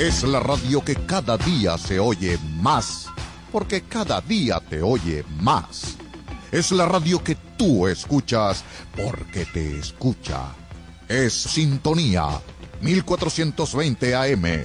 Es 0.00 0.22
la 0.22 0.40
radio 0.40 0.82
que 0.82 0.96
cada 0.96 1.36
día 1.36 1.76
se 1.76 2.00
oye 2.00 2.38
más, 2.56 3.08
porque 3.52 3.82
cada 3.82 4.22
día 4.22 4.58
te 4.58 4.80
oye 4.80 5.26
más. 5.42 5.98
Es 6.50 6.72
la 6.72 6.86
radio 6.86 7.22
que 7.22 7.34
tú 7.58 7.86
escuchas, 7.86 8.64
porque 8.96 9.44
te 9.44 9.78
escucha. 9.78 10.54
Es 11.06 11.34
Sintonía 11.34 12.28
1420 12.80 14.14
AM. 14.14 14.64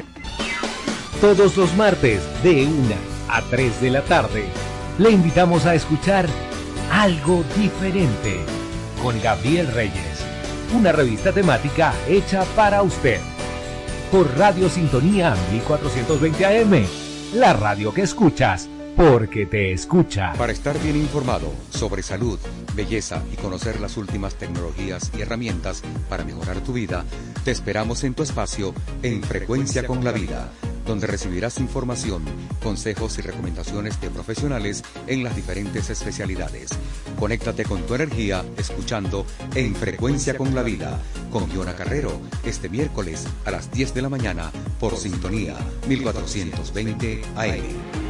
Todos 1.20 1.58
los 1.58 1.76
martes 1.76 2.22
de 2.42 2.66
1 2.66 2.96
a 3.28 3.42
3 3.42 3.82
de 3.82 3.90
la 3.90 4.04
tarde 4.04 4.46
le 5.00 5.12
invitamos 5.12 5.66
a 5.66 5.76
escuchar 5.76 6.30
Algo 6.94 7.44
Diferente 7.58 8.40
con 9.04 9.22
Gabriel 9.22 9.68
Reyes, 9.74 10.24
una 10.74 10.94
revista 10.94 11.34
temática 11.34 11.94
hecha 12.08 12.46
para 12.56 12.82
usted. 12.84 13.20
Por 14.12 14.38
Radio 14.38 14.70
Sintonía 14.70 15.36
1420 15.52 16.46
AM, 16.46 16.86
la 17.34 17.54
radio 17.54 17.94
que 17.94 18.04
escuchas 18.04 18.70
porque 18.96 19.46
te 19.46 19.74
escucha. 19.74 20.34
Para 20.34 20.54
estar 20.54 20.80
bien 20.80 20.96
informado 20.96 21.52
sobre 21.70 22.02
salud, 22.02 22.40
belleza 22.76 23.22
y 23.34 23.36
conocer 23.36 23.82
las 23.82 23.98
últimas 23.98 24.36
tecnologías 24.36 25.12
y 25.18 25.22
herramientas 25.22 25.82
para 26.08 26.24
mejorar 26.24 26.62
tu 26.62 26.74
vida, 26.74 27.04
te 27.44 27.52
esperamos 27.52 28.04
en 28.04 28.14
tu 28.14 28.24
espacio 28.24 28.74
en 29.04 29.22
Frecuencia 29.24 29.86
con 29.86 30.04
la 30.04 30.12
Vida, 30.12 30.50
donde 30.86 31.08
recibirás 31.08 31.60
información, 31.60 32.24
consejos 32.62 33.18
y 33.18 33.22
recomendaciones 33.22 34.00
de 34.02 34.10
profesionales 34.10 34.84
en 35.08 35.24
las 35.24 35.36
diferentes 35.36 35.90
especialidades. 35.90 36.70
Conéctate 37.20 37.64
con 37.66 37.82
tu 37.84 37.96
energía 37.96 38.44
escuchando 38.58 39.26
En 39.56 39.76
Frecuencia 39.76 40.38
con 40.38 40.54
la 40.54 40.64
Vida 40.64 41.00
con 41.32 41.50
Giona 41.50 41.76
Carrero 41.76 42.22
este 42.46 42.70
miércoles 42.70 43.28
a 43.44 43.52
las 43.52 43.70
10 43.72 43.94
de 43.94 44.02
la 44.02 44.10
mañana 44.10 44.52
por 44.80 44.96
Sintonía 44.96 45.58
1420 45.88 47.22
AM. 47.36 48.06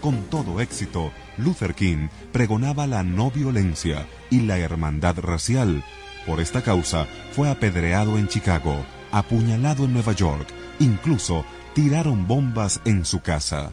Con 0.00 0.22
todo 0.24 0.60
éxito, 0.60 1.10
Luther 1.38 1.74
King 1.74 2.08
pregonaba 2.30 2.86
la 2.86 3.02
no 3.02 3.30
violencia 3.30 4.06
y 4.30 4.42
la 4.42 4.58
hermandad 4.58 5.18
racial. 5.18 5.82
Por 6.26 6.40
esta 6.40 6.62
causa, 6.62 7.06
fue 7.32 7.50
apedreado 7.50 8.16
en 8.16 8.28
Chicago, 8.28 8.84
apuñalado 9.10 9.84
en 9.86 9.94
Nueva 9.94 10.12
York, 10.12 10.46
incluso 10.78 11.44
tiraron 11.74 12.26
bombas 12.26 12.80
en 12.84 13.04
su 13.04 13.20
casa. 13.20 13.72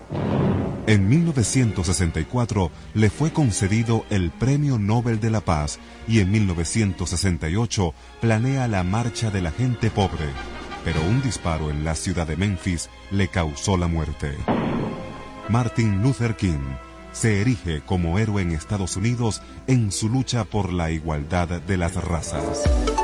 En 0.88 1.08
1964 1.08 2.72
le 2.96 3.10
fue 3.10 3.32
concedido 3.32 4.04
el 4.10 4.32
Premio 4.32 4.80
Nobel 4.80 5.20
de 5.20 5.30
la 5.30 5.42
Paz 5.42 5.80
y 6.08 6.20
en 6.20 6.32
1968 6.32 7.94
planea 8.20 8.68
la 8.68 8.84
Marcha 8.84 9.30
de 9.30 9.42
la 9.42 9.52
Gente 9.52 9.92
Pobre, 9.92 10.30
pero 10.84 11.00
un 11.02 11.22
disparo 11.22 11.70
en 11.70 11.84
la 11.84 11.96
ciudad 11.96 12.26
de 12.26 12.36
Memphis 12.36 12.90
le 13.12 13.28
causó 13.28 13.78
la 13.78 13.88
muerte. 13.88 14.36
Martin 15.50 16.02
Luther 16.02 16.36
King 16.36 16.76
se 17.12 17.42
erige 17.42 17.82
como 17.82 18.18
héroe 18.18 18.42
en 18.42 18.52
Estados 18.52 18.96
Unidos 18.96 19.42
en 19.68 19.92
su 19.92 20.10
lucha 20.10 20.46
por 20.46 20.74
la 20.74 20.92
igualdad 20.92 21.62
de 21.62 21.78
las 21.78 21.96
razas. 21.96 22.64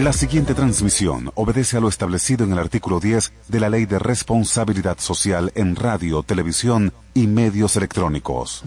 La 0.00 0.14
siguiente 0.14 0.54
transmisión 0.54 1.30
obedece 1.34 1.76
a 1.76 1.80
lo 1.80 1.86
establecido 1.86 2.46
en 2.46 2.52
el 2.52 2.58
artículo 2.58 3.00
10 3.00 3.34
de 3.48 3.60
la 3.60 3.68
Ley 3.68 3.84
de 3.84 3.98
Responsabilidad 3.98 4.96
Social 4.98 5.52
en 5.54 5.76
Radio, 5.76 6.22
Televisión 6.22 6.94
y 7.12 7.26
Medios 7.26 7.76
Electrónicos. 7.76 8.62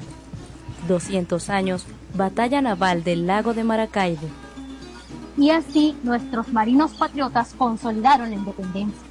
200 0.88 1.50
años, 1.50 1.88
Batalla 2.14 2.62
Naval 2.62 3.04
del 3.04 3.26
Lago 3.26 3.56
de 3.56 3.64
Maracaibo. 3.64 4.28
Y 5.36 5.50
así 5.50 5.98
nuestros 6.04 6.54
marinos 6.54 6.92
patriotas 6.92 7.56
consolidaron 7.58 8.30
la 8.30 8.36
independencia. 8.36 9.02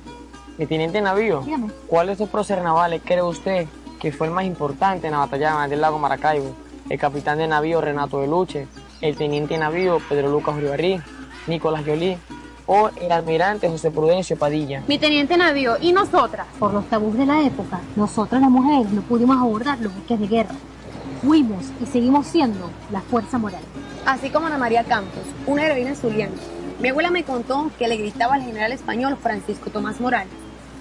Mi 0.58 0.66
teniente 0.66 1.00
navío, 1.00 1.40
Dígame. 1.40 1.72
¿cuál 1.88 2.06
de 2.06 2.12
esos 2.12 2.28
próceres 2.28 2.62
navales 2.62 3.02
cree 3.04 3.22
usted 3.22 3.66
que 4.00 4.12
fue 4.12 4.28
el 4.28 4.32
más 4.32 4.44
importante 4.44 5.08
en 5.08 5.14
la 5.14 5.18
batalla 5.18 5.66
del 5.66 5.80
lago 5.80 5.98
Maracaibo? 5.98 6.54
El 6.88 7.00
capitán 7.00 7.38
de 7.38 7.48
navío 7.48 7.80
Renato 7.80 8.20
de 8.20 8.28
Luche, 8.28 8.68
el 9.00 9.16
teniente 9.16 9.58
navío 9.58 9.98
Pedro 10.08 10.30
Lucas 10.30 10.56
Uribarrí, 10.56 11.00
Nicolás 11.46 11.84
Yolí 11.84 12.16
o 12.66 12.90
el 13.00 13.12
almirante 13.12 13.68
José 13.68 13.90
Prudencio 13.90 14.38
Padilla. 14.38 14.82
Mi 14.86 14.98
teniente 14.98 15.36
navío 15.36 15.76
y 15.80 15.92
nosotras, 15.92 16.46
por 16.58 16.72
los 16.72 16.86
tabús 16.86 17.16
de 17.16 17.26
la 17.26 17.42
época, 17.42 17.80
nosotras 17.96 18.40
las 18.40 18.50
mujeres 18.50 18.90
no 18.92 19.02
pudimos 19.02 19.36
abordar 19.36 19.78
los 19.80 19.94
buques 19.94 20.18
de 20.18 20.26
guerra. 20.26 20.54
Fuimos 21.22 21.64
y 21.80 21.86
seguimos 21.86 22.26
siendo 22.26 22.70
la 22.90 23.00
fuerza 23.00 23.38
moral. 23.38 23.62
Así 24.06 24.30
como 24.30 24.46
Ana 24.46 24.58
María 24.58 24.84
Campos, 24.84 25.22
una 25.46 25.64
heroína 25.66 25.94
zuliana. 25.94 26.34
Mi 26.80 26.88
abuela 26.88 27.10
me 27.10 27.24
contó 27.24 27.70
que 27.78 27.86
le 27.86 27.96
gritaba 27.96 28.34
al 28.34 28.42
general 28.42 28.72
español 28.72 29.16
Francisco 29.20 29.70
Tomás 29.70 30.00
Morales, 30.00 30.32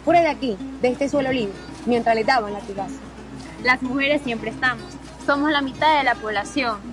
fuera 0.03 0.21
de 0.21 0.29
aquí, 0.29 0.57
de 0.81 0.87
este 0.87 1.09
suelo 1.09 1.31
libre, 1.31 1.53
mientras 1.85 2.15
le 2.15 2.23
daban 2.23 2.53
latigazo. 2.53 2.95
Las 3.63 3.83
mujeres 3.83 4.21
siempre 4.23 4.49
estamos. 4.49 4.85
Somos 5.27 5.51
la 5.51 5.61
mitad 5.61 5.99
de 5.99 6.03
la 6.03 6.15
población. 6.15 6.90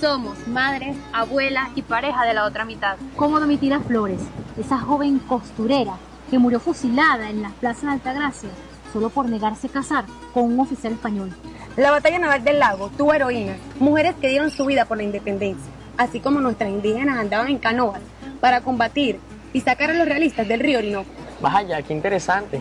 Somos 0.00 0.48
madres, 0.48 0.96
abuela 1.12 1.70
y 1.74 1.82
pareja 1.82 2.24
de 2.24 2.32
la 2.32 2.46
otra 2.46 2.64
mitad. 2.64 2.96
Como 3.16 3.38
Domitila 3.38 3.80
Flores, 3.80 4.20
esa 4.58 4.78
joven 4.78 5.18
costurera 5.18 5.96
que 6.30 6.38
murió 6.38 6.58
fusilada 6.58 7.28
en 7.28 7.42
las 7.42 7.52
plazas 7.52 7.82
de 7.82 7.90
Altagracia 7.90 8.48
solo 8.92 9.10
por 9.10 9.28
negarse 9.28 9.66
a 9.66 9.70
casar 9.70 10.04
con 10.32 10.44
un 10.44 10.60
oficial 10.60 10.94
español. 10.94 11.30
La 11.76 11.90
batalla 11.90 12.18
naval 12.18 12.42
del 12.44 12.58
lago 12.58 12.90
tuvo 12.96 13.12
heroínas, 13.12 13.58
mujeres 13.78 14.14
que 14.20 14.28
dieron 14.28 14.50
su 14.50 14.64
vida 14.64 14.86
por 14.86 14.96
la 14.96 15.02
independencia, 15.02 15.70
así 15.96 16.20
como 16.20 16.40
nuestras 16.40 16.70
indígenas 16.70 17.18
andaban 17.18 17.48
en 17.48 17.58
canoas 17.58 18.00
para 18.40 18.62
combatir 18.62 19.20
y 19.52 19.60
sacar 19.60 19.90
a 19.90 19.94
los 19.94 20.08
realistas 20.08 20.48
del 20.48 20.60
río 20.60 20.78
Orinoco. 20.78 21.10
Vaya, 21.40 21.82
qué 21.82 21.92
interesante. 21.92 22.60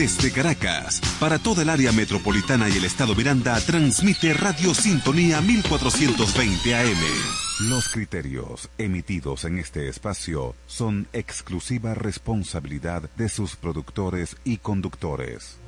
Desde 0.00 0.32
Caracas, 0.32 0.98
para 1.20 1.38
toda 1.38 1.62
el 1.62 1.68
área 1.68 1.92
metropolitana 1.92 2.70
y 2.70 2.78
el 2.78 2.86
estado 2.86 3.14
Miranda, 3.14 3.60
transmite 3.60 4.32
Radio 4.32 4.72
Sintonía 4.72 5.42
1420 5.42 6.74
AM. 6.74 7.68
Los 7.68 7.90
criterios 7.90 8.70
emitidos 8.78 9.44
en 9.44 9.58
este 9.58 9.90
espacio 9.90 10.54
son 10.66 11.06
exclusiva 11.12 11.92
responsabilidad 11.92 13.10
de 13.18 13.28
sus 13.28 13.56
productores 13.56 14.38
y 14.42 14.56
conductores. 14.56 15.58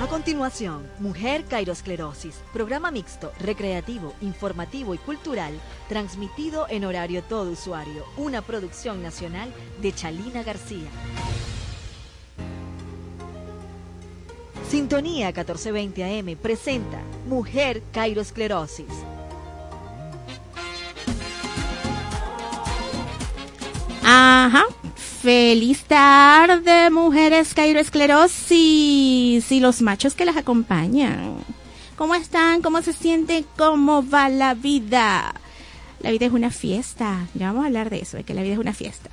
A 0.00 0.06
continuación, 0.06 0.86
Mujer 0.98 1.44
Cairosclerosis, 1.44 2.36
programa 2.54 2.90
mixto, 2.90 3.30
recreativo, 3.40 4.14
informativo 4.22 4.94
y 4.94 4.98
cultural, 4.98 5.52
transmitido 5.90 6.66
en 6.70 6.86
horario 6.86 7.22
todo 7.22 7.50
usuario, 7.50 8.06
una 8.16 8.40
producción 8.40 9.02
nacional 9.02 9.52
de 9.82 9.92
Chalina 9.92 10.42
García. 10.42 10.88
Sintonía 14.72 15.26
1420 15.26 16.02
AM 16.02 16.34
presenta 16.34 16.98
Mujer 17.28 17.82
Cairosclerosis. 17.92 18.86
Ajá. 24.02 24.64
Feliz 25.20 25.84
tarde, 25.84 26.88
mujeres 26.88 27.52
cairoesclerosis 27.52 29.52
y 29.52 29.60
los 29.60 29.82
machos 29.82 30.14
que 30.14 30.24
las 30.24 30.38
acompañan. 30.38 31.34
¿Cómo 31.94 32.14
están? 32.14 32.62
¿Cómo 32.62 32.80
se 32.80 32.94
sienten? 32.94 33.44
¿Cómo 33.58 34.02
va 34.08 34.30
la 34.30 34.54
vida? 34.54 35.34
La 36.00 36.10
vida 36.10 36.24
es 36.24 36.32
una 36.32 36.50
fiesta. 36.50 37.26
Ya 37.34 37.48
vamos 37.48 37.64
a 37.64 37.66
hablar 37.66 37.90
de 37.90 37.98
eso, 37.98 38.16
de 38.16 38.24
que 38.24 38.32
la 38.32 38.40
vida 38.40 38.54
es 38.54 38.58
una 38.58 38.72
fiesta. 38.72 39.10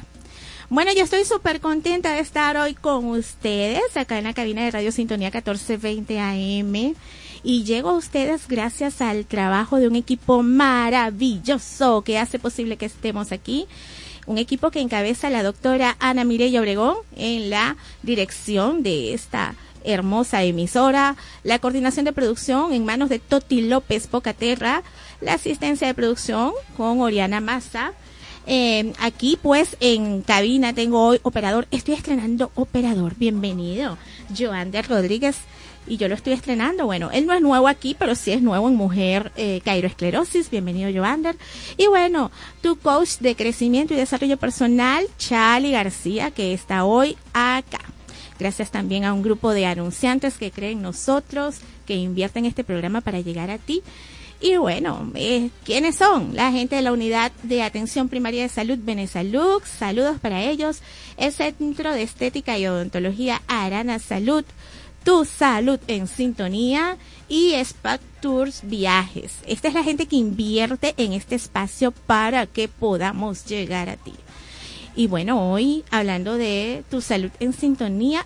Bueno, 0.70 0.91
yo 0.93 1.03
estoy 1.03 1.26
súper 1.26 1.61
contenta 1.61 2.13
de 2.13 2.20
estar 2.20 2.55
hoy 2.55 2.76
con 2.76 3.05
ustedes 3.05 3.97
acá 3.97 4.20
en 4.20 4.26
la 4.26 4.36
cabina 4.36 4.63
de 4.63 4.70
Radio 4.70 4.91
Sintonía 4.91 5.30
1420 5.30 6.20
AM. 6.20 6.93
Y 7.41 7.63
llego 7.63 7.89
a 7.89 7.97
ustedes 7.97 8.47
gracias 8.47 9.01
al 9.01 9.26
trabajo 9.26 9.78
de 9.78 9.88
un 9.88 9.95
equipo 9.95 10.43
maravilloso 10.43 12.03
que 12.03 12.20
hace 12.20 12.38
posible 12.38 12.78
que 12.78 12.86
estemos 12.86 13.32
aquí 13.32 13.67
un 14.28 14.38
equipo 14.38 14.70
que 14.70 14.80
encabeza 14.80 15.32
la 15.32 15.41
doctora 15.41 15.97
Ana 15.99 16.24
Mireya 16.24 16.59
Obregón 16.59 16.97
en 17.15 17.49
la 17.49 17.76
dirección 18.03 18.84
de 18.84 19.15
esta 19.15 19.55
hermosa 19.84 20.43
emisora, 20.43 21.15
la 21.41 21.57
coordinación 21.57 22.05
de 22.05 22.13
producción 22.13 22.74
en 22.74 22.86
manos 22.86 23.09
de 23.09 23.17
Toti 23.17 23.61
López 23.61 24.05
Pocaterra, 24.05 24.84
la 25.20 25.34
asistencia 25.34 25.88
de 25.88 25.95
producción 25.95 26.51
con 26.78 27.01
Oriana 27.01 27.41
Massa. 27.41 27.93
Eh, 28.51 28.93
aquí 28.97 29.37
pues 29.39 29.77
en 29.79 30.23
cabina 30.23 30.73
tengo 30.73 31.05
hoy 31.05 31.19
operador, 31.21 31.67
estoy 31.69 31.93
estrenando 31.93 32.51
operador, 32.55 33.13
bienvenido, 33.15 33.99
Joander 34.35 34.87
Rodríguez 34.87 35.37
y 35.85 35.97
yo 35.97 36.07
lo 36.07 36.15
estoy 36.15 36.33
estrenando. 36.33 36.87
Bueno, 36.87 37.11
él 37.11 37.27
no 37.27 37.33
es 37.33 37.41
nuevo 37.41 37.67
aquí, 37.67 37.95
pero 37.97 38.15
sí 38.15 38.31
es 38.31 38.41
nuevo 38.41 38.67
en 38.67 38.73
Mujer 38.73 39.31
eh, 39.35 39.61
Cairoesclerosis. 39.63 40.49
Bienvenido, 40.49 40.89
Joander. 40.91 41.35
Y 41.77 41.85
bueno, 41.85 42.31
tu 42.63 42.75
coach 42.77 43.19
de 43.19 43.35
crecimiento 43.35 43.93
y 43.93 43.97
desarrollo 43.97 44.38
personal, 44.38 45.05
Charlie 45.19 45.73
García, 45.73 46.31
que 46.31 46.51
está 46.51 46.85
hoy 46.85 47.17
acá. 47.34 47.81
Gracias 48.39 48.71
también 48.71 49.03
a 49.03 49.13
un 49.13 49.21
grupo 49.21 49.51
de 49.51 49.67
anunciantes 49.67 50.39
que 50.39 50.49
creen 50.49 50.80
en 50.80 50.84
nosotros, 50.84 51.57
que 51.85 51.93
invierten 51.93 52.45
en 52.45 52.49
este 52.49 52.63
programa 52.63 53.01
para 53.01 53.19
llegar 53.19 53.51
a 53.51 53.59
ti. 53.59 53.84
Y 54.41 54.56
bueno, 54.56 55.11
eh, 55.16 55.49
¿quiénes 55.66 55.98
son? 55.98 56.34
La 56.34 56.52
gente 56.52 56.78
de 56.78 56.82
la 56.82 56.94
Unidad 56.94 57.32
de 57.44 57.61
Atención 57.61 58.07
Primaria 58.07 58.44
de 58.44 58.49
Salud 58.49 58.78
Benesalud. 58.82 59.61
Saludos 59.66 60.18
para 60.20 60.44
ellos. 60.44 60.82
El 61.18 61.34
Centro 61.34 61.94
de 61.94 62.03
Estética 62.03 62.57
y 62.57 62.66
Odontología 62.66 63.41
Arana 63.48 63.99
Salud 63.99 64.45
tu 65.03 65.26
salud 65.26 65.80
en 65.88 66.07
sintonía 66.07 66.98
y 67.28 67.53
Spa 67.53 67.99
Tours 68.22 68.61
Viajes. 68.64 69.38
Esta 69.48 69.70
es 69.70 69.74
la 69.74 69.84
gente 69.84 70.07
que 70.07 70.16
invierte 70.16 70.94
en 70.98 71.14
este 71.14 71.36
espacio 71.36 71.91
para 71.91 72.45
que 72.45 72.68
podamos 72.68 73.45
llegar 73.45 73.90
a 73.90 73.95
ti. 73.95 74.14
Y 74.95 75.07
bueno, 75.07 75.52
hoy 75.52 75.84
hablando 75.90 76.36
de 76.36 76.84
tu 76.90 77.02
salud 77.02 77.32
en 77.40 77.53
sintonía, 77.53 78.26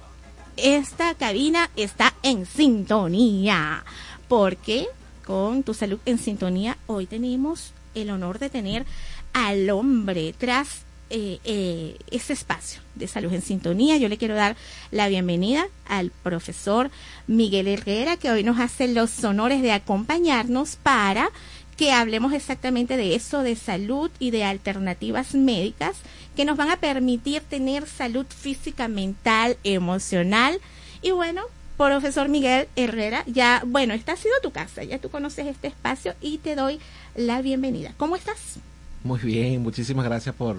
esta 0.57 1.13
cabina 1.15 1.69
está 1.75 2.13
en 2.23 2.45
sintonía. 2.45 3.83
Porque 4.27 4.87
con 5.25 5.63
tu 5.63 5.73
salud 5.73 5.99
en 6.05 6.17
sintonía 6.17 6.77
hoy 6.87 7.05
tenemos 7.05 7.73
el 7.95 8.09
honor 8.09 8.39
de 8.39 8.49
tener 8.49 8.85
al 9.33 9.69
hombre 9.69 10.33
tras 10.37 10.83
eh, 11.09 11.39
eh, 11.43 11.97
ese 12.09 12.33
espacio 12.33 12.81
de 12.95 13.07
salud 13.07 13.31
en 13.33 13.41
sintonía. 13.41 13.97
Yo 13.97 14.09
le 14.09 14.17
quiero 14.17 14.35
dar 14.35 14.55
la 14.89 15.07
bienvenida 15.09 15.67
al 15.87 16.09
profesor 16.09 16.89
Miguel 17.27 17.67
Herrera, 17.67 18.17
que 18.17 18.31
hoy 18.31 18.43
nos 18.43 18.59
hace 18.59 18.87
los 18.87 19.23
honores 19.23 19.61
de 19.61 19.71
acompañarnos 19.71 20.75
para 20.77 21.29
que 21.77 21.91
hablemos 21.91 22.33
exactamente 22.33 22.97
de 22.97 23.15
eso, 23.15 23.43
de 23.43 23.55
salud 23.55 24.09
y 24.19 24.31
de 24.31 24.43
alternativas 24.43 25.35
médicas 25.35 25.97
que 26.35 26.45
nos 26.45 26.57
van 26.57 26.71
a 26.71 26.77
permitir 26.77 27.41
tener 27.41 27.87
salud 27.87 28.25
física, 28.27 28.87
mental, 28.87 29.57
emocional. 29.63 30.59
Y 31.01 31.11
bueno, 31.11 31.43
profesor 31.77 32.29
Miguel 32.29 32.67
Herrera, 32.75 33.23
ya, 33.27 33.63
bueno, 33.65 33.93
esta 33.93 34.13
ha 34.13 34.17
sido 34.17 34.33
tu 34.41 34.51
casa, 34.51 34.83
ya 34.83 34.99
tú 34.99 35.09
conoces 35.09 35.47
este 35.47 35.67
espacio 35.67 36.13
y 36.21 36.37
te 36.37 36.55
doy 36.55 36.79
la 37.15 37.41
bienvenida. 37.41 37.93
¿Cómo 37.97 38.15
estás? 38.15 38.57
Muy 39.03 39.19
bien, 39.19 39.61
muchísimas 39.61 40.05
gracias 40.05 40.35
por 40.35 40.57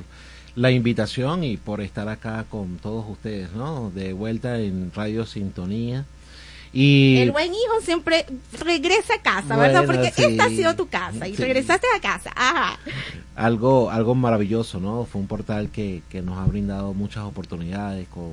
la 0.56 0.70
invitación 0.70 1.44
y 1.44 1.56
por 1.56 1.80
estar 1.80 2.08
acá 2.08 2.44
con 2.48 2.76
todos 2.78 3.04
ustedes, 3.08 3.52
¿no? 3.52 3.90
De 3.90 4.12
vuelta 4.12 4.58
en 4.58 4.92
Radio 4.94 5.26
Sintonía. 5.26 6.04
Y 6.72 7.18
el 7.18 7.30
buen 7.30 7.52
hijo 7.54 7.80
siempre 7.82 8.26
regresa 8.58 9.14
a 9.14 9.22
casa, 9.22 9.56
¿verdad? 9.56 9.86
Porque 9.86 10.12
esta 10.16 10.44
ha 10.44 10.48
sido 10.48 10.74
tu 10.74 10.88
casa 10.88 11.28
y 11.28 11.36
regresaste 11.36 11.86
a 11.96 12.00
casa. 12.00 12.32
Ajá. 12.34 12.78
Algo, 13.36 13.90
algo 13.90 14.16
maravilloso, 14.16 14.80
¿no? 14.80 15.04
Fue 15.04 15.20
un 15.20 15.28
portal 15.28 15.70
que, 15.70 16.02
que 16.08 16.20
nos 16.20 16.36
ha 16.38 16.44
brindado 16.46 16.92
muchas 16.92 17.22
oportunidades 17.24 18.08
con 18.08 18.32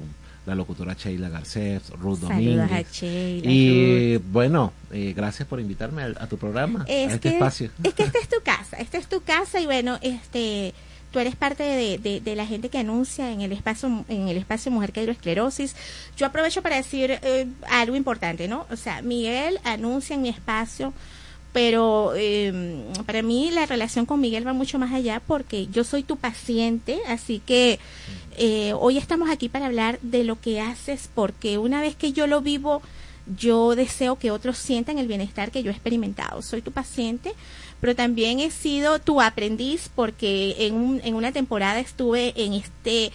la 0.52 0.56
locutora 0.56 0.94
Sheila 0.94 1.30
Garcés, 1.30 1.92
Ruth 1.92 2.20
Domínguez. 2.20 2.70
A 2.70 2.82
Sheila, 2.82 3.50
y 3.50 4.18
bueno, 4.18 4.74
eh, 4.92 5.14
gracias 5.16 5.48
por 5.48 5.62
invitarme 5.62 6.04
a, 6.04 6.28
tu 6.28 6.38
programa, 6.38 6.84
es 6.90 7.10
a 7.10 7.16
este 7.16 7.30
que, 7.30 7.36
espacio. 7.36 7.72
Es 7.82 7.94
que 7.94 8.04
esta 8.04 8.20
es 8.20 8.28
tu 8.28 8.36
casa, 8.44 8.76
esta 8.76 8.98
es 8.98 9.08
tu 9.08 9.22
casa 9.22 9.62
y 9.62 9.66
bueno, 9.66 9.98
este 10.02 10.74
tú 11.12 11.20
eres 11.20 11.38
parte 11.38 11.64
de, 11.64 12.20
de, 12.20 12.36
la 12.36 12.46
gente 12.46 12.68
que 12.68 12.80
anuncia 12.80 13.32
en 13.32 13.42
el 13.42 13.54
espacio 13.54 14.04
en 14.10 14.28
el 14.28 14.36
espacio 14.36 14.72
Mujer 14.74 14.92
Esclerosis. 15.10 15.74
Yo 16.18 16.26
aprovecho 16.26 16.62
para 16.62 16.76
decir 16.76 17.18
eh, 17.22 17.48
algo 17.70 17.96
importante, 17.96 18.50
¿no? 18.50 18.66
O 18.70 18.76
sea, 18.76 19.02
Miguel 19.02 19.58
anuncia 19.64 20.16
en 20.16 20.22
mi 20.22 20.30
espacio, 20.30 20.94
pero 21.54 22.14
eh, 22.16 22.84
para 23.06 23.22
mí 23.22 23.52
la 23.52 23.66
relación 23.66 24.06
con 24.06 24.22
Miguel 24.22 24.48
va 24.48 24.54
mucho 24.54 24.80
más 24.80 24.94
allá 24.94 25.22
porque 25.26 25.68
yo 25.68 25.84
soy 25.84 26.04
tu 26.04 26.18
paciente, 26.18 27.00
así 27.08 27.42
que 27.46 27.80
eh, 28.38 28.74
hoy 28.80 28.98
estamos 28.98 29.30
aquí 29.30 29.50
para 29.50 29.66
hablar 29.66 30.00
de 30.02 30.24
lo 30.24 30.40
que 30.40 30.62
haces 30.62 31.10
porque 31.14 31.58
una 31.58 31.82
vez 31.82 31.96
que 31.96 32.14
yo 32.14 32.28
lo 32.28 32.42
vivo, 32.42 32.82
yo 33.38 33.76
deseo 33.76 34.18
que 34.18 34.32
otros 34.32 34.58
sientan 34.58 34.98
el 34.98 35.08
bienestar 35.08 35.52
que 35.52 35.62
yo 35.64 35.72
he 35.72 35.74
experimentado. 35.74 36.42
Soy 36.42 36.62
tu 36.62 36.72
paciente, 36.72 37.34
pero 37.80 37.96
también 37.96 38.40
he 38.40 38.50
sido 38.50 39.00
tu 39.00 39.22
aprendiz 39.22 39.90
porque 39.94 40.56
en, 40.60 40.76
un, 40.76 41.02
en 41.04 41.16
una 41.16 41.32
temporada 41.32 41.80
estuve 41.80 42.34
en 42.36 42.54
este 42.54 43.12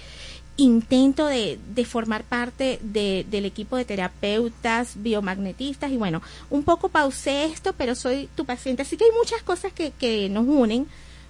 intento 0.56 1.26
de, 1.26 1.58
de 1.74 1.84
formar 1.84 2.24
parte 2.24 2.78
de, 2.82 3.26
del 3.30 3.44
equipo 3.44 3.76
de 3.76 3.84
terapeutas 3.84 4.94
biomagnetistas 4.96 5.90
y 5.90 5.96
bueno, 5.96 6.22
un 6.50 6.62
poco 6.62 6.88
pausé 6.88 7.44
esto, 7.44 7.74
pero 7.74 7.94
soy 7.94 8.28
tu 8.34 8.44
paciente, 8.44 8.82
así 8.82 8.96
que 8.96 9.04
hay 9.04 9.10
muchas 9.18 9.42
cosas 9.42 9.72
que, 9.72 9.90
que 9.90 10.28
nos 10.28 10.46
unen, 10.46 10.86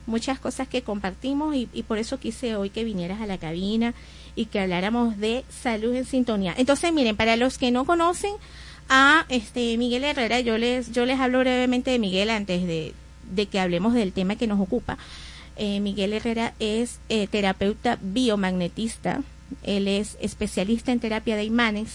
muchas 0.07 0.39
cosas 0.39 0.69
que 0.69 0.82
compartimos 0.82 1.55
y, 1.57 1.66
por 1.82 1.98
eso 1.98 2.19
quise 2.19 2.57
hoy 2.57 2.70
que 2.70 2.85
vinieras 2.85 3.20
a 3.20 3.27
la 3.27 3.39
cabina 3.39 3.94
y 4.36 4.47
que 4.47 4.61
habláramos 4.61 5.19
de 5.19 5.44
salud 5.48 5.94
en 5.94 6.05
sintonía. 6.05 6.55
Entonces, 6.57 6.93
miren, 6.93 7.16
para 7.16 7.36
los 7.36 7.59
que 7.59 7.73
no 7.73 7.85
conocen 7.85 8.32
a 8.89 9.27
este 9.28 9.77
Miguel 9.78 10.05
Herrera, 10.05 10.39
yo 10.40 10.59
les 10.59 10.93
yo 10.93 11.07
les 11.07 11.19
hablo 11.19 11.40
brevemente 11.40 11.90
de 11.90 11.98
Miguel 11.98 12.31
antes 12.31 12.65
de, 12.65 12.94
de 13.32 13.47
que 13.47 13.59
hablemos 13.59 13.94
del 13.94 14.12
tema 14.12 14.36
que 14.36 14.47
nos 14.47 14.61
ocupa. 14.61 14.97
Eh, 15.56 15.80
Miguel 15.80 16.12
Herrera 16.12 16.54
es 16.58 16.98
eh, 17.08 17.26
terapeuta 17.28 17.98
biomagnetista, 18.00 19.22
él 19.62 19.88
es 19.88 20.16
especialista 20.20 20.92
en 20.92 21.00
terapia 21.00 21.36
de 21.36 21.44
imanes. 21.44 21.88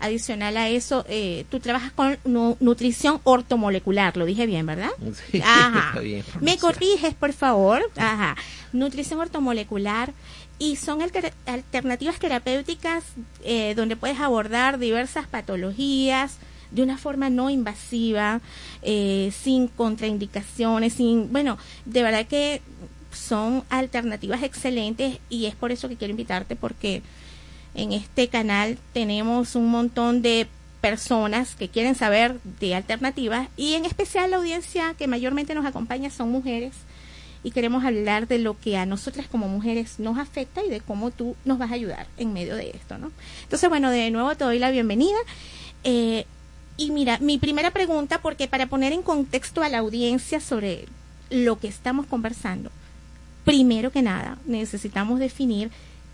Adicional 0.00 0.56
a 0.56 0.68
eso, 0.68 1.04
eh, 1.08 1.44
tú 1.50 1.58
trabajas 1.58 1.90
con 1.90 2.18
nutrición 2.60 3.20
ortomolecular, 3.24 4.16
lo 4.16 4.26
dije 4.26 4.46
bien, 4.46 4.64
¿verdad? 4.64 4.90
Sí, 5.30 5.40
Ajá. 5.44 5.98
bien, 6.02 6.22
Me 6.40 6.56
corriges, 6.58 7.14
por 7.14 7.32
favor. 7.32 7.82
Ajá. 7.96 8.36
Nutrición 8.72 9.18
ortomolecular 9.18 10.12
y 10.60 10.76
son 10.76 11.00
alter- 11.02 11.32
alternativas 11.46 12.18
terapéuticas 12.20 13.04
eh, 13.42 13.74
donde 13.74 13.96
puedes 13.96 14.20
abordar 14.20 14.78
diversas 14.78 15.26
patologías 15.26 16.36
de 16.70 16.82
una 16.82 16.98
forma 16.98 17.30
no 17.30 17.48
invasiva, 17.50 18.40
eh, 18.82 19.32
sin 19.42 19.66
contraindicaciones, 19.68 20.92
sin, 20.92 21.32
bueno, 21.32 21.56
de 21.86 22.02
verdad 22.02 22.26
que 22.26 22.60
son 23.12 23.64
alternativas 23.70 24.42
excelentes 24.42 25.18
y 25.28 25.46
es 25.46 25.54
por 25.54 25.72
eso 25.72 25.88
que 25.88 25.96
quiero 25.96 26.12
invitarte 26.12 26.56
porque 26.56 27.02
en 27.74 27.92
este 27.92 28.28
canal 28.28 28.78
tenemos 28.92 29.54
un 29.54 29.70
montón 29.70 30.22
de 30.22 30.46
personas 30.80 31.54
que 31.54 31.68
quieren 31.68 31.94
saber 31.94 32.38
de 32.60 32.74
alternativas 32.74 33.48
y 33.56 33.74
en 33.74 33.84
especial 33.84 34.30
la 34.30 34.36
audiencia 34.36 34.94
que 34.94 35.06
mayormente 35.08 35.54
nos 35.54 35.66
acompaña 35.66 36.10
son 36.10 36.30
mujeres 36.30 36.72
y 37.42 37.50
queremos 37.52 37.84
hablar 37.84 38.26
de 38.28 38.38
lo 38.38 38.58
que 38.58 38.76
a 38.76 38.86
nosotras 38.86 39.26
como 39.28 39.48
mujeres 39.48 39.98
nos 39.98 40.18
afecta 40.18 40.64
y 40.64 40.68
de 40.70 40.80
cómo 40.80 41.10
tú 41.10 41.36
nos 41.44 41.58
vas 41.58 41.70
a 41.70 41.74
ayudar 41.74 42.06
en 42.16 42.32
medio 42.32 42.56
de 42.56 42.70
esto, 42.70 42.98
¿no? 42.98 43.12
Entonces, 43.44 43.68
bueno, 43.68 43.90
de 43.90 44.10
nuevo 44.10 44.34
te 44.36 44.44
doy 44.44 44.58
la 44.58 44.70
bienvenida. 44.70 45.18
Eh, 45.84 46.26
Y 46.76 46.92
mira, 46.92 47.18
mi 47.18 47.38
primera 47.38 47.72
pregunta, 47.72 48.20
porque 48.22 48.46
para 48.46 48.66
poner 48.68 48.92
en 48.92 49.02
contexto 49.02 49.62
a 49.64 49.68
la 49.68 49.78
audiencia 49.78 50.38
sobre 50.40 50.86
lo 51.28 51.58
que 51.58 51.66
estamos 51.66 52.06
conversando, 52.06 52.70
primero 53.48 53.90
que 53.90 54.02
nada, 54.02 54.36
necesitamos 54.44 55.18
definir 55.18 55.70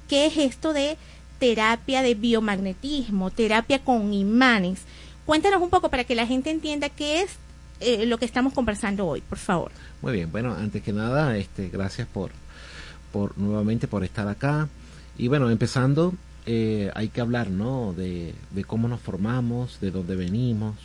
qué 0.08 0.26
es 0.26 0.36
esto 0.36 0.72
de 0.72 0.96
terapia 1.40 2.00
de 2.00 2.14
biomagnetismo, 2.14 3.32
terapia 3.32 3.80
con 3.80 4.12
imanes. 4.14 4.82
Cuéntanos 5.26 5.60
un 5.60 5.68
poco 5.68 5.88
para 5.88 6.04
que 6.04 6.14
la 6.14 6.28
gente 6.28 6.50
entienda 6.50 6.90
qué 6.90 7.22
es 7.22 7.32
eh, 7.80 8.06
lo 8.06 8.18
que 8.18 8.24
estamos 8.24 8.52
conversando 8.52 9.04
hoy, 9.04 9.20
por 9.20 9.38
favor. 9.38 9.72
Muy 10.00 10.12
bien, 10.12 10.30
bueno, 10.30 10.54
antes 10.54 10.80
que 10.80 10.92
nada, 10.92 11.36
este, 11.36 11.70
gracias 11.70 12.06
por, 12.06 12.30
por 13.12 13.36
nuevamente 13.36 13.88
por 13.88 14.04
estar 14.04 14.28
acá. 14.28 14.68
Y 15.18 15.26
bueno, 15.26 15.50
empezando, 15.50 16.14
eh, 16.46 16.92
hay 16.94 17.08
que 17.08 17.20
hablar, 17.20 17.50
¿no? 17.50 17.94
De, 17.94 18.32
de 18.52 18.62
cómo 18.62 18.86
nos 18.86 19.00
formamos, 19.00 19.80
de 19.80 19.90
dónde 19.90 20.14
venimos. 20.14 20.76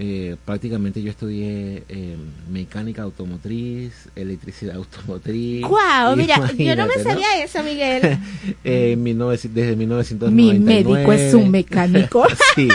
Eh, 0.00 0.36
prácticamente 0.44 1.02
yo 1.02 1.10
estudié 1.10 1.82
eh, 1.88 2.16
mecánica 2.48 3.02
automotriz, 3.02 4.08
electricidad 4.14 4.76
automotriz. 4.76 5.62
¡Guau! 5.66 6.14
Mira, 6.16 6.36
yo 6.52 6.76
no 6.76 6.86
me 6.86 7.02
sabía 7.02 7.42
eso, 7.42 7.62
Miguel. 7.64 8.18
Eh, 8.64 8.92
en 8.92 9.02
1900 9.02 9.54
desde 9.54 9.76
Mi 9.76 9.86
1999. 9.86 10.60
médico 10.60 11.12
es 11.12 11.34
un 11.34 11.50
mecánico. 11.50 12.26
sí. 12.54 12.68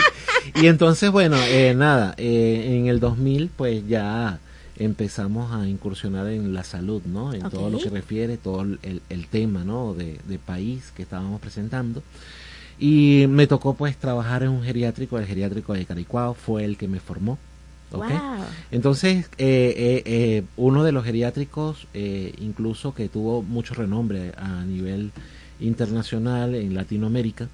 Y 0.61 0.67
entonces, 0.67 1.11
bueno, 1.11 1.37
eh, 1.47 1.73
nada, 1.75 2.13
eh, 2.17 2.77
en 2.77 2.87
el 2.87 2.99
2000 2.99 3.49
pues 3.55 3.87
ya 3.87 4.39
empezamos 4.77 5.53
a 5.53 5.67
incursionar 5.67 6.27
en 6.27 6.53
la 6.53 6.63
salud, 6.63 7.01
¿no? 7.05 7.33
En 7.33 7.49
todo 7.49 7.69
lo 7.69 7.79
que 7.79 7.89
refiere, 7.89 8.37
todo 8.37 8.63
el, 8.63 9.01
el 9.09 9.27
tema, 9.27 9.63
¿no? 9.63 9.93
De, 9.93 10.19
de 10.27 10.39
país 10.39 10.91
que 10.95 11.03
estábamos 11.03 11.39
presentando. 11.39 12.03
Y 12.79 13.25
me 13.29 13.47
tocó 13.47 13.75
pues 13.75 13.97
trabajar 13.97 14.43
en 14.43 14.49
un 14.49 14.63
geriátrico, 14.63 15.17
el 15.17 15.25
geriátrico 15.25 15.73
de 15.73 15.85
Caricuao 15.85 16.33
fue 16.33 16.65
el 16.65 16.77
que 16.77 16.87
me 16.87 16.99
formó. 16.99 17.37
¿ok? 17.91 18.09
Wow. 18.09 18.45
Entonces, 18.71 19.27
eh, 19.37 19.73
eh, 19.77 20.03
eh, 20.05 20.43
uno 20.57 20.83
de 20.83 20.91
los 20.91 21.03
geriátricos, 21.03 21.87
eh, 21.93 22.33
incluso 22.39 22.93
que 22.93 23.09
tuvo 23.09 23.43
mucho 23.43 23.73
renombre 23.73 24.33
a 24.37 24.63
nivel 24.65 25.11
internacional 25.59 26.55
en 26.55 26.73
Latinoamérica, 26.73 27.47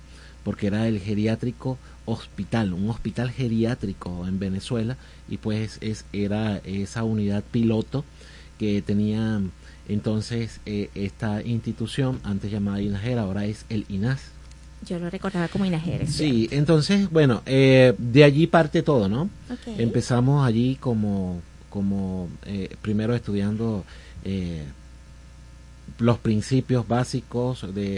porque 0.43 0.67
era 0.67 0.87
el 0.87 0.99
geriátrico 0.99 1.77
hospital, 2.05 2.73
un 2.73 2.89
hospital 2.89 3.29
geriátrico 3.29 4.25
en 4.27 4.39
Venezuela, 4.39 4.97
y 5.27 5.37
pues 5.37 5.77
es, 5.81 6.05
era 6.13 6.57
esa 6.63 7.03
unidad 7.03 7.43
piloto 7.51 8.03
que 8.57 8.81
tenía 8.81 9.41
entonces 9.89 10.61
eh, 10.67 10.89
esta 10.93 11.41
institución, 11.41 12.19
antes 12.23 12.51
llamada 12.51 12.79
INAGER, 12.79 13.17
ahora 13.17 13.45
es 13.45 13.65
el 13.69 13.85
INAS. 13.89 14.21
Yo 14.87 14.97
lo 14.99 15.09
recordaba 15.09 15.47
como 15.49 15.65
Inajeres. 15.65 16.13
Sí, 16.13 16.47
entonces, 16.51 17.09
bueno, 17.09 17.41
eh, 17.45 17.93
de 17.97 18.23
allí 18.23 18.47
parte 18.47 18.81
todo, 18.81 19.09
¿no? 19.09 19.29
Empezamos 19.77 20.45
allí 20.47 20.75
como, 20.75 21.41
como 21.69 22.29
eh, 22.45 22.75
primero 22.81 23.13
estudiando 23.13 23.83
eh, 24.23 24.63
los 25.97 26.17
principios 26.19 26.87
básicos 26.87 27.73
de 27.73 27.97